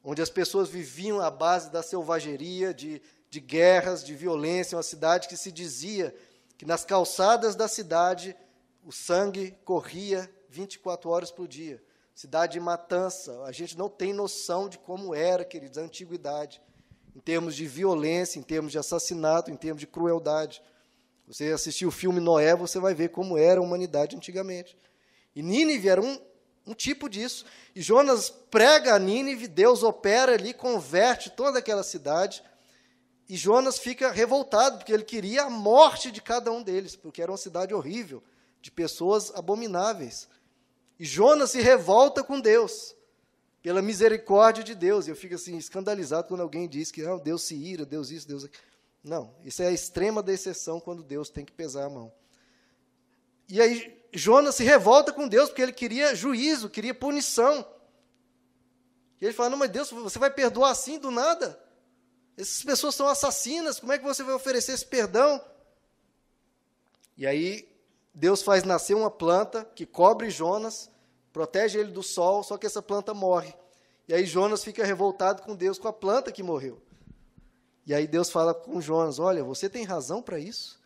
onde 0.04 0.22
as 0.22 0.30
pessoas 0.30 0.68
viviam 0.68 1.20
à 1.20 1.30
base 1.30 1.70
da 1.70 1.82
selvageria, 1.82 2.72
de, 2.72 3.02
de 3.28 3.40
guerras, 3.40 4.04
de 4.04 4.14
violência, 4.14 4.76
uma 4.76 4.82
cidade 4.82 5.28
que 5.28 5.36
se 5.36 5.50
dizia 5.50 6.14
que 6.56 6.64
nas 6.64 6.84
calçadas 6.84 7.54
da 7.54 7.68
cidade 7.68 8.36
o 8.84 8.92
sangue 8.92 9.56
corria 9.64 10.30
24 10.48 11.10
horas 11.10 11.30
por 11.30 11.46
dia. 11.46 11.82
Cidade 12.18 12.54
de 12.54 12.58
matança, 12.58 13.44
a 13.44 13.52
gente 13.52 13.78
não 13.78 13.88
tem 13.88 14.12
noção 14.12 14.68
de 14.68 14.76
como 14.76 15.14
era, 15.14 15.44
queridos, 15.44 15.78
a 15.78 15.82
antiguidade 15.82 16.60
em 17.14 17.20
termos 17.20 17.54
de 17.54 17.64
violência, 17.64 18.40
em 18.40 18.42
termos 18.42 18.72
de 18.72 18.78
assassinato, 18.78 19.52
em 19.52 19.56
termos 19.56 19.78
de 19.78 19.86
crueldade. 19.86 20.60
Você 21.28 21.52
assistir 21.52 21.86
o 21.86 21.92
filme 21.92 22.18
Noé, 22.18 22.56
você 22.56 22.80
vai 22.80 22.92
ver 22.92 23.10
como 23.10 23.38
era 23.38 23.60
a 23.60 23.62
humanidade 23.62 24.16
antigamente. 24.16 24.76
E 25.32 25.44
Nínive 25.44 25.88
era 25.88 26.02
um, 26.02 26.20
um 26.66 26.74
tipo 26.74 27.08
disso. 27.08 27.46
E 27.72 27.80
Jonas 27.80 28.30
prega 28.30 28.96
a 28.96 28.98
Nínive, 28.98 29.46
Deus 29.46 29.84
opera 29.84 30.32
ali, 30.32 30.52
converte 30.52 31.30
toda 31.30 31.60
aquela 31.60 31.84
cidade. 31.84 32.42
E 33.28 33.36
Jonas 33.36 33.78
fica 33.78 34.10
revoltado, 34.10 34.78
porque 34.78 34.92
ele 34.92 35.04
queria 35.04 35.44
a 35.44 35.50
morte 35.50 36.10
de 36.10 36.20
cada 36.20 36.50
um 36.50 36.64
deles, 36.64 36.96
porque 36.96 37.22
era 37.22 37.30
uma 37.30 37.38
cidade 37.38 37.72
horrível, 37.72 38.20
de 38.60 38.72
pessoas 38.72 39.32
abomináveis. 39.36 40.26
E 40.98 41.04
Jonas 41.04 41.50
se 41.50 41.60
revolta 41.60 42.24
com 42.24 42.40
Deus 42.40 42.94
pela 43.62 43.80
misericórdia 43.80 44.64
de 44.64 44.74
Deus. 44.74 45.06
Eu 45.06 45.14
fico 45.14 45.34
assim, 45.34 45.56
escandalizado 45.56 46.28
quando 46.28 46.40
alguém 46.40 46.68
diz 46.68 46.90
que 46.90 47.04
oh, 47.04 47.18
Deus 47.18 47.42
se 47.42 47.54
ira, 47.54 47.84
Deus 47.84 48.10
isso, 48.10 48.26
Deus 48.26 48.44
aquilo. 48.44 48.62
Não, 49.02 49.34
isso 49.44 49.62
é 49.62 49.68
a 49.68 49.72
extrema 49.72 50.22
da 50.22 50.32
exceção 50.32 50.80
quando 50.80 51.02
Deus 51.02 51.30
tem 51.30 51.44
que 51.44 51.52
pesar 51.52 51.84
a 51.84 51.90
mão. 51.90 52.12
E 53.48 53.60
aí 53.60 53.96
Jonas 54.12 54.56
se 54.56 54.64
revolta 54.64 55.12
com 55.12 55.28
Deus 55.28 55.48
porque 55.48 55.62
ele 55.62 55.72
queria 55.72 56.14
juízo, 56.14 56.68
queria 56.68 56.94
punição. 56.94 57.66
E 59.20 59.24
ele 59.24 59.32
fala: 59.32 59.50
Não, 59.50 59.58
mas 59.58 59.70
Deus, 59.70 59.90
você 59.90 60.18
vai 60.18 60.30
perdoar 60.30 60.70
assim 60.70 60.98
do 60.98 61.10
nada? 61.10 61.58
Essas 62.36 62.62
pessoas 62.62 62.94
são 62.94 63.08
assassinas, 63.08 63.80
como 63.80 63.92
é 63.92 63.98
que 63.98 64.04
você 64.04 64.22
vai 64.22 64.34
oferecer 64.34 64.72
esse 64.72 64.86
perdão? 64.86 65.44
E 67.16 67.26
aí 67.26 67.67
Deus 68.18 68.42
faz 68.42 68.64
nascer 68.64 68.94
uma 68.94 69.12
planta 69.12 69.64
que 69.76 69.86
cobre 69.86 70.28
Jonas 70.28 70.90
protege 71.32 71.78
ele 71.78 71.92
do 71.92 72.02
sol, 72.02 72.42
só 72.42 72.58
que 72.58 72.66
essa 72.66 72.82
planta 72.82 73.14
morre. 73.14 73.54
E 74.08 74.12
aí 74.12 74.26
Jonas 74.26 74.64
fica 74.64 74.84
revoltado 74.84 75.42
com 75.42 75.54
Deus, 75.54 75.78
com 75.78 75.86
a 75.86 75.92
planta 75.92 76.32
que 76.32 76.42
morreu. 76.42 76.82
E 77.86 77.94
aí 77.94 78.08
Deus 78.08 78.28
fala 78.28 78.52
com 78.52 78.80
Jonas: 78.80 79.20
Olha, 79.20 79.44
você 79.44 79.68
tem 79.68 79.84
razão 79.84 80.20
para 80.20 80.36
isso. 80.40 80.80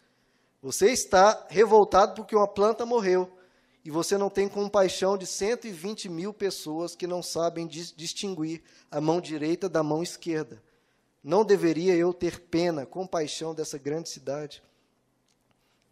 Você 0.60 0.90
está 0.90 1.46
revoltado 1.48 2.14
porque 2.16 2.36
uma 2.36 2.46
planta 2.46 2.84
morreu. 2.84 3.32
E 3.82 3.90
você 3.90 4.18
não 4.18 4.28
tem 4.28 4.46
compaixão 4.46 5.16
de 5.16 5.26
120 5.26 6.10
mil 6.10 6.34
pessoas 6.34 6.94
que 6.94 7.06
não 7.06 7.22
sabem 7.22 7.66
distinguir 7.66 8.62
a 8.90 9.00
mão 9.00 9.22
direita 9.22 9.70
da 9.70 9.82
mão 9.82 10.02
esquerda. 10.02 10.62
Não 11.24 11.46
deveria 11.46 11.96
eu 11.96 12.12
ter 12.12 12.40
pena, 12.40 12.84
compaixão 12.84 13.54
dessa 13.54 13.78
grande 13.78 14.10
cidade? 14.10 14.62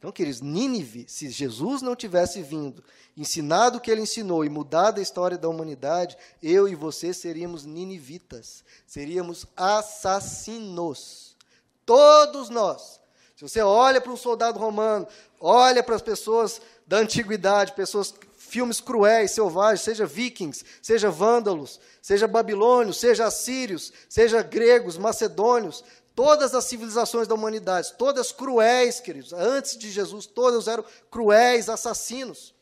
Então, 0.01 0.11
queridos, 0.11 0.41
Nínive, 0.41 1.05
se 1.07 1.29
Jesus 1.29 1.83
não 1.83 1.95
tivesse 1.95 2.41
vindo, 2.41 2.83
ensinado 3.15 3.77
o 3.77 3.81
que 3.83 3.91
ele 3.91 4.01
ensinou 4.01 4.43
e 4.43 4.49
mudado 4.49 4.99
a 4.99 5.03
história 5.03 5.37
da 5.37 5.47
humanidade, 5.47 6.17
eu 6.43 6.67
e 6.67 6.75
você 6.75 7.13
seríamos 7.13 7.67
ninivitas, 7.67 8.65
seríamos 8.87 9.45
assassinos. 9.55 11.37
Todos 11.85 12.49
nós. 12.49 12.99
Se 13.37 13.47
você 13.47 13.61
olha 13.61 14.01
para 14.01 14.11
um 14.11 14.17
soldado 14.17 14.59
romano, 14.59 15.07
olha 15.39 15.83
para 15.83 15.97
as 15.97 16.03
pessoas 16.03 16.63
da 16.87 16.97
antiguidade, 16.97 17.73
pessoas, 17.73 18.15
filmes 18.39 18.81
cruéis, 18.81 19.33
selvagens, 19.33 19.83
seja 19.83 20.07
vikings, 20.07 20.65
seja 20.81 21.11
vândalos, 21.11 21.79
seja 22.01 22.27
babilônios, 22.27 22.99
seja 22.99 23.27
assírios, 23.27 23.93
seja 24.09 24.43
gregos, 24.43 24.97
macedônios, 24.97 25.85
Todas 26.15 26.55
as 26.55 26.65
civilizações 26.65 27.29
da 27.29 27.35
humanidade, 27.35 27.95
todas 27.97 28.33
cruéis, 28.33 29.01
queridos, 29.01 29.33
antes 29.33 29.77
de 29.77 29.91
Jesus, 29.91 30.27
todas 30.27 30.67
eram 30.67 30.85
cruéis, 31.11 31.69
assassinos. 31.69 32.55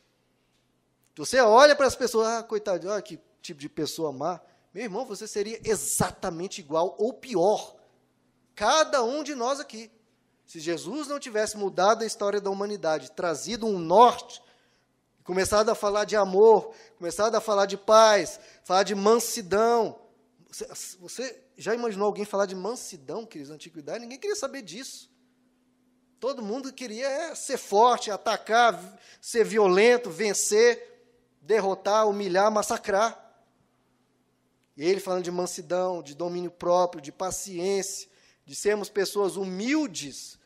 Você 1.16 1.40
olha 1.40 1.74
para 1.74 1.86
as 1.86 1.96
pessoas, 1.96 2.28
ah, 2.28 2.42
coitado, 2.42 2.88
olha 2.88 3.02
que 3.02 3.18
tipo 3.42 3.60
de 3.60 3.68
pessoa 3.68 4.12
má. 4.12 4.40
Meu 4.72 4.84
irmão, 4.84 5.04
você 5.04 5.26
seria 5.26 5.60
exatamente 5.64 6.60
igual 6.60 6.94
ou 6.98 7.12
pior. 7.12 7.74
Cada 8.54 9.02
um 9.02 9.24
de 9.24 9.34
nós 9.34 9.58
aqui. 9.58 9.90
Se 10.46 10.60
Jesus 10.60 11.08
não 11.08 11.18
tivesse 11.18 11.56
mudado 11.56 12.02
a 12.02 12.06
história 12.06 12.40
da 12.40 12.50
humanidade, 12.50 13.10
trazido 13.12 13.66
um 13.66 13.78
norte, 13.78 14.42
começado 15.24 15.68
a 15.68 15.74
falar 15.74 16.04
de 16.04 16.16
amor, 16.16 16.72
começado 16.96 17.34
a 17.34 17.40
falar 17.40 17.66
de 17.66 17.76
paz, 17.76 18.40
falar 18.64 18.82
de 18.82 18.94
mansidão, 18.94 19.98
você, 20.48 20.96
você 20.98 21.42
já 21.56 21.74
imaginou 21.74 22.06
alguém 22.06 22.24
falar 22.24 22.46
de 22.46 22.54
mansidão, 22.54 23.26
queridos, 23.26 23.50
na 23.50 23.56
antiguidade? 23.56 24.00
Ninguém 24.00 24.18
queria 24.18 24.36
saber 24.36 24.62
disso. 24.62 25.10
Todo 26.18 26.42
mundo 26.42 26.72
queria 26.72 27.06
é, 27.06 27.34
ser 27.34 27.58
forte, 27.58 28.10
atacar, 28.10 28.98
ser 29.20 29.44
violento, 29.44 30.10
vencer, 30.10 30.82
derrotar, 31.40 32.08
humilhar, 32.08 32.50
massacrar. 32.50 33.24
E 34.76 34.84
ele 34.84 35.00
falando 35.00 35.24
de 35.24 35.30
mansidão, 35.30 36.02
de 36.02 36.14
domínio 36.14 36.50
próprio, 36.50 37.02
de 37.02 37.12
paciência, 37.12 38.08
de 38.44 38.56
sermos 38.56 38.88
pessoas 38.88 39.36
humildes, 39.36 40.37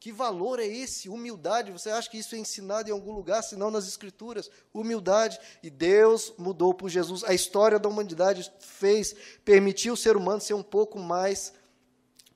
que 0.00 0.12
valor 0.12 0.60
é 0.60 0.66
esse? 0.66 1.08
Humildade. 1.08 1.72
Você 1.72 1.90
acha 1.90 2.08
que 2.08 2.18
isso 2.18 2.34
é 2.34 2.38
ensinado 2.38 2.88
em 2.88 2.92
algum 2.92 3.12
lugar, 3.12 3.42
senão 3.42 3.70
nas 3.70 3.88
Escrituras? 3.88 4.48
Humildade. 4.72 5.38
E 5.62 5.68
Deus 5.68 6.32
mudou 6.38 6.72
por 6.72 6.88
Jesus. 6.88 7.24
A 7.24 7.34
história 7.34 7.78
da 7.78 7.88
humanidade 7.88 8.50
fez, 8.60 9.14
permitiu 9.44 9.94
o 9.94 9.96
ser 9.96 10.16
humano 10.16 10.40
ser 10.40 10.54
um 10.54 10.62
pouco 10.62 10.98
mais 10.98 11.52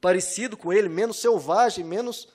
parecido 0.00 0.56
com 0.56 0.72
ele, 0.72 0.88
menos 0.88 1.20
selvagem, 1.20 1.84
menos 1.84 2.28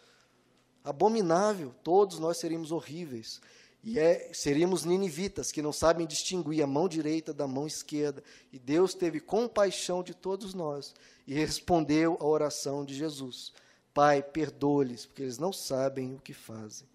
abominável. 0.81 1.75
Todos 1.83 2.19
nós 2.19 2.37
seríamos 2.37 2.71
horríveis. 2.71 3.41
E 3.83 3.99
é, 3.99 4.31
seríamos 4.33 4.85
ninivitas, 4.85 5.51
que 5.51 5.61
não 5.61 5.73
sabem 5.73 6.07
distinguir 6.07 6.63
a 6.63 6.67
mão 6.67 6.87
direita 6.87 7.33
da 7.33 7.45
mão 7.45 7.67
esquerda. 7.67 8.23
E 8.51 8.57
Deus 8.57 8.93
teve 8.93 9.19
compaixão 9.19 10.01
de 10.01 10.13
todos 10.13 10.53
nós 10.53 10.93
e 11.27 11.33
respondeu 11.33 12.17
à 12.21 12.25
oração 12.25 12.85
de 12.85 12.95
Jesus. 12.95 13.51
Pai, 13.97 14.21
perdoa-lhes, 14.21 15.07
porque 15.07 15.23
eles 15.23 15.39
não 15.39 15.51
sabem 15.51 16.13
o 16.13 16.19
que 16.19 16.31
fazem. 16.31 16.87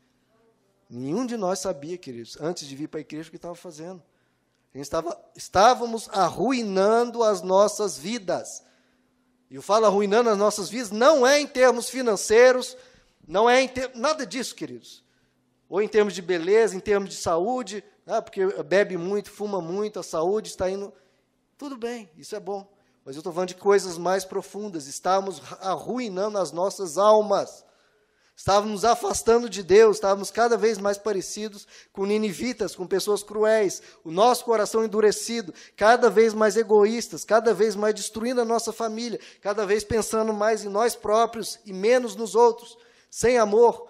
Nenhum 0.88 1.26
de 1.26 1.36
nós 1.36 1.59
sabia, 1.59 1.98
queridos, 1.98 2.38
antes 2.40 2.64
de 2.64 2.76
vir 2.76 2.86
para 2.86 3.00
a 3.00 3.00
igreja, 3.00 3.26
o 3.26 3.30
que 3.32 3.36
estava 3.36 3.57
fazendo. 3.57 4.00
Estava, 4.72 5.20
estávamos 5.34 6.09
arruinando 6.12 7.24
as 7.24 7.42
nossas 7.42 7.98
vidas. 7.98 8.62
E 9.50 9.57
eu 9.57 9.62
falo 9.62 9.86
arruinando 9.86 10.30
as 10.30 10.38
nossas 10.38 10.68
vidas, 10.68 10.92
não 10.92 11.26
é 11.26 11.40
em 11.40 11.46
termos 11.48 11.90
financeiros, 11.90 12.76
não 13.26 13.50
é 13.50 13.62
em 13.62 13.66
ter, 13.66 13.90
nada 13.96 14.24
disso, 14.24 14.55
queridos. 14.55 15.03
Ou 15.68 15.82
em 15.82 15.88
termos 15.88 16.14
de 16.14 16.22
beleza, 16.22 16.76
em 16.76 16.80
termos 16.80 17.11
de 17.11 17.16
saúde, 17.16 17.82
ah, 18.07 18.22
porque 18.22 18.46
bebe 18.62 18.96
muito, 18.96 19.28
fuma 19.28 19.61
muito, 19.61 19.98
a 19.98 20.05
saúde 20.05 20.50
está 20.50 20.70
indo. 20.70 20.94
Tudo 21.59 21.76
bem, 21.76 22.09
isso 22.16 22.36
é 22.36 22.38
bom. 22.38 22.72
Mas 23.05 23.16
eu 23.16 23.20
estou 23.20 23.32
falando 23.32 23.48
de 23.48 23.57
coisas 23.57 23.98
mais 23.98 24.24
profundas. 24.24 24.86
Estamos 24.86 25.42
arruinando 25.61 26.38
as 26.38 26.53
nossas 26.53 26.98
almas. 26.98 27.64
Estávamos 28.34 28.84
afastando 28.84 29.48
de 29.48 29.62
Deus, 29.62 29.98
estávamos 29.98 30.30
cada 30.30 30.57
vez 30.57 30.78
mais 30.78 30.96
parecidos 30.98 31.66
com 31.92 32.07
ninivitas, 32.07 32.74
com 32.74 32.86
pessoas 32.86 33.22
cruéis, 33.22 33.82
o 34.03 34.11
nosso 34.11 34.44
coração 34.44 34.82
endurecido, 34.82 35.53
cada 35.76 36.09
vez 36.09 36.32
mais 36.32 36.57
egoístas, 36.57 37.24
cada 37.24 37.53
vez 37.53 37.76
mais 37.76 37.94
destruindo 37.94 38.40
a 38.40 38.44
nossa 38.44 38.72
família, 38.72 39.20
cada 39.40 39.66
vez 39.66 39.84
pensando 39.84 40.32
mais 40.32 40.64
em 40.64 40.68
nós 40.68 40.96
próprios 40.96 41.61
e 41.64 41.72
menos 41.72 42.16
nos 42.16 42.34
outros, 42.34 42.76
sem 43.11 43.38
amor. 43.38 43.88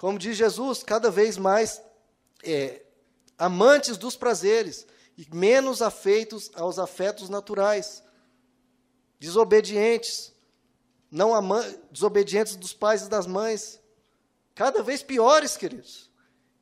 Como 0.00 0.18
diz 0.18 0.36
Jesus, 0.36 0.82
cada 0.82 1.10
vez 1.10 1.36
mais 1.36 1.82
é, 2.42 2.82
amantes 3.38 3.98
dos 3.98 4.16
prazeres 4.16 4.86
e 5.16 5.26
menos 5.32 5.82
afeitos 5.82 6.50
aos 6.54 6.78
afetos 6.78 7.28
naturais, 7.28 8.02
desobedientes, 9.20 10.34
não 11.10 11.32
desobedientes 11.90 12.56
dos 12.56 12.72
pais 12.72 13.02
e 13.02 13.08
das 13.08 13.26
mães, 13.26 13.78
cada 14.54 14.82
vez 14.82 15.02
piores, 15.02 15.56
queridos. 15.56 16.10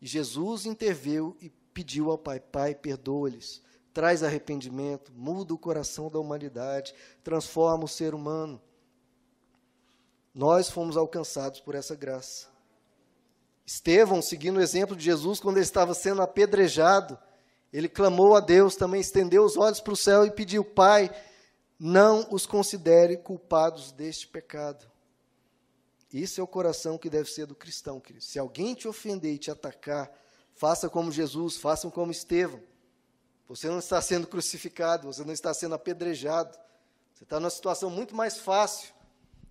E 0.03 0.07
Jesus 0.07 0.67
interveio 0.67 1.37
e 1.41 1.51
pediu 1.73 2.11
ao 2.11 2.19
Pai: 2.19 2.41
Pai, 2.41 2.75
perdoa-lhes, 2.75 3.63
traz 3.95 4.23
arrependimento, 4.23 5.13
muda 5.15 5.55
o 5.55 5.59
coração 5.59 6.11
da 6.11 6.19
humanidade, 6.19 6.95
transforma 7.23 7.85
o 7.85 7.89
ser 7.89 8.15
humano. 8.15 8.61
Nós 10.35 10.69
fomos 10.69 10.97
alcançados 10.97 11.61
por 11.61 11.75
essa 11.75 11.95
graça. 11.95 12.49
Estevão, 13.67 14.23
seguindo 14.23 14.57
o 14.57 14.63
exemplo 14.63 14.97
de 14.97 15.05
Jesus, 15.05 15.41
quando 15.41 15.57
ele 15.57 15.65
estava 15.65 15.95
sendo 15.95 16.23
apedrejado, 16.23 17.19
ele 17.73 17.89
clamou 17.89 18.35
a 18.35 18.41
Deus, 18.41 18.77
também 18.77 19.01
estendeu 19.01 19.45
os 19.45 19.57
olhos 19.57 19.81
para 19.81 19.93
o 19.93 19.97
céu 19.97 20.25
e 20.25 20.31
pediu: 20.31 20.65
Pai, 20.65 21.11
não 21.79 22.27
os 22.31 22.45
considere 22.45 23.17
culpados 23.17 23.93
deste 23.93 24.27
pecado. 24.27 24.91
Isso 26.13 26.41
é 26.41 26.45
o 26.45 26.49
coração 26.49 26.99
que 26.99 27.11
deve 27.11 27.31
ser 27.31 27.47
do 27.47 27.55
cristão, 27.55 28.01
querido. 28.01 28.25
Se 28.25 28.39
alguém 28.39 28.75
te 28.75 28.89
ofender 28.89 29.35
e 29.35 29.39
te 29.39 29.51
atacar, 29.51 30.11
faça 30.55 30.89
como 30.89 31.13
Jesus, 31.13 31.57
façam 31.57 31.91
como 31.91 32.11
Estevão. 32.11 32.61
Você 33.47 33.69
não 33.69 33.79
está 33.79 34.01
sendo 34.01 34.27
crucificado, 34.27 35.07
você 35.07 35.25
não 35.25 35.33
está 35.33 35.55
sendo 35.55 35.75
apedrejado. 35.75 36.59
Você 37.15 37.25
está 37.25 37.41
numa 37.41 37.51
situação 37.51 37.91
muito 37.91 38.15
mais 38.15 38.39
fácil. 38.39 38.95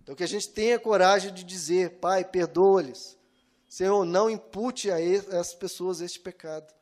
Então, 0.02 0.14
que 0.14 0.22
a 0.24 0.28
gente 0.28 0.48
tenha 0.48 0.78
coragem 0.78 1.32
de 1.32 1.44
dizer: 1.44 1.98
Pai, 1.98 2.24
perdoa-lhes. 2.24 3.18
Senhor, 3.68 4.04
não 4.04 4.30
impute 4.30 4.90
a 4.90 5.00
essas 5.00 5.54
pessoas 5.54 6.00
este 6.00 6.18
pecado. 6.18 6.72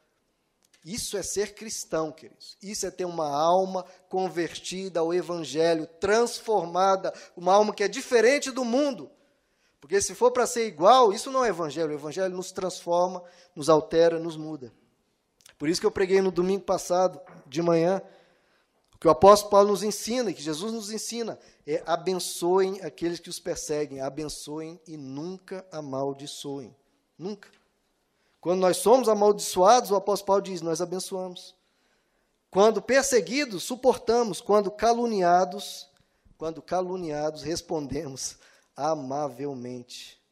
Isso 0.87 1.17
é 1.17 1.23
ser 1.25 1.57
cristão, 1.57 2.13
queridos. 2.13 2.57
Isso 2.63 2.87
é 2.87 2.93
ter 2.93 3.05
uma 3.05 3.29
alma 3.29 3.85
convertida 4.09 5.01
ao 5.01 5.13
Evangelho, 5.13 5.85
transformada, 5.85 7.13
uma 7.37 7.53
alma 7.53 7.75
que 7.75 7.83
é 7.83 7.89
diferente 7.89 8.53
do 8.53 8.65
mundo. 8.65 9.11
Porque 9.81 10.01
se 10.01 10.15
for 10.15 10.31
para 10.31 10.47
ser 10.47 10.69
igual, 10.69 11.13
isso 11.13 11.29
não 11.29 11.45
é 11.45 11.49
Evangelho. 11.49 11.91
O 11.91 11.95
Evangelho 11.95 12.37
nos 12.37 12.53
transforma, 12.53 13.21
nos 13.53 13.69
altera, 13.69 14.21
nos 14.21 14.37
muda. 14.37 14.73
Por 15.59 15.69
isso 15.69 15.81
que 15.81 15.87
eu 15.89 15.91
preguei 15.91 16.21
no 16.21 16.31
domingo 16.31 16.63
passado, 16.63 17.21
de 17.49 17.61
manhã, 17.61 18.01
o 18.95 18.99
que 18.99 19.09
o 19.09 19.11
apóstolo 19.11 19.51
Paulo 19.51 19.71
nos 19.71 19.83
ensina, 19.83 20.33
que 20.33 20.41
Jesus 20.41 20.73
nos 20.73 20.93
ensina, 20.93 21.37
é 21.67 21.83
abençoem 21.85 22.81
aqueles 22.83 23.19
que 23.19 23.29
os 23.29 23.41
perseguem, 23.41 24.01
abençoem 24.01 24.81
e 24.87 24.97
nunca 24.97 25.67
amaldiçoem. 25.73 26.73
Nunca. 27.19 27.51
Quando 28.47 28.61
nós 28.61 28.77
somos 28.77 29.09
amaldiçoados, 29.09 29.91
o 29.91 29.97
apóstolo 29.97 30.27
Paulo 30.27 30.43
diz: 30.43 30.63
nós 30.63 30.81
abençoamos. 30.81 31.53
Quando 32.49 32.81
perseguidos, 32.81 33.65
suportamos. 33.65 34.41
Quando 34.41 34.71
caluniados, 34.71 35.89
quando 36.39 36.63
caluniados, 36.63 37.43
respondemos 37.43 38.39
amavelmente. 38.77 40.23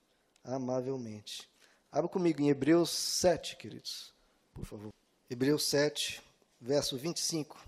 Amavelmente. 0.45 1.51
Abra 1.91 2.09
comigo 2.09 2.41
em 2.41 2.51
Hebreus 2.51 2.91
7, 2.91 3.57
queridos, 3.57 4.15
por 4.55 4.65
favor. 4.65 4.93
Hebreus 5.29 5.65
7, 5.65 6.23
verso 6.61 6.97
25. 6.97 7.59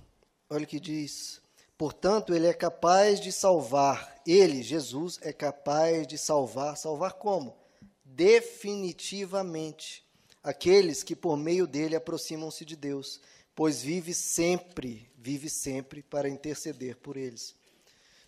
Olha 0.48 0.62
o 0.62 0.68
que 0.68 0.78
diz. 0.78 1.42
Portanto, 1.76 2.32
ele 2.32 2.46
é 2.46 2.54
capaz 2.54 3.18
de 3.18 3.32
salvar. 3.32 4.22
Ele, 4.24 4.62
Jesus, 4.62 5.18
é 5.22 5.32
capaz 5.32 6.06
de 6.06 6.16
salvar. 6.16 6.76
Salvar 6.76 7.14
como? 7.14 7.56
Definitivamente 8.04 10.05
aqueles 10.46 11.02
que 11.02 11.16
por 11.16 11.36
meio 11.36 11.66
dele 11.66 11.96
aproximam-se 11.96 12.64
de 12.64 12.76
Deus, 12.76 13.20
pois 13.52 13.82
vive 13.82 14.14
sempre, 14.14 15.10
vive 15.18 15.50
sempre 15.50 16.04
para 16.04 16.28
interceder 16.28 16.96
por 16.98 17.16
eles. 17.16 17.56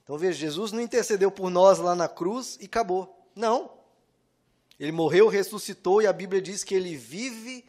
Então 0.03 0.19
veja, 0.19 0.37
Jesus 0.37 0.73
não 0.73 0.81
intercedeu 0.81 1.31
por 1.31 1.49
nós 1.49 1.79
lá 1.79 1.95
na 1.95 2.09
cruz 2.09 2.59
e 2.61 2.65
acabou. 2.65 3.25
Não. 3.37 3.71
Ele 4.81 4.91
morreu, 4.91 5.29
ressuscitou 5.29 6.03
e 6.03 6.09
a 6.09 6.13
Bíblia 6.13 6.43
diz 6.43 6.65
que 6.65 6.75
ele 6.75 6.97
vive 6.97 7.65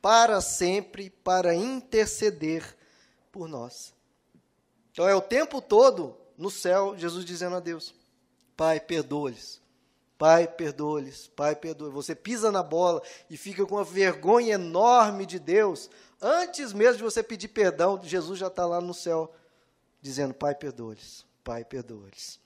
para 0.00 0.40
sempre 0.40 1.08
para 1.08 1.54
interceder 1.54 2.76
por 3.30 3.46
nós. 3.46 3.94
Então 4.90 5.08
é 5.08 5.14
o 5.14 5.22
tempo 5.22 5.62
todo 5.62 6.16
no 6.36 6.50
céu 6.50 6.98
Jesus 6.98 7.24
dizendo 7.24 7.54
a 7.54 7.60
Deus: 7.60 7.94
Pai, 8.56 8.80
perdoa-lhes, 8.80 9.61
Pai, 10.22 10.46
perdoa-lhes, 10.46 11.26
Pai, 11.26 11.56
perdoa. 11.56 11.90
Você 11.90 12.14
pisa 12.14 12.52
na 12.52 12.62
bola 12.62 13.02
e 13.28 13.36
fica 13.36 13.66
com 13.66 13.74
uma 13.74 13.82
vergonha 13.82 14.54
enorme 14.54 15.26
de 15.26 15.36
Deus. 15.36 15.90
Antes 16.20 16.72
mesmo 16.72 16.98
de 16.98 17.02
você 17.02 17.24
pedir 17.24 17.48
perdão, 17.48 18.00
Jesus 18.00 18.38
já 18.38 18.46
está 18.46 18.64
lá 18.64 18.80
no 18.80 18.94
céu, 18.94 19.34
dizendo: 20.00 20.32
Pai, 20.32 20.54
perdoa-lhes, 20.54 21.26
Pai, 21.42 21.64
perdoa-lhes. 21.64 22.38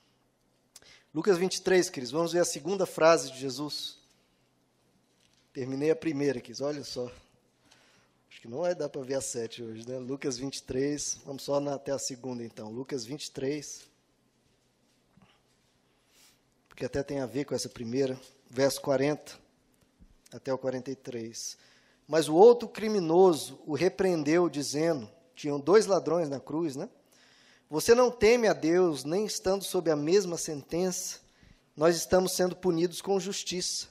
Lucas 1.14 1.36
23, 1.36 1.90
queridos, 1.90 2.12
vamos 2.12 2.32
ver 2.32 2.38
a 2.38 2.46
segunda 2.46 2.86
frase 2.86 3.30
de 3.30 3.38
Jesus. 3.38 3.98
Terminei 5.52 5.90
a 5.90 5.96
primeira, 5.96 6.40
queridos, 6.40 6.62
olha 6.62 6.82
só. 6.82 7.04
Acho 8.30 8.40
que 8.40 8.48
não 8.48 8.60
vai 8.60 8.74
dar 8.74 8.88
para 8.88 9.02
ver 9.02 9.16
a 9.16 9.20
sete 9.20 9.62
hoje, 9.62 9.86
né? 9.86 9.98
Lucas 9.98 10.38
23, 10.38 11.18
vamos 11.26 11.42
só 11.42 11.60
na, 11.60 11.74
até 11.74 11.92
a 11.92 11.98
segunda 11.98 12.42
então. 12.42 12.70
Lucas 12.70 13.04
23 13.04 13.86
porque 16.76 16.84
até 16.84 17.02
tem 17.02 17.20
a 17.20 17.26
ver 17.26 17.46
com 17.46 17.54
essa 17.54 17.70
primeira, 17.70 18.20
verso 18.50 18.82
40 18.82 19.32
até 20.30 20.52
o 20.52 20.58
43. 20.58 21.56
Mas 22.06 22.28
o 22.28 22.34
outro 22.34 22.68
criminoso 22.68 23.58
o 23.66 23.74
repreendeu, 23.74 24.46
dizendo: 24.50 25.10
tinham 25.34 25.58
dois 25.58 25.86
ladrões 25.86 26.28
na 26.28 26.38
cruz, 26.38 26.76
né? 26.76 26.90
Você 27.70 27.94
não 27.94 28.10
teme 28.10 28.46
a 28.46 28.52
Deus, 28.52 29.04
nem 29.04 29.24
estando 29.24 29.64
sob 29.64 29.90
a 29.90 29.96
mesma 29.96 30.36
sentença, 30.36 31.20
nós 31.74 31.96
estamos 31.96 32.32
sendo 32.32 32.54
punidos 32.54 33.00
com 33.00 33.18
justiça, 33.18 33.86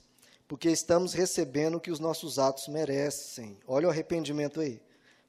porque 0.47 0.69
estamos 0.69 1.13
recebendo 1.13 1.77
o 1.77 1.81
que 1.81 1.89
os 1.89 1.99
nossos 1.99 2.37
atos 2.37 2.67
merecem. 2.67 3.57
Olha 3.65 3.87
o 3.87 3.91
arrependimento 3.91 4.61
aí. 4.61 4.79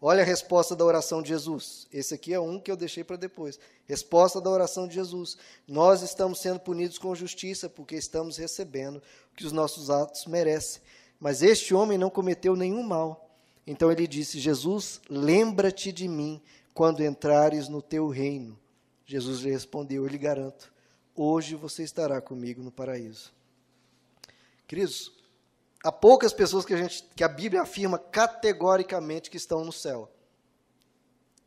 Olha 0.01 0.23
a 0.23 0.27
resposta 0.27 0.77
da 0.77 0.85
oração 0.85 1.23
de 1.23 1.29
Jesus. 1.29 1.87
Esse 1.93 2.15
aqui 2.15 2.35
é 2.35 2.41
um 2.41 2.61
que 2.61 2.71
eu 2.71 2.77
deixei 2.77 3.03
para 3.03 3.17
depois. 3.17 3.59
Resposta 3.87 4.41
da 4.41 4.51
oração 4.51 4.87
de 4.87 4.95
Jesus. 4.95 5.39
Nós 5.67 6.03
estamos 6.03 6.41
sendo 6.41 6.61
punidos 6.61 6.99
com 6.99 7.15
justiça 7.15 7.69
porque 7.69 7.97
estamos 7.97 8.37
recebendo 8.37 8.97
o 8.97 9.37
que 9.37 9.47
os 9.47 9.53
nossos 9.53 9.89
atos 9.89 10.27
merecem. 10.27 10.83
Mas 11.19 11.43
este 11.43 11.75
homem 11.75 11.97
não 11.97 12.11
cometeu 12.11 12.55
nenhum 12.55 12.83
mal. 12.83 13.31
Então 13.67 13.91
ele 13.91 14.07
disse: 14.07 14.39
Jesus, 14.39 15.01
lembra-te 15.09 15.91
de 15.91 16.07
mim 16.07 16.43
quando 16.75 17.03
entrares 17.03 17.69
no 17.69 17.81
teu 17.81 18.09
reino. 18.09 18.59
Jesus 19.07 19.41
lhe 19.41 19.51
respondeu: 19.51 20.05
Eu 20.05 20.09
lhe 20.09 20.19
garanto, 20.19 20.71
hoje 21.15 21.55
você 21.55 21.83
estará 21.83 22.21
comigo 22.21 22.63
no 22.63 22.71
paraíso. 22.71 23.33
Queridos, 24.69 25.13
Há 25.87 25.93
poucas 25.93 26.33
pessoas 26.33 26.65
que 26.65 26.75
a, 26.75 26.79
gente, 26.79 27.09
que 27.15 27.23
a 27.23 27.29
Bíblia 27.29 27.63
afirma 27.63 27.97
categoricamente 27.97 29.31
que 29.31 29.37
estão 29.37 29.65
no 29.65 29.71
céu. 29.71 30.11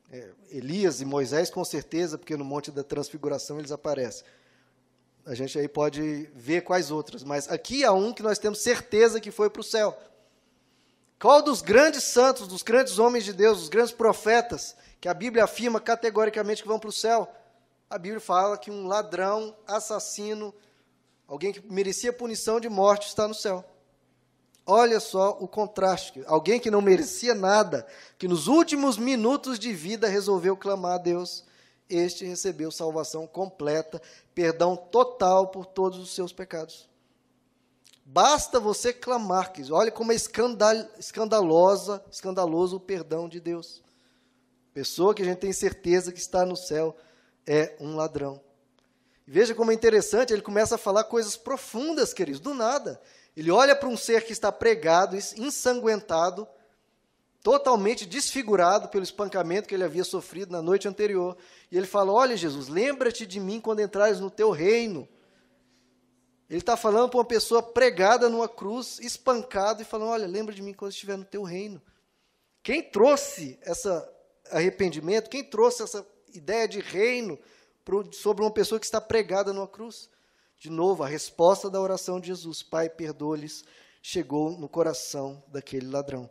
É, 0.09 0.29
Elias 0.49 1.01
e 1.01 1.05
Moisés, 1.05 1.49
com 1.49 1.65
certeza, 1.65 2.17
porque 2.17 2.37
no 2.37 2.45
Monte 2.45 2.71
da 2.71 2.81
Transfiguração 2.81 3.59
eles 3.59 3.73
aparecem. 3.73 4.25
A 5.25 5.35
gente 5.35 5.59
aí 5.59 5.67
pode 5.67 6.31
ver 6.33 6.61
quais 6.61 6.89
outras, 6.89 7.21
mas 7.21 7.51
aqui 7.51 7.83
há 7.83 7.91
um 7.91 8.13
que 8.13 8.23
nós 8.23 8.39
temos 8.39 8.59
certeza 8.59 9.19
que 9.19 9.29
foi 9.29 9.49
para 9.49 9.59
o 9.59 9.63
céu. 9.63 9.99
Qual 11.19 11.41
dos 11.41 11.61
grandes 11.61 12.05
santos, 12.05 12.47
dos 12.47 12.63
grandes 12.63 12.97
homens 12.97 13.25
de 13.25 13.33
Deus, 13.33 13.59
dos 13.59 13.67
grandes 13.67 13.91
profetas, 13.91 14.73
que 15.01 15.09
a 15.09 15.13
Bíblia 15.13 15.43
afirma 15.43 15.81
categoricamente 15.81 16.61
que 16.61 16.67
vão 16.69 16.79
para 16.79 16.89
o 16.89 16.93
céu? 16.93 17.29
A 17.89 17.97
Bíblia 17.97 18.21
fala 18.21 18.57
que 18.57 18.71
um 18.71 18.87
ladrão, 18.87 19.53
assassino, 19.67 20.55
alguém 21.27 21.51
que 21.51 21.59
merecia 21.69 22.13
punição 22.13 22.57
de 22.57 22.69
morte 22.69 23.09
está 23.09 23.27
no 23.27 23.35
céu. 23.35 23.65
Olha 24.71 24.99
só 24.99 25.35
o 25.39 25.47
contraste. 25.47 26.23
Alguém 26.27 26.59
que 26.59 26.69
não 26.69 26.79
merecia 26.79 27.33
nada, 27.33 27.87
que 28.19 28.27
nos 28.27 28.45
últimos 28.45 28.97
minutos 28.97 29.57
de 29.57 29.73
vida 29.73 30.07
resolveu 30.07 30.55
clamar 30.55 30.93
a 30.93 30.97
Deus, 30.99 31.43
este 31.89 32.23
recebeu 32.23 32.69
salvação 32.69 33.25
completa, 33.25 33.99
perdão 34.35 34.77
total 34.77 35.47
por 35.47 35.65
todos 35.65 35.97
os 35.97 36.13
seus 36.13 36.31
pecados. 36.31 36.87
Basta 38.05 38.59
você 38.59 38.93
clamar, 38.93 39.51
que 39.51 39.71
olha 39.71 39.89
como 39.89 40.11
é 40.11 40.15
escandal, 40.15 40.75
escandalosa, 40.99 42.03
escandaloso 42.11 42.75
o 42.75 42.79
perdão 42.79 43.27
de 43.27 43.39
Deus. 43.39 43.81
Pessoa 44.71 45.15
que 45.15 45.23
a 45.23 45.25
gente 45.25 45.39
tem 45.39 45.51
certeza 45.51 46.11
que 46.11 46.19
está 46.19 46.45
no 46.45 46.55
céu 46.55 46.95
é 47.43 47.75
um 47.79 47.95
ladrão. 47.95 48.39
Veja 49.25 49.55
como 49.55 49.71
é 49.71 49.73
interessante, 49.73 50.31
ele 50.31 50.43
começa 50.43 50.75
a 50.75 50.77
falar 50.77 51.05
coisas 51.05 51.35
profundas, 51.35 52.13
queridos, 52.13 52.39
do 52.39 52.53
nada. 52.53 53.01
Ele 53.39 53.51
olha 53.51 53.73
para 53.73 53.87
um 53.87 53.95
ser 53.95 54.25
que 54.25 54.33
está 54.33 54.51
pregado, 54.51 55.15
ensanguentado, 55.37 56.45
totalmente 57.41 58.05
desfigurado 58.05 58.89
pelo 58.89 59.05
espancamento 59.05 59.65
que 59.65 59.73
ele 59.73 59.85
havia 59.85 60.03
sofrido 60.03 60.51
na 60.51 60.61
noite 60.61 60.89
anterior. 60.89 61.37
E 61.71 61.77
ele 61.77 61.87
fala: 61.87 62.11
Olha, 62.11 62.35
Jesus, 62.35 62.67
lembra-te 62.67 63.25
de 63.25 63.39
mim 63.39 63.61
quando 63.61 63.79
entrares 63.79 64.19
no 64.19 64.29
teu 64.29 64.49
reino. 64.51 65.07
Ele 66.49 66.59
está 66.59 66.75
falando 66.75 67.07
para 67.07 67.19
uma 67.19 67.23
pessoa 67.23 67.63
pregada 67.63 68.27
numa 68.27 68.49
cruz, 68.49 68.99
espancado, 68.99 69.81
e 69.81 69.85
falando: 69.85 70.09
Olha, 70.09 70.27
lembra 70.27 70.53
de 70.53 70.61
mim 70.61 70.73
quando 70.73 70.91
estiver 70.91 71.17
no 71.17 71.23
teu 71.23 71.43
reino. 71.43 71.81
Quem 72.61 72.83
trouxe 72.83 73.57
esse 73.61 73.87
arrependimento, 74.51 75.29
quem 75.29 75.45
trouxe 75.45 75.81
essa 75.81 76.05
ideia 76.33 76.67
de 76.67 76.81
reino 76.81 77.39
sobre 78.11 78.43
uma 78.43 78.51
pessoa 78.51 78.81
que 78.81 78.85
está 78.85 78.99
pregada 78.99 79.53
numa 79.53 79.65
cruz? 79.65 80.09
De 80.59 80.69
novo, 80.69 81.03
a 81.03 81.07
resposta 81.07 81.69
da 81.69 81.79
oração 81.79 82.19
de 82.19 82.27
Jesus: 82.27 82.61
Pai, 82.61 82.89
perdoa-lhes, 82.89 83.63
chegou 84.01 84.51
no 84.51 84.67
coração 84.67 85.41
daquele 85.47 85.87
ladrão. 85.87 86.29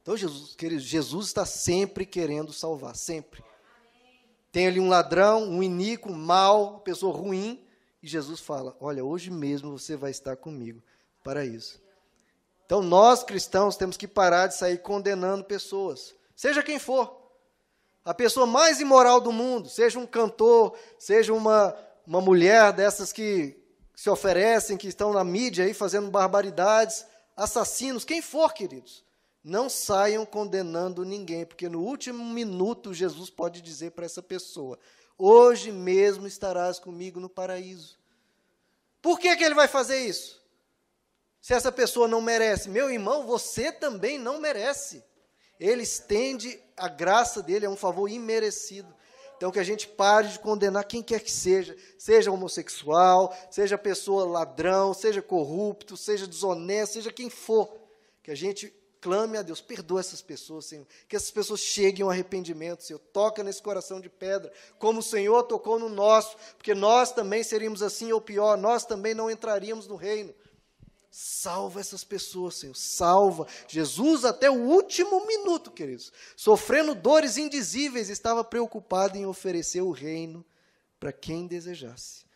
Então, 0.00 0.16
Jesus, 0.16 0.54
queridos, 0.54 0.84
Jesus 0.84 1.26
está 1.26 1.44
sempre 1.44 2.06
querendo 2.06 2.52
salvar, 2.52 2.96
sempre. 2.96 3.44
Tem 4.50 4.66
ali 4.66 4.80
um 4.80 4.88
ladrão, 4.88 5.44
um 5.44 5.62
iníquo, 5.62 6.10
um 6.10 6.14
mal, 6.14 6.80
pessoa 6.80 7.14
ruim, 7.14 7.62
e 8.02 8.06
Jesus 8.06 8.40
fala: 8.40 8.74
Olha, 8.80 9.04
hoje 9.04 9.30
mesmo 9.30 9.78
você 9.78 9.94
vai 9.94 10.10
estar 10.10 10.36
comigo 10.36 10.82
para 11.22 11.44
isso. 11.44 11.82
Então, 12.64 12.82
nós 12.82 13.22
cristãos 13.22 13.76
temos 13.76 13.96
que 13.96 14.08
parar 14.08 14.46
de 14.46 14.56
sair 14.56 14.78
condenando 14.78 15.44
pessoas, 15.44 16.14
seja 16.34 16.62
quem 16.62 16.78
for. 16.78 17.26
A 18.04 18.14
pessoa 18.14 18.46
mais 18.46 18.80
imoral 18.80 19.20
do 19.20 19.32
mundo, 19.32 19.68
seja 19.68 19.98
um 19.98 20.06
cantor, 20.06 20.78
seja 20.98 21.34
uma, 21.34 21.76
uma 22.06 22.20
mulher 22.20 22.72
dessas 22.72 23.12
que 23.12 23.56
se 23.94 24.08
oferecem, 24.08 24.76
que 24.76 24.88
estão 24.88 25.12
na 25.12 25.24
mídia 25.24 25.64
aí 25.64 25.74
fazendo 25.74 26.10
barbaridades, 26.10 27.04
assassinos, 27.36 28.04
quem 28.04 28.22
for, 28.22 28.52
queridos. 28.52 29.04
Não 29.42 29.68
saiam 29.68 30.26
condenando 30.26 31.04
ninguém, 31.04 31.46
porque 31.46 31.68
no 31.68 31.80
último 31.80 32.24
minuto 32.24 32.92
Jesus 32.92 33.30
pode 33.30 33.60
dizer 33.60 33.92
para 33.92 34.04
essa 34.04 34.22
pessoa: 34.22 34.78
Hoje 35.18 35.72
mesmo 35.72 36.26
estarás 36.26 36.78
comigo 36.78 37.18
no 37.18 37.28
paraíso. 37.28 37.96
Por 39.00 39.18
que, 39.18 39.34
que 39.36 39.44
ele 39.44 39.54
vai 39.54 39.68
fazer 39.68 39.98
isso? 40.00 40.42
Se 41.40 41.54
essa 41.54 41.70
pessoa 41.70 42.08
não 42.08 42.20
merece, 42.20 42.68
meu 42.68 42.90
irmão, 42.90 43.24
você 43.24 43.70
também 43.70 44.18
não 44.18 44.40
merece. 44.40 45.04
Ele 45.60 45.84
estende 45.84 46.60
a 46.76 46.88
graça 46.88 47.42
dele, 47.42 47.66
é 47.66 47.70
um 47.70 47.76
favor 47.76 48.10
imerecido. 48.10 48.92
Então, 49.36 49.50
que 49.50 49.58
a 49.58 49.64
gente 49.64 49.86
pare 49.86 50.28
de 50.28 50.38
condenar 50.38 50.84
quem 50.84 51.02
quer 51.02 51.20
que 51.20 51.30
seja, 51.30 51.76
seja 51.98 52.32
homossexual, 52.32 53.36
seja 53.50 53.76
pessoa 53.76 54.24
ladrão, 54.24 54.94
seja 54.94 55.20
corrupto, 55.20 55.96
seja 55.96 56.26
desonesto, 56.26 56.94
seja 56.94 57.12
quem 57.12 57.28
for. 57.28 57.70
Que 58.22 58.30
a 58.30 58.34
gente 58.34 58.72
clame 59.00 59.36
a 59.38 59.42
Deus, 59.42 59.60
perdoa 59.60 60.00
essas 60.00 60.20
pessoas, 60.20 60.64
Senhor. 60.64 60.86
Que 61.06 61.14
essas 61.14 61.30
pessoas 61.30 61.60
cheguem 61.60 62.02
ao 62.02 62.10
arrependimento, 62.10 62.82
Senhor. 62.82 62.98
Toca 62.98 63.44
nesse 63.44 63.62
coração 63.62 64.00
de 64.00 64.08
pedra, 64.08 64.52
como 64.78 65.00
o 65.00 65.02
Senhor 65.02 65.42
tocou 65.44 65.78
no 65.78 65.88
nosso, 65.88 66.36
porque 66.56 66.74
nós 66.74 67.12
também 67.12 67.44
seríamos 67.44 67.82
assim 67.82 68.10
ou 68.10 68.20
pior, 68.20 68.56
nós 68.56 68.84
também 68.84 69.14
não 69.14 69.30
entraríamos 69.30 69.86
no 69.86 69.96
reino. 69.96 70.34
Salva 71.18 71.80
essas 71.80 72.04
pessoas, 72.04 72.56
Senhor. 72.56 72.76
Salva. 72.76 73.46
Jesus, 73.66 74.22
até 74.22 74.50
o 74.50 74.64
último 74.64 75.26
minuto, 75.26 75.70
queridos, 75.70 76.12
sofrendo 76.36 76.94
dores 76.94 77.38
indizíveis, 77.38 78.10
estava 78.10 78.44
preocupado 78.44 79.16
em 79.16 79.24
oferecer 79.24 79.80
o 79.80 79.92
reino 79.92 80.44
para 81.00 81.14
quem 81.14 81.46
desejasse. 81.46 82.26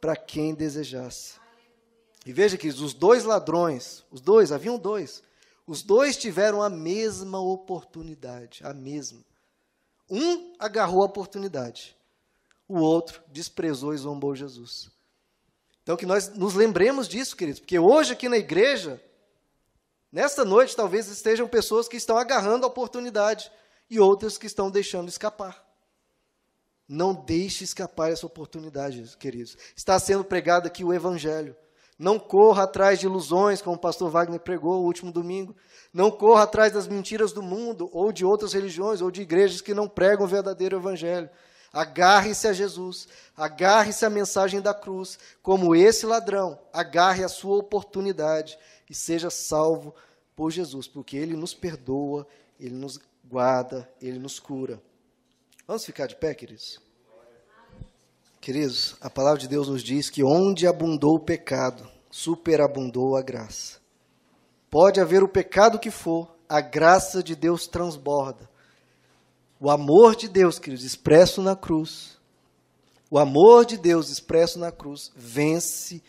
Para 0.00 0.16
quem 0.16 0.54
desejasse. 0.54 1.34
E 2.24 2.32
veja 2.32 2.56
que 2.56 2.68
os 2.68 2.94
dois 2.94 3.24
ladrões, 3.24 4.02
os 4.10 4.22
dois, 4.22 4.52
haviam 4.52 4.78
dois, 4.78 5.22
os 5.66 5.82
dois 5.82 6.16
tiveram 6.16 6.62
a 6.62 6.70
mesma 6.70 7.38
oportunidade, 7.38 8.62
a 8.64 8.72
mesma. 8.72 9.22
Um 10.08 10.54
agarrou 10.58 11.02
a 11.02 11.06
oportunidade, 11.06 11.94
o 12.66 12.78
outro 12.78 13.22
desprezou 13.28 13.92
e 13.92 13.98
zombou 13.98 14.34
Jesus. 14.34 14.93
Então, 15.84 15.96
que 15.98 16.06
nós 16.06 16.30
nos 16.30 16.54
lembremos 16.54 17.06
disso, 17.06 17.36
queridos, 17.36 17.60
porque 17.60 17.78
hoje 17.78 18.14
aqui 18.14 18.26
na 18.26 18.38
igreja, 18.38 19.00
nesta 20.10 20.42
noite, 20.42 20.74
talvez 20.74 21.08
estejam 21.08 21.46
pessoas 21.46 21.86
que 21.86 21.98
estão 21.98 22.16
agarrando 22.16 22.64
a 22.64 22.68
oportunidade 22.68 23.52
e 23.90 24.00
outras 24.00 24.38
que 24.38 24.46
estão 24.46 24.70
deixando 24.70 25.10
escapar. 25.10 25.62
Não 26.88 27.14
deixe 27.14 27.64
escapar 27.64 28.10
essa 28.10 28.24
oportunidade, 28.24 29.14
queridos. 29.18 29.58
Está 29.76 29.98
sendo 29.98 30.24
pregado 30.24 30.66
aqui 30.66 30.82
o 30.82 30.92
Evangelho. 30.92 31.54
Não 31.98 32.18
corra 32.18 32.64
atrás 32.64 32.98
de 32.98 33.06
ilusões, 33.06 33.60
como 33.60 33.76
o 33.76 33.80
pastor 33.80 34.10
Wagner 34.10 34.40
pregou 34.40 34.80
o 34.80 34.84
último 34.84 35.12
domingo. 35.12 35.54
Não 35.92 36.10
corra 36.10 36.44
atrás 36.44 36.72
das 36.72 36.88
mentiras 36.88 37.30
do 37.30 37.42
mundo, 37.42 37.90
ou 37.92 38.10
de 38.10 38.24
outras 38.24 38.54
religiões, 38.54 39.02
ou 39.02 39.10
de 39.10 39.20
igrejas 39.20 39.60
que 39.60 39.74
não 39.74 39.86
pregam 39.86 40.24
o 40.24 40.28
verdadeiro 40.28 40.78
evangelho. 40.78 41.28
Agarre-se 41.74 42.46
a 42.46 42.52
Jesus, 42.52 43.08
agarre-se 43.36 44.04
à 44.04 44.08
mensagem 44.08 44.60
da 44.60 44.72
cruz, 44.72 45.18
como 45.42 45.74
esse 45.74 46.06
ladrão, 46.06 46.56
agarre 46.72 47.24
a 47.24 47.28
sua 47.28 47.56
oportunidade 47.56 48.56
e 48.88 48.94
seja 48.94 49.28
salvo 49.28 49.92
por 50.36 50.52
Jesus, 50.52 50.86
porque 50.86 51.16
ele 51.16 51.34
nos 51.34 51.52
perdoa, 51.52 52.28
ele 52.60 52.76
nos 52.76 53.00
guarda, 53.24 53.90
ele 54.00 54.20
nos 54.20 54.38
cura. 54.38 54.80
Vamos 55.66 55.84
ficar 55.84 56.06
de 56.06 56.14
pé, 56.14 56.32
queridos? 56.32 56.80
Queridos, 58.40 58.94
a 59.00 59.10
palavra 59.10 59.40
de 59.40 59.48
Deus 59.48 59.68
nos 59.68 59.82
diz 59.82 60.08
que 60.08 60.22
onde 60.22 60.68
abundou 60.68 61.16
o 61.16 61.20
pecado, 61.20 61.90
superabundou 62.08 63.16
a 63.16 63.22
graça. 63.22 63.78
Pode 64.70 65.00
haver 65.00 65.24
o 65.24 65.28
pecado 65.28 65.78
que 65.78 65.90
for, 65.90 66.36
a 66.48 66.60
graça 66.60 67.20
de 67.20 67.34
Deus 67.34 67.66
transborda. 67.66 68.48
O 69.60 69.70
amor 69.70 70.16
de 70.16 70.28
Deus, 70.28 70.58
queridos, 70.58 70.84
expresso 70.84 71.40
na 71.40 71.54
cruz, 71.54 72.18
o 73.10 73.18
amor 73.18 73.64
de 73.64 73.76
Deus 73.76 74.10
expresso 74.10 74.58
na 74.58 74.72
cruz 74.72 75.12
vence 75.14 76.02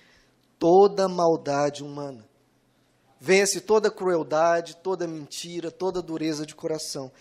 toda 0.58 1.08
maldade 1.08 1.84
humana. 1.84 2.28
Vence 3.20 3.62
toda 3.62 3.91
crueldade, 3.91 4.76
toda 4.78 5.08
mentira, 5.08 5.72
toda 5.72 6.02
dureza 6.02 6.46
de 6.46 6.56
coração. 6.56 7.12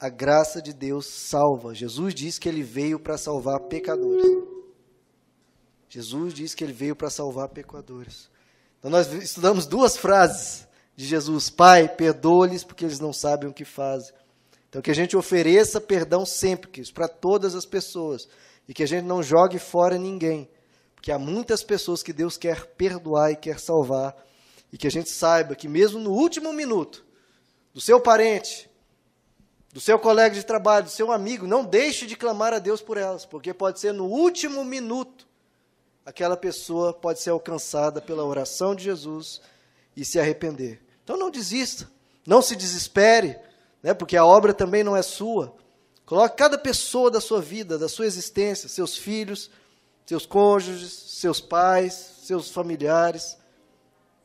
A 0.00 0.08
graça 0.08 0.60
de 0.60 0.72
Deus 0.72 1.06
salva. 1.06 1.74
Jesus 1.74 2.14
diz 2.14 2.38
que 2.38 2.48
ele 2.48 2.62
veio 2.62 2.98
para 2.98 3.16
salvar 3.16 3.60
pecadores. 3.60 4.26
Jesus 5.88 6.34
diz 6.34 6.54
que 6.54 6.64
ele 6.64 6.72
veio 6.72 6.96
para 6.96 7.08
salvar 7.08 7.48
pecadores. 7.48 8.28
Então 8.78 8.90
nós 8.90 9.12
estudamos 9.12 9.66
duas 9.66 9.96
frases 9.96 10.66
de 10.96 11.06
Jesus: 11.06 11.48
Pai, 11.50 11.88
perdoa-lhes 11.88 12.64
porque 12.64 12.84
eles 12.84 12.98
não 12.98 13.12
sabem 13.12 13.48
o 13.48 13.54
que 13.54 13.64
fazem. 13.64 14.12
Então 14.74 14.82
que 14.82 14.90
a 14.90 14.94
gente 14.94 15.16
ofereça 15.16 15.80
perdão 15.80 16.26
sempre, 16.26 16.82
para 16.90 17.06
todas 17.06 17.54
as 17.54 17.64
pessoas, 17.64 18.28
e 18.66 18.74
que 18.74 18.82
a 18.82 18.88
gente 18.88 19.04
não 19.04 19.22
jogue 19.22 19.56
fora 19.56 19.96
ninguém, 19.96 20.50
porque 20.96 21.12
há 21.12 21.18
muitas 21.18 21.62
pessoas 21.62 22.02
que 22.02 22.12
Deus 22.12 22.36
quer 22.36 22.66
perdoar 22.74 23.30
e 23.30 23.36
quer 23.36 23.60
salvar, 23.60 24.16
e 24.72 24.76
que 24.76 24.88
a 24.88 24.90
gente 24.90 25.08
saiba 25.08 25.54
que 25.54 25.68
mesmo 25.68 26.00
no 26.00 26.10
último 26.10 26.52
minuto 26.52 27.06
do 27.72 27.80
seu 27.80 28.00
parente, 28.00 28.68
do 29.72 29.80
seu 29.80 29.96
colega 29.96 30.34
de 30.34 30.44
trabalho, 30.44 30.86
do 30.86 30.90
seu 30.90 31.12
amigo, 31.12 31.46
não 31.46 31.64
deixe 31.64 32.04
de 32.04 32.16
clamar 32.16 32.52
a 32.52 32.58
Deus 32.58 32.82
por 32.82 32.96
elas, 32.96 33.24
porque 33.24 33.54
pode 33.54 33.78
ser 33.78 33.94
no 33.94 34.06
último 34.06 34.64
minuto 34.64 35.24
aquela 36.04 36.36
pessoa 36.36 36.92
pode 36.92 37.20
ser 37.20 37.30
alcançada 37.30 38.02
pela 38.02 38.24
oração 38.24 38.74
de 38.74 38.82
Jesus 38.82 39.40
e 39.96 40.04
se 40.04 40.18
arrepender. 40.18 40.82
Então 41.04 41.16
não 41.16 41.30
desista, 41.30 41.88
não 42.26 42.42
se 42.42 42.56
desespere, 42.56 43.38
né, 43.84 43.94
porque 43.94 44.16
a 44.16 44.26
obra 44.26 44.52
também 44.52 44.82
não 44.82 44.96
é 44.96 45.02
sua. 45.02 45.54
Coloque 46.04 46.36
cada 46.36 46.58
pessoa 46.58 47.08
da 47.08 47.20
sua 47.20 47.40
vida, 47.40 47.78
da 47.78 47.88
sua 47.88 48.06
existência, 48.06 48.68
seus 48.68 48.96
filhos, 48.96 49.48
seus 50.04 50.26
cônjuges, 50.26 50.92
seus 50.92 51.40
pais, 51.40 51.92
seus 52.24 52.50
familiares, 52.50 53.38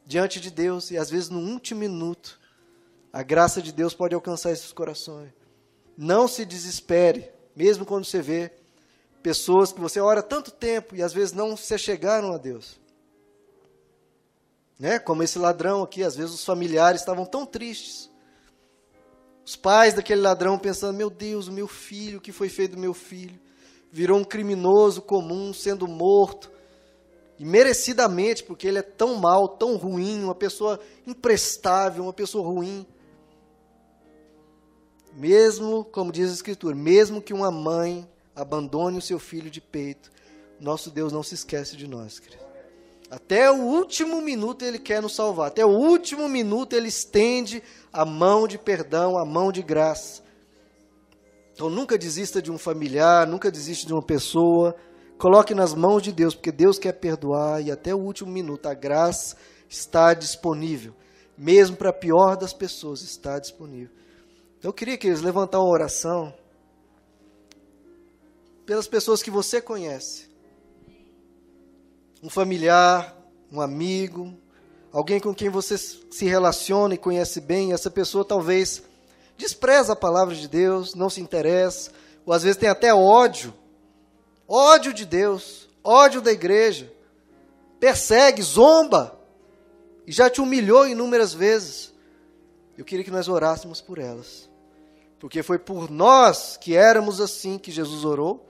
diante 0.04 0.40
de 0.40 0.50
Deus, 0.50 0.90
e 0.90 0.98
às 0.98 1.12
vezes 1.12 1.30
no 1.30 1.40
último 1.40 1.82
minuto, 1.82 2.40
a 3.14 3.22
graça 3.22 3.62
de 3.62 3.72
Deus 3.72 3.94
pode 3.94 4.16
alcançar 4.16 4.52
esses 4.52 4.72
corações. 4.72 5.30
Não 5.96 6.28
se 6.28 6.44
desespere, 6.44 7.30
mesmo 7.56 7.86
quando 7.86 8.06
você 8.06 8.22
vê 8.22 8.52
Pessoas 9.22 9.74
que 9.74 9.82
você 9.82 10.00
ora 10.00 10.24
tanto 10.24 10.50
tempo 10.50 10.96
e 10.96 11.04
às 11.04 11.12
vezes 11.12 11.34
não 11.34 11.58
se 11.58 11.78
chegaram 11.78 12.32
a 12.32 12.38
Deus. 12.38 12.80
Né? 14.80 14.98
Como 14.98 15.22
esse 15.22 15.38
ladrão 15.38 15.84
aqui, 15.84 16.04
às 16.04 16.16
vezes 16.16 16.34
os 16.34 16.46
familiares 16.46 17.02
estavam 17.02 17.26
tão 17.26 17.46
tristes. 17.46 18.09
Os 19.50 19.56
pais 19.56 19.96
daquele 19.96 20.22
ladrão 20.22 20.60
pensando: 20.60 20.96
meu 20.96 21.10
Deus, 21.10 21.48
o 21.48 21.52
meu 21.52 21.68
filho, 21.68 22.20
o 22.20 22.22
que 22.22 22.32
foi 22.32 22.50
feito 22.50 22.76
do 22.76 22.80
meu 22.80 22.94
filho? 22.94 23.40
Virou 23.92 24.20
um 24.20 24.24
criminoso 24.24 25.02
comum, 25.02 25.52
sendo 25.52 25.88
morto. 25.88 26.52
E 27.40 27.44
merecidamente, 27.44 28.44
porque 28.44 28.68
ele 28.68 28.78
é 28.78 28.84
tão 28.84 29.16
mal, 29.16 29.48
tão 29.48 29.76
ruim, 29.76 30.24
uma 30.24 30.36
pessoa 30.36 30.80
imprestável, 31.08 32.04
uma 32.04 32.14
pessoa 32.14 32.48
ruim. 32.48 32.86
Mesmo, 35.14 35.84
como 35.84 36.12
diz 36.12 36.30
a 36.30 36.34
Escritura, 36.36 36.76
mesmo 36.76 37.20
que 37.20 37.34
uma 37.34 37.50
mãe 37.50 38.08
abandone 38.36 39.00
o 39.00 39.02
seu 39.02 39.18
filho 39.18 39.50
de 39.50 39.60
peito, 39.62 40.12
nosso 40.60 40.92
Deus 40.92 41.12
não 41.12 41.24
se 41.24 41.34
esquece 41.34 41.76
de 41.76 41.88
nós, 41.88 42.20
querido. 42.20 42.49
Até 43.10 43.50
o 43.50 43.56
último 43.56 44.22
minuto 44.22 44.64
ele 44.64 44.78
quer 44.78 45.02
nos 45.02 45.16
salvar. 45.16 45.48
Até 45.48 45.66
o 45.66 45.70
último 45.70 46.30
minuto 46.30 46.74
ele 46.74 46.90
estende 46.90 47.64
a 47.92 48.06
mão 48.06 48.48
de 48.48 48.58
perdão, 48.58 49.18
a 49.18 49.26
mão 49.26 49.52
de 49.52 49.64
graça. 49.64 50.22
Então 51.54 51.70
nunca 51.70 51.98
desista 51.98 52.40
de 52.42 52.52
um 52.52 52.58
familiar, 52.58 53.26
nunca 53.26 53.50
desista 53.50 53.88
de 53.88 53.94
uma 53.94 54.06
pessoa. 54.06 54.76
Coloque 55.18 55.56
nas 55.56 55.74
mãos 55.74 56.04
de 56.04 56.12
Deus, 56.12 56.36
porque 56.36 56.52
Deus 56.52 56.78
quer 56.78 56.94
perdoar 56.94 57.62
e 57.62 57.72
até 57.72 57.94
o 57.96 58.00
último 58.00 58.32
minuto 58.32 58.68
a 58.68 58.76
graça 58.76 59.36
está 59.68 60.14
disponível. 60.14 60.94
Mesmo 61.36 61.76
para 61.76 61.90
a 61.90 61.94
pior 61.94 62.38
das 62.38 62.54
pessoas, 62.54 63.02
está 63.02 63.40
disponível. 63.40 63.94
Então 64.60 64.70
eu 64.70 64.74
queria 64.74 64.98
que 64.98 65.08
eles 65.08 65.22
levantassem 65.22 65.66
uma 65.66 65.74
oração 65.74 66.34
pelas 68.68 68.88
pessoas 68.88 69.24
que 69.24 69.32
você 69.32 69.60
conhece 69.60 70.29
um 72.22 72.30
familiar, 72.30 73.16
um 73.52 73.62
amigo, 73.62 74.34
alguém 74.92 75.20
com 75.20 75.34
quem 75.34 75.50
você 75.50 75.78
se 75.78 76.26
relaciona 76.26 76.94
e 76.94 76.98
conhece 76.98 77.40
bem, 77.40 77.74
essa 77.74 77.90
pessoa 77.90 78.26
talvez 78.26 78.84
despreza 79.38 79.94
a 79.94 79.96
palavra 79.96 80.36
de 80.36 80.48
Deus, 80.48 80.94
não 80.96 81.10
se 81.10 81.22
interessa, 81.22 81.92
ou 82.26 82.34
às 82.34 82.44
vezes 82.44 82.58
tem 82.58 82.70
até 82.70 82.94
ódio, 82.94 83.54
ódio 84.48 84.94
de 84.94 85.06
Deus, 85.06 85.70
ódio 85.84 86.22
da 86.22 86.32
igreja, 86.32 86.92
persegue, 87.80 88.42
zomba, 88.42 89.18
e 90.06 90.12
já 90.12 90.30
te 90.30 90.42
humilhou 90.42 90.88
inúmeras 90.88 91.34
vezes. 91.34 91.94
Eu 92.78 92.84
queria 92.84 93.06
que 93.06 93.12
nós 93.12 93.28
orássemos 93.28 93.80
por 93.80 93.98
elas, 93.98 94.50
porque 95.20 95.42
foi 95.42 95.58
por 95.58 95.90
nós 95.90 96.58
que 96.58 96.76
éramos 96.76 97.22
assim 97.22 97.58
que 97.58 97.72
Jesus 97.72 98.04
orou, 98.04 98.46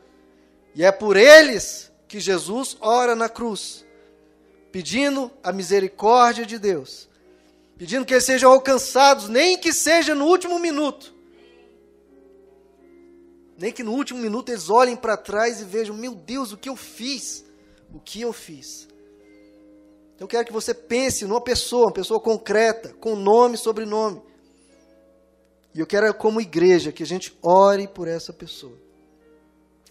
e 0.74 0.84
é 0.84 0.92
por 0.92 1.18
eles 1.18 1.89
que 2.10 2.20
Jesus 2.20 2.76
ora 2.82 3.16
na 3.16 3.30
cruz, 3.30 3.86
pedindo 4.72 5.32
a 5.44 5.54
misericórdia 5.54 6.44
de 6.44 6.58
Deus, 6.58 7.08
pedindo 7.78 8.04
que 8.04 8.14
eles 8.14 8.26
sejam 8.26 8.52
alcançados, 8.52 9.30
nem 9.30 9.58
que 9.60 9.72
seja 9.72 10.16
no 10.16 10.26
último 10.26 10.58
minuto. 10.58 11.14
Nem 13.56 13.72
que 13.72 13.84
no 13.84 13.94
último 13.94 14.20
minuto 14.20 14.50
eles 14.50 14.70
olhem 14.70 14.96
para 14.96 15.16
trás 15.16 15.62
e 15.62 15.66
vejam: 15.66 15.96
meu 15.96 16.16
Deus, 16.16 16.52
o 16.52 16.58
que 16.58 16.70
eu 16.70 16.76
fiz? 16.76 17.46
O 17.94 18.00
que 18.00 18.22
eu 18.22 18.34
fiz? 18.34 18.88
Então 20.16 20.26
eu 20.26 20.28
quero 20.28 20.46
que 20.46 20.54
você 20.54 20.74
pense 20.74 21.26
numa 21.26 21.42
pessoa, 21.42 21.88
uma 21.88 21.94
pessoa 21.94 22.20
concreta, 22.20 22.90
com 23.00 23.16
nome 23.16 23.56
e 23.56 23.58
sobrenome. 23.58 24.22
E 25.76 25.80
eu 25.80 25.86
quero, 25.86 26.12
como 26.16 26.42
igreja, 26.42 26.92
que 26.92 27.04
a 27.04 27.06
gente 27.06 27.38
ore 27.44 27.88
por 27.88 28.08
essa 28.08 28.34
pessoa. 28.34 28.76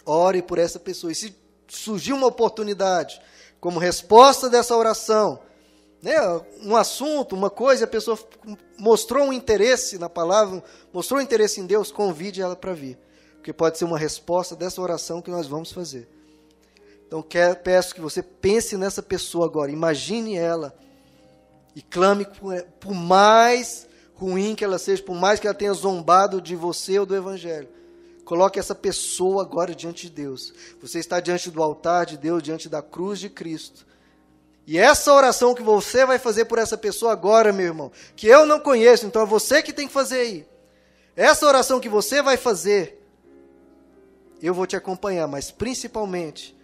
Ore 0.04 0.42
por 0.42 0.58
essa 0.58 0.80
pessoa. 0.80 1.12
E 1.12 1.14
se 1.14 1.30
surgiu 1.68 2.16
uma 2.16 2.26
oportunidade, 2.26 3.20
como 3.60 3.78
resposta 3.78 4.48
dessa 4.48 4.76
oração, 4.76 5.40
né, 6.02 6.14
um 6.62 6.76
assunto, 6.76 7.34
uma 7.34 7.50
coisa, 7.50 7.84
a 7.84 7.88
pessoa 7.88 8.18
mostrou 8.78 9.26
um 9.26 9.32
interesse 9.32 9.98
na 9.98 10.08
palavra, 10.08 10.62
mostrou 10.92 11.18
um 11.18 11.22
interesse 11.22 11.60
em 11.60 11.66
Deus, 11.66 11.90
convide 11.90 12.40
ela 12.40 12.54
para 12.54 12.72
vir. 12.72 12.98
Porque 13.34 13.52
pode 13.52 13.78
ser 13.78 13.84
uma 13.84 13.98
resposta 13.98 14.54
dessa 14.54 14.80
oração 14.80 15.20
que 15.20 15.30
nós 15.30 15.46
vamos 15.46 15.72
fazer. 15.72 16.08
Então 17.06 17.22
quero, 17.22 17.56
peço 17.56 17.94
que 17.94 18.00
você 18.00 18.22
pense 18.22 18.76
nessa 18.76 19.02
pessoa 19.02 19.46
agora, 19.46 19.70
imagine 19.70 20.36
ela 20.36 20.74
e 21.74 21.82
clame 21.82 22.26
por, 22.26 22.62
por 22.78 22.94
mais 22.94 23.88
ruim 24.14 24.54
que 24.54 24.64
ela 24.64 24.78
seja, 24.78 25.02
por 25.02 25.14
mais 25.14 25.40
que 25.40 25.46
ela 25.46 25.54
tenha 25.54 25.72
zombado 25.72 26.40
de 26.40 26.54
você 26.54 26.98
ou 26.98 27.06
do 27.06 27.16
Evangelho. 27.16 27.68
Coloque 28.28 28.58
essa 28.58 28.74
pessoa 28.74 29.40
agora 29.40 29.74
diante 29.74 30.02
de 30.02 30.12
Deus. 30.12 30.52
Você 30.82 30.98
está 30.98 31.18
diante 31.18 31.50
do 31.50 31.62
altar 31.62 32.04
de 32.04 32.18
Deus, 32.18 32.42
diante 32.42 32.68
da 32.68 32.82
cruz 32.82 33.18
de 33.18 33.30
Cristo. 33.30 33.86
E 34.66 34.76
essa 34.76 35.14
oração 35.14 35.54
que 35.54 35.62
você 35.62 36.04
vai 36.04 36.18
fazer 36.18 36.44
por 36.44 36.58
essa 36.58 36.76
pessoa 36.76 37.10
agora, 37.10 37.54
meu 37.54 37.64
irmão, 37.64 37.90
que 38.14 38.26
eu 38.26 38.44
não 38.44 38.60
conheço, 38.60 39.06
então 39.06 39.22
é 39.22 39.24
você 39.24 39.62
que 39.62 39.72
tem 39.72 39.86
que 39.86 39.94
fazer 39.94 40.20
aí. 40.20 40.46
Essa 41.16 41.46
oração 41.46 41.80
que 41.80 41.88
você 41.88 42.20
vai 42.20 42.36
fazer, 42.36 43.02
eu 44.42 44.52
vou 44.52 44.66
te 44.66 44.76
acompanhar, 44.76 45.26
mas 45.26 45.50
principalmente, 45.50 46.54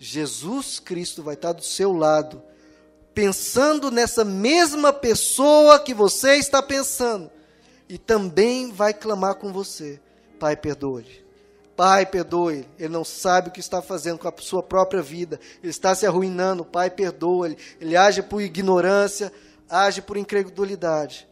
Jesus 0.00 0.80
Cristo 0.80 1.22
vai 1.22 1.34
estar 1.34 1.52
do 1.52 1.62
seu 1.62 1.92
lado, 1.92 2.42
pensando 3.14 3.92
nessa 3.92 4.24
mesma 4.24 4.92
pessoa 4.92 5.78
que 5.78 5.94
você 5.94 6.34
está 6.34 6.60
pensando, 6.60 7.30
e 7.88 7.96
também 7.96 8.72
vai 8.72 8.92
clamar 8.92 9.36
com 9.36 9.52
você. 9.52 10.00
Pai, 10.42 10.56
perdoe. 10.56 11.06
Pai, 11.76 12.04
perdoe. 12.04 12.66
Ele 12.76 12.88
não 12.88 13.04
sabe 13.04 13.48
o 13.48 13.52
que 13.52 13.60
está 13.60 13.80
fazendo 13.80 14.18
com 14.18 14.26
a 14.26 14.34
sua 14.38 14.60
própria 14.60 15.00
vida. 15.00 15.38
Ele 15.62 15.70
está 15.70 15.94
se 15.94 16.04
arruinando. 16.04 16.64
Pai, 16.64 16.90
perdoe. 16.90 17.56
Ele 17.80 17.96
age 17.96 18.24
por 18.24 18.42
ignorância, 18.42 19.32
age 19.70 20.02
por 20.02 20.16
incredulidade. 20.16 21.28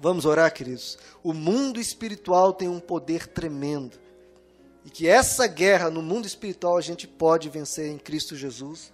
Vamos 0.00 0.24
orar, 0.24 0.50
queridos. 0.54 0.96
O 1.22 1.34
mundo 1.34 1.78
espiritual 1.78 2.54
tem 2.54 2.66
um 2.66 2.80
poder 2.80 3.26
tremendo. 3.26 3.98
E 4.86 4.88
que 4.88 5.06
essa 5.06 5.46
guerra 5.46 5.90
no 5.90 6.00
mundo 6.00 6.24
espiritual 6.24 6.78
a 6.78 6.80
gente 6.80 7.06
pode 7.06 7.50
vencer 7.50 7.90
em 7.90 7.98
Cristo 7.98 8.34
Jesus. 8.34 8.90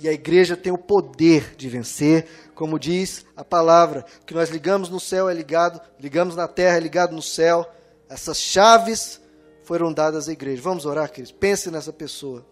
E 0.00 0.08
a 0.08 0.12
igreja 0.14 0.56
tem 0.56 0.72
o 0.72 0.78
poder 0.78 1.54
de 1.54 1.68
vencer, 1.68 2.26
como 2.54 2.78
diz 2.78 3.26
a 3.36 3.44
palavra, 3.44 4.06
que 4.24 4.32
nós 4.32 4.48
ligamos 4.48 4.88
no 4.88 4.98
céu 4.98 5.28
é 5.28 5.34
ligado, 5.34 5.78
ligamos 6.00 6.34
na 6.34 6.48
terra 6.48 6.78
é 6.78 6.80
ligado 6.80 7.14
no 7.14 7.20
céu. 7.20 7.70
Essas 8.14 8.38
chaves 8.38 9.20
foram 9.64 9.92
dadas 9.92 10.28
à 10.28 10.32
igreja. 10.32 10.62
Vamos 10.62 10.86
orar, 10.86 11.10
queridos? 11.10 11.32
Pense 11.32 11.68
nessa 11.68 11.92
pessoa. 11.92 12.46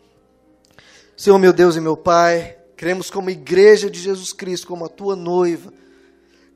Senhor, 1.16 1.38
meu 1.38 1.52
Deus 1.52 1.76
e 1.76 1.80
meu 1.80 1.96
Pai, 1.96 2.58
cremos 2.76 3.12
como 3.12 3.30
igreja 3.30 3.88
de 3.88 4.00
Jesus 4.00 4.32
Cristo, 4.32 4.66
como 4.66 4.84
a 4.84 4.88
tua 4.88 5.14
noiva, 5.14 5.72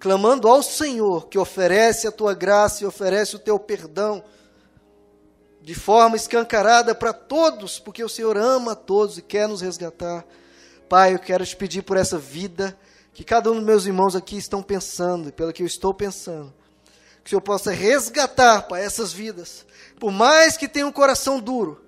clamando 0.01 0.49
ao 0.49 0.61
Senhor 0.61 1.29
que 1.29 1.39
oferece 1.39 2.09
a 2.09 2.11
tua 2.11 2.35
graça 2.35 2.83
e 2.83 2.87
oferece 2.87 3.37
o 3.37 3.39
teu 3.39 3.61
perdão 3.61 4.25
de 5.63 5.75
forma 5.77 6.17
escancarada 6.17 6.93
para 6.93 7.13
todos, 7.13 7.79
porque 7.79 8.03
o 8.03 8.09
Senhor 8.09 8.37
ama 8.37 8.73
a 8.73 8.77
todos 8.77 9.19
e 9.19 9.23
quer 9.23 9.47
nos 9.47 9.61
resgatar. 9.61 10.27
Pai, 10.89 11.15
eu 11.15 11.21
quero 11.21 11.47
te 11.47 11.55
pedir 11.55 11.83
por 11.83 11.97
essa 11.97 12.19
vida 12.19 12.77
que 13.15 13.23
cada 13.23 13.53
um 13.53 13.55
dos 13.55 13.65
meus 13.65 13.87
irmãos 13.87 14.17
aqui 14.17 14.37
estão 14.37 14.65
pensando, 14.65 15.29
e 15.29 15.33
pela 15.33 15.53
que 15.53 15.63
eu 15.63 15.67
estou 15.67 15.95
pensando 15.95 16.53
que 17.27 17.31
o 17.31 17.31
Senhor 17.31 17.41
possa 17.41 17.73
resgatar, 17.73 18.69
Pai, 18.69 18.85
essas 18.85 19.13
vidas. 19.13 19.67
Por 19.99 20.13
mais 20.13 20.57
que 20.57 20.69
tenha 20.69 20.87
um 20.87 20.93
coração 20.93 21.41
duro, 21.41 21.85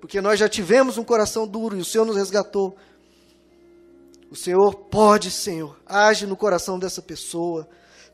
porque 0.00 0.18
nós 0.18 0.40
já 0.40 0.48
tivemos 0.48 0.96
um 0.96 1.04
coração 1.04 1.46
duro 1.46 1.76
e 1.76 1.80
o 1.82 1.84
Senhor 1.84 2.06
nos 2.06 2.16
resgatou. 2.16 2.74
O 4.30 4.34
Senhor 4.34 4.74
pode, 4.74 5.30
Senhor, 5.30 5.78
age 5.84 6.26
no 6.26 6.34
coração 6.34 6.78
dessa 6.78 7.02
pessoa, 7.02 7.68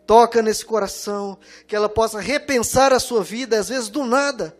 toca 0.04 0.42
nesse 0.42 0.64
coração, 0.64 1.38
que 1.68 1.76
ela 1.76 1.88
possa 1.88 2.20
repensar 2.20 2.92
a 2.92 2.98
sua 2.98 3.22
vida, 3.22 3.56
às 3.56 3.68
vezes 3.68 3.88
do 3.88 4.04
nada, 4.04 4.56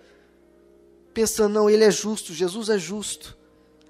pensando, 1.13 1.53
não, 1.53 1.69
Ele 1.69 1.83
é 1.83 1.91
justo, 1.91 2.33
Jesus 2.33 2.69
é 2.69 2.79
justo, 2.79 3.37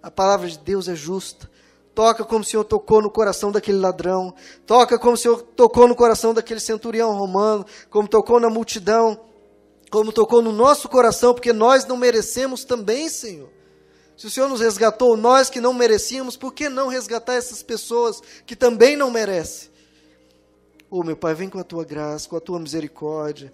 a 0.02 0.10
palavra 0.10 0.48
de 0.48 0.58
Deus 0.58 0.88
é 0.88 0.94
justa. 0.94 1.50
Toca 1.94 2.24
como 2.24 2.40
o 2.40 2.44
Senhor 2.44 2.64
tocou 2.64 3.00
no 3.00 3.10
coração 3.10 3.52
daquele 3.52 3.78
ladrão. 3.78 4.34
Toca 4.66 4.98
como 4.98 5.14
o 5.14 5.16
Senhor 5.16 5.42
tocou 5.42 5.86
no 5.86 5.94
coração 5.94 6.34
daquele 6.34 6.60
centurião 6.60 7.16
romano. 7.16 7.64
Como 7.88 8.08
tocou 8.08 8.40
na 8.40 8.50
multidão. 8.50 9.20
Como 9.90 10.12
tocou 10.12 10.42
no 10.42 10.50
nosso 10.50 10.88
coração, 10.88 11.32
porque 11.32 11.52
nós 11.52 11.86
não 11.86 11.96
merecemos 11.96 12.64
também, 12.64 13.08
Senhor. 13.08 13.48
Se 14.16 14.26
o 14.26 14.30
Senhor 14.30 14.48
nos 14.48 14.60
resgatou, 14.60 15.16
nós 15.16 15.48
que 15.48 15.60
não 15.60 15.72
merecíamos, 15.72 16.36
por 16.36 16.52
que 16.52 16.68
não 16.68 16.88
resgatar 16.88 17.34
essas 17.34 17.62
pessoas 17.62 18.20
que 18.44 18.56
também 18.56 18.96
não 18.96 19.10
merecem? 19.10 19.70
Oh, 20.90 21.04
meu 21.04 21.16
Pai, 21.16 21.34
vem 21.34 21.48
com 21.48 21.58
a 21.58 21.64
tua 21.64 21.84
graça, 21.84 22.28
com 22.28 22.36
a 22.36 22.40
tua 22.40 22.58
misericórdia 22.58 23.52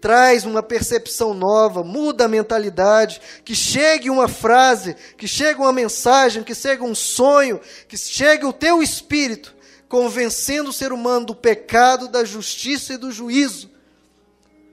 traz 0.00 0.44
uma 0.44 0.62
percepção 0.62 1.34
nova, 1.34 1.82
muda 1.82 2.24
a 2.24 2.28
mentalidade, 2.28 3.20
que 3.44 3.54
chegue 3.54 4.10
uma 4.10 4.28
frase, 4.28 4.94
que 5.16 5.26
chegue 5.26 5.60
uma 5.60 5.72
mensagem, 5.72 6.42
que 6.42 6.54
chegue 6.54 6.82
um 6.82 6.94
sonho, 6.94 7.60
que 7.88 7.96
chegue 7.96 8.44
o 8.44 8.52
teu 8.52 8.82
espírito, 8.82 9.54
convencendo 9.88 10.70
o 10.70 10.72
ser 10.72 10.92
humano 10.92 11.26
do 11.26 11.34
pecado, 11.34 12.08
da 12.08 12.24
justiça 12.24 12.94
e 12.94 12.98
do 12.98 13.10
juízo, 13.10 13.70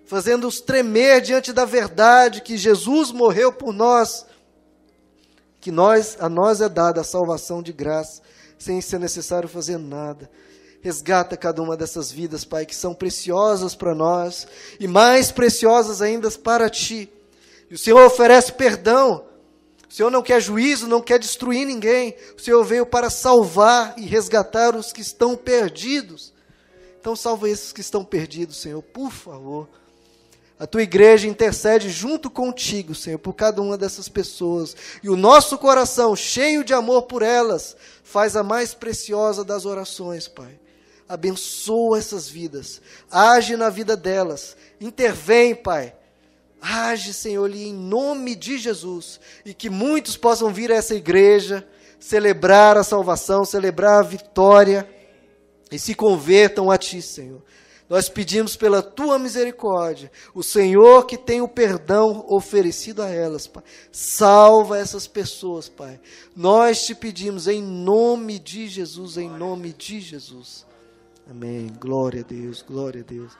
fazendo-os 0.05 0.59
tremer 0.61 1.21
diante 1.21 1.51
da 1.51 1.65
verdade 1.65 2.41
que 2.41 2.57
Jesus 2.57 3.11
morreu 3.11 3.51
por 3.51 3.73
nós, 3.73 4.25
que 5.59 5.71
nós 5.71 6.17
a 6.19 6.29
nós 6.29 6.61
é 6.61 6.69
dada 6.69 7.01
a 7.01 7.03
salvação 7.03 7.63
de 7.63 7.73
graça, 7.73 8.21
sem 8.59 8.79
ser 8.81 8.99
necessário 8.99 9.49
fazer 9.49 9.77
nada. 9.77 10.29
Resgata 10.85 11.35
cada 11.35 11.63
uma 11.63 11.75
dessas 11.75 12.11
vidas, 12.11 12.45
Pai, 12.45 12.63
que 12.63 12.75
são 12.75 12.93
preciosas 12.93 13.73
para 13.73 13.95
nós 13.95 14.47
e 14.79 14.87
mais 14.87 15.31
preciosas 15.31 15.99
ainda 15.99 16.29
para 16.29 16.69
Ti. 16.69 17.11
E 17.71 17.73
o 17.73 17.77
Senhor 17.77 18.05
oferece 18.05 18.51
perdão. 18.51 19.25
O 19.89 19.91
Senhor 19.91 20.11
não 20.11 20.21
quer 20.21 20.39
juízo, 20.39 20.87
não 20.87 21.01
quer 21.01 21.17
destruir 21.17 21.65
ninguém. 21.65 22.15
O 22.37 22.39
Senhor 22.39 22.63
veio 22.63 22.85
para 22.85 23.09
salvar 23.09 23.95
e 23.97 24.05
resgatar 24.05 24.75
os 24.75 24.93
que 24.93 25.01
estão 25.01 25.35
perdidos. 25.35 26.31
Então, 26.99 27.15
salva 27.15 27.49
esses 27.49 27.73
que 27.73 27.81
estão 27.81 28.05
perdidos, 28.05 28.57
Senhor, 28.57 28.83
por 28.83 29.11
favor. 29.11 29.67
A 30.59 30.67
tua 30.67 30.83
igreja 30.83 31.27
intercede 31.27 31.89
junto 31.89 32.29
contigo, 32.29 32.93
Senhor, 32.93 33.17
por 33.17 33.33
cada 33.33 33.59
uma 33.59 33.75
dessas 33.75 34.07
pessoas. 34.07 34.75
E 35.01 35.09
o 35.09 35.17
nosso 35.17 35.57
coração, 35.57 36.15
cheio 36.15 36.63
de 36.63 36.75
amor 36.75 37.07
por 37.07 37.23
elas, 37.23 37.75
faz 38.03 38.35
a 38.35 38.43
mais 38.43 38.75
preciosa 38.75 39.43
das 39.43 39.65
orações, 39.65 40.27
Pai. 40.27 40.59
Abençoa 41.07 41.99
essas 41.99 42.27
vidas. 42.27 42.81
Age 43.11 43.55
na 43.55 43.69
vida 43.69 43.95
delas. 43.95 44.57
Intervém, 44.81 45.55
Pai. 45.55 45.95
Age, 46.59 47.13
Senhor, 47.13 47.53
em 47.53 47.73
nome 47.73 48.35
de 48.35 48.57
Jesus. 48.57 49.19
E 49.45 49.53
que 49.53 49.69
muitos 49.69 50.17
possam 50.17 50.51
vir 50.51 50.71
a 50.71 50.75
essa 50.75 50.95
igreja, 50.95 51.67
celebrar 51.99 52.75
a 52.75 52.83
salvação, 52.83 53.45
celebrar 53.45 53.99
a 53.99 54.07
vitória 54.07 54.89
e 55.71 55.77
se 55.77 55.93
convertam 55.93 56.71
a 56.71 56.77
Ti, 56.77 57.01
Senhor. 57.01 57.43
Nós 57.87 58.09
pedimos 58.09 58.55
pela 58.55 58.81
tua 58.81 59.19
misericórdia, 59.19 60.11
o 60.33 60.41
Senhor 60.41 61.05
que 61.05 61.17
tem 61.17 61.41
o 61.41 61.47
perdão 61.47 62.25
oferecido 62.27 63.03
a 63.03 63.09
elas, 63.11 63.45
Pai. 63.45 63.63
Salva 63.91 64.79
essas 64.79 65.05
pessoas, 65.05 65.69
Pai. 65.69 65.99
Nós 66.35 66.83
te 66.83 66.95
pedimos 66.95 67.47
em 67.47 67.61
nome 67.61 68.39
de 68.39 68.67
Jesus, 68.67 69.17
em 69.17 69.29
nome 69.29 69.71
de 69.71 69.99
Jesus. 69.99 70.65
Amém. 71.27 71.67
Glória 71.79 72.21
a 72.21 72.23
Deus, 72.23 72.61
glória 72.61 73.01
a 73.01 73.03
Deus. 73.03 73.35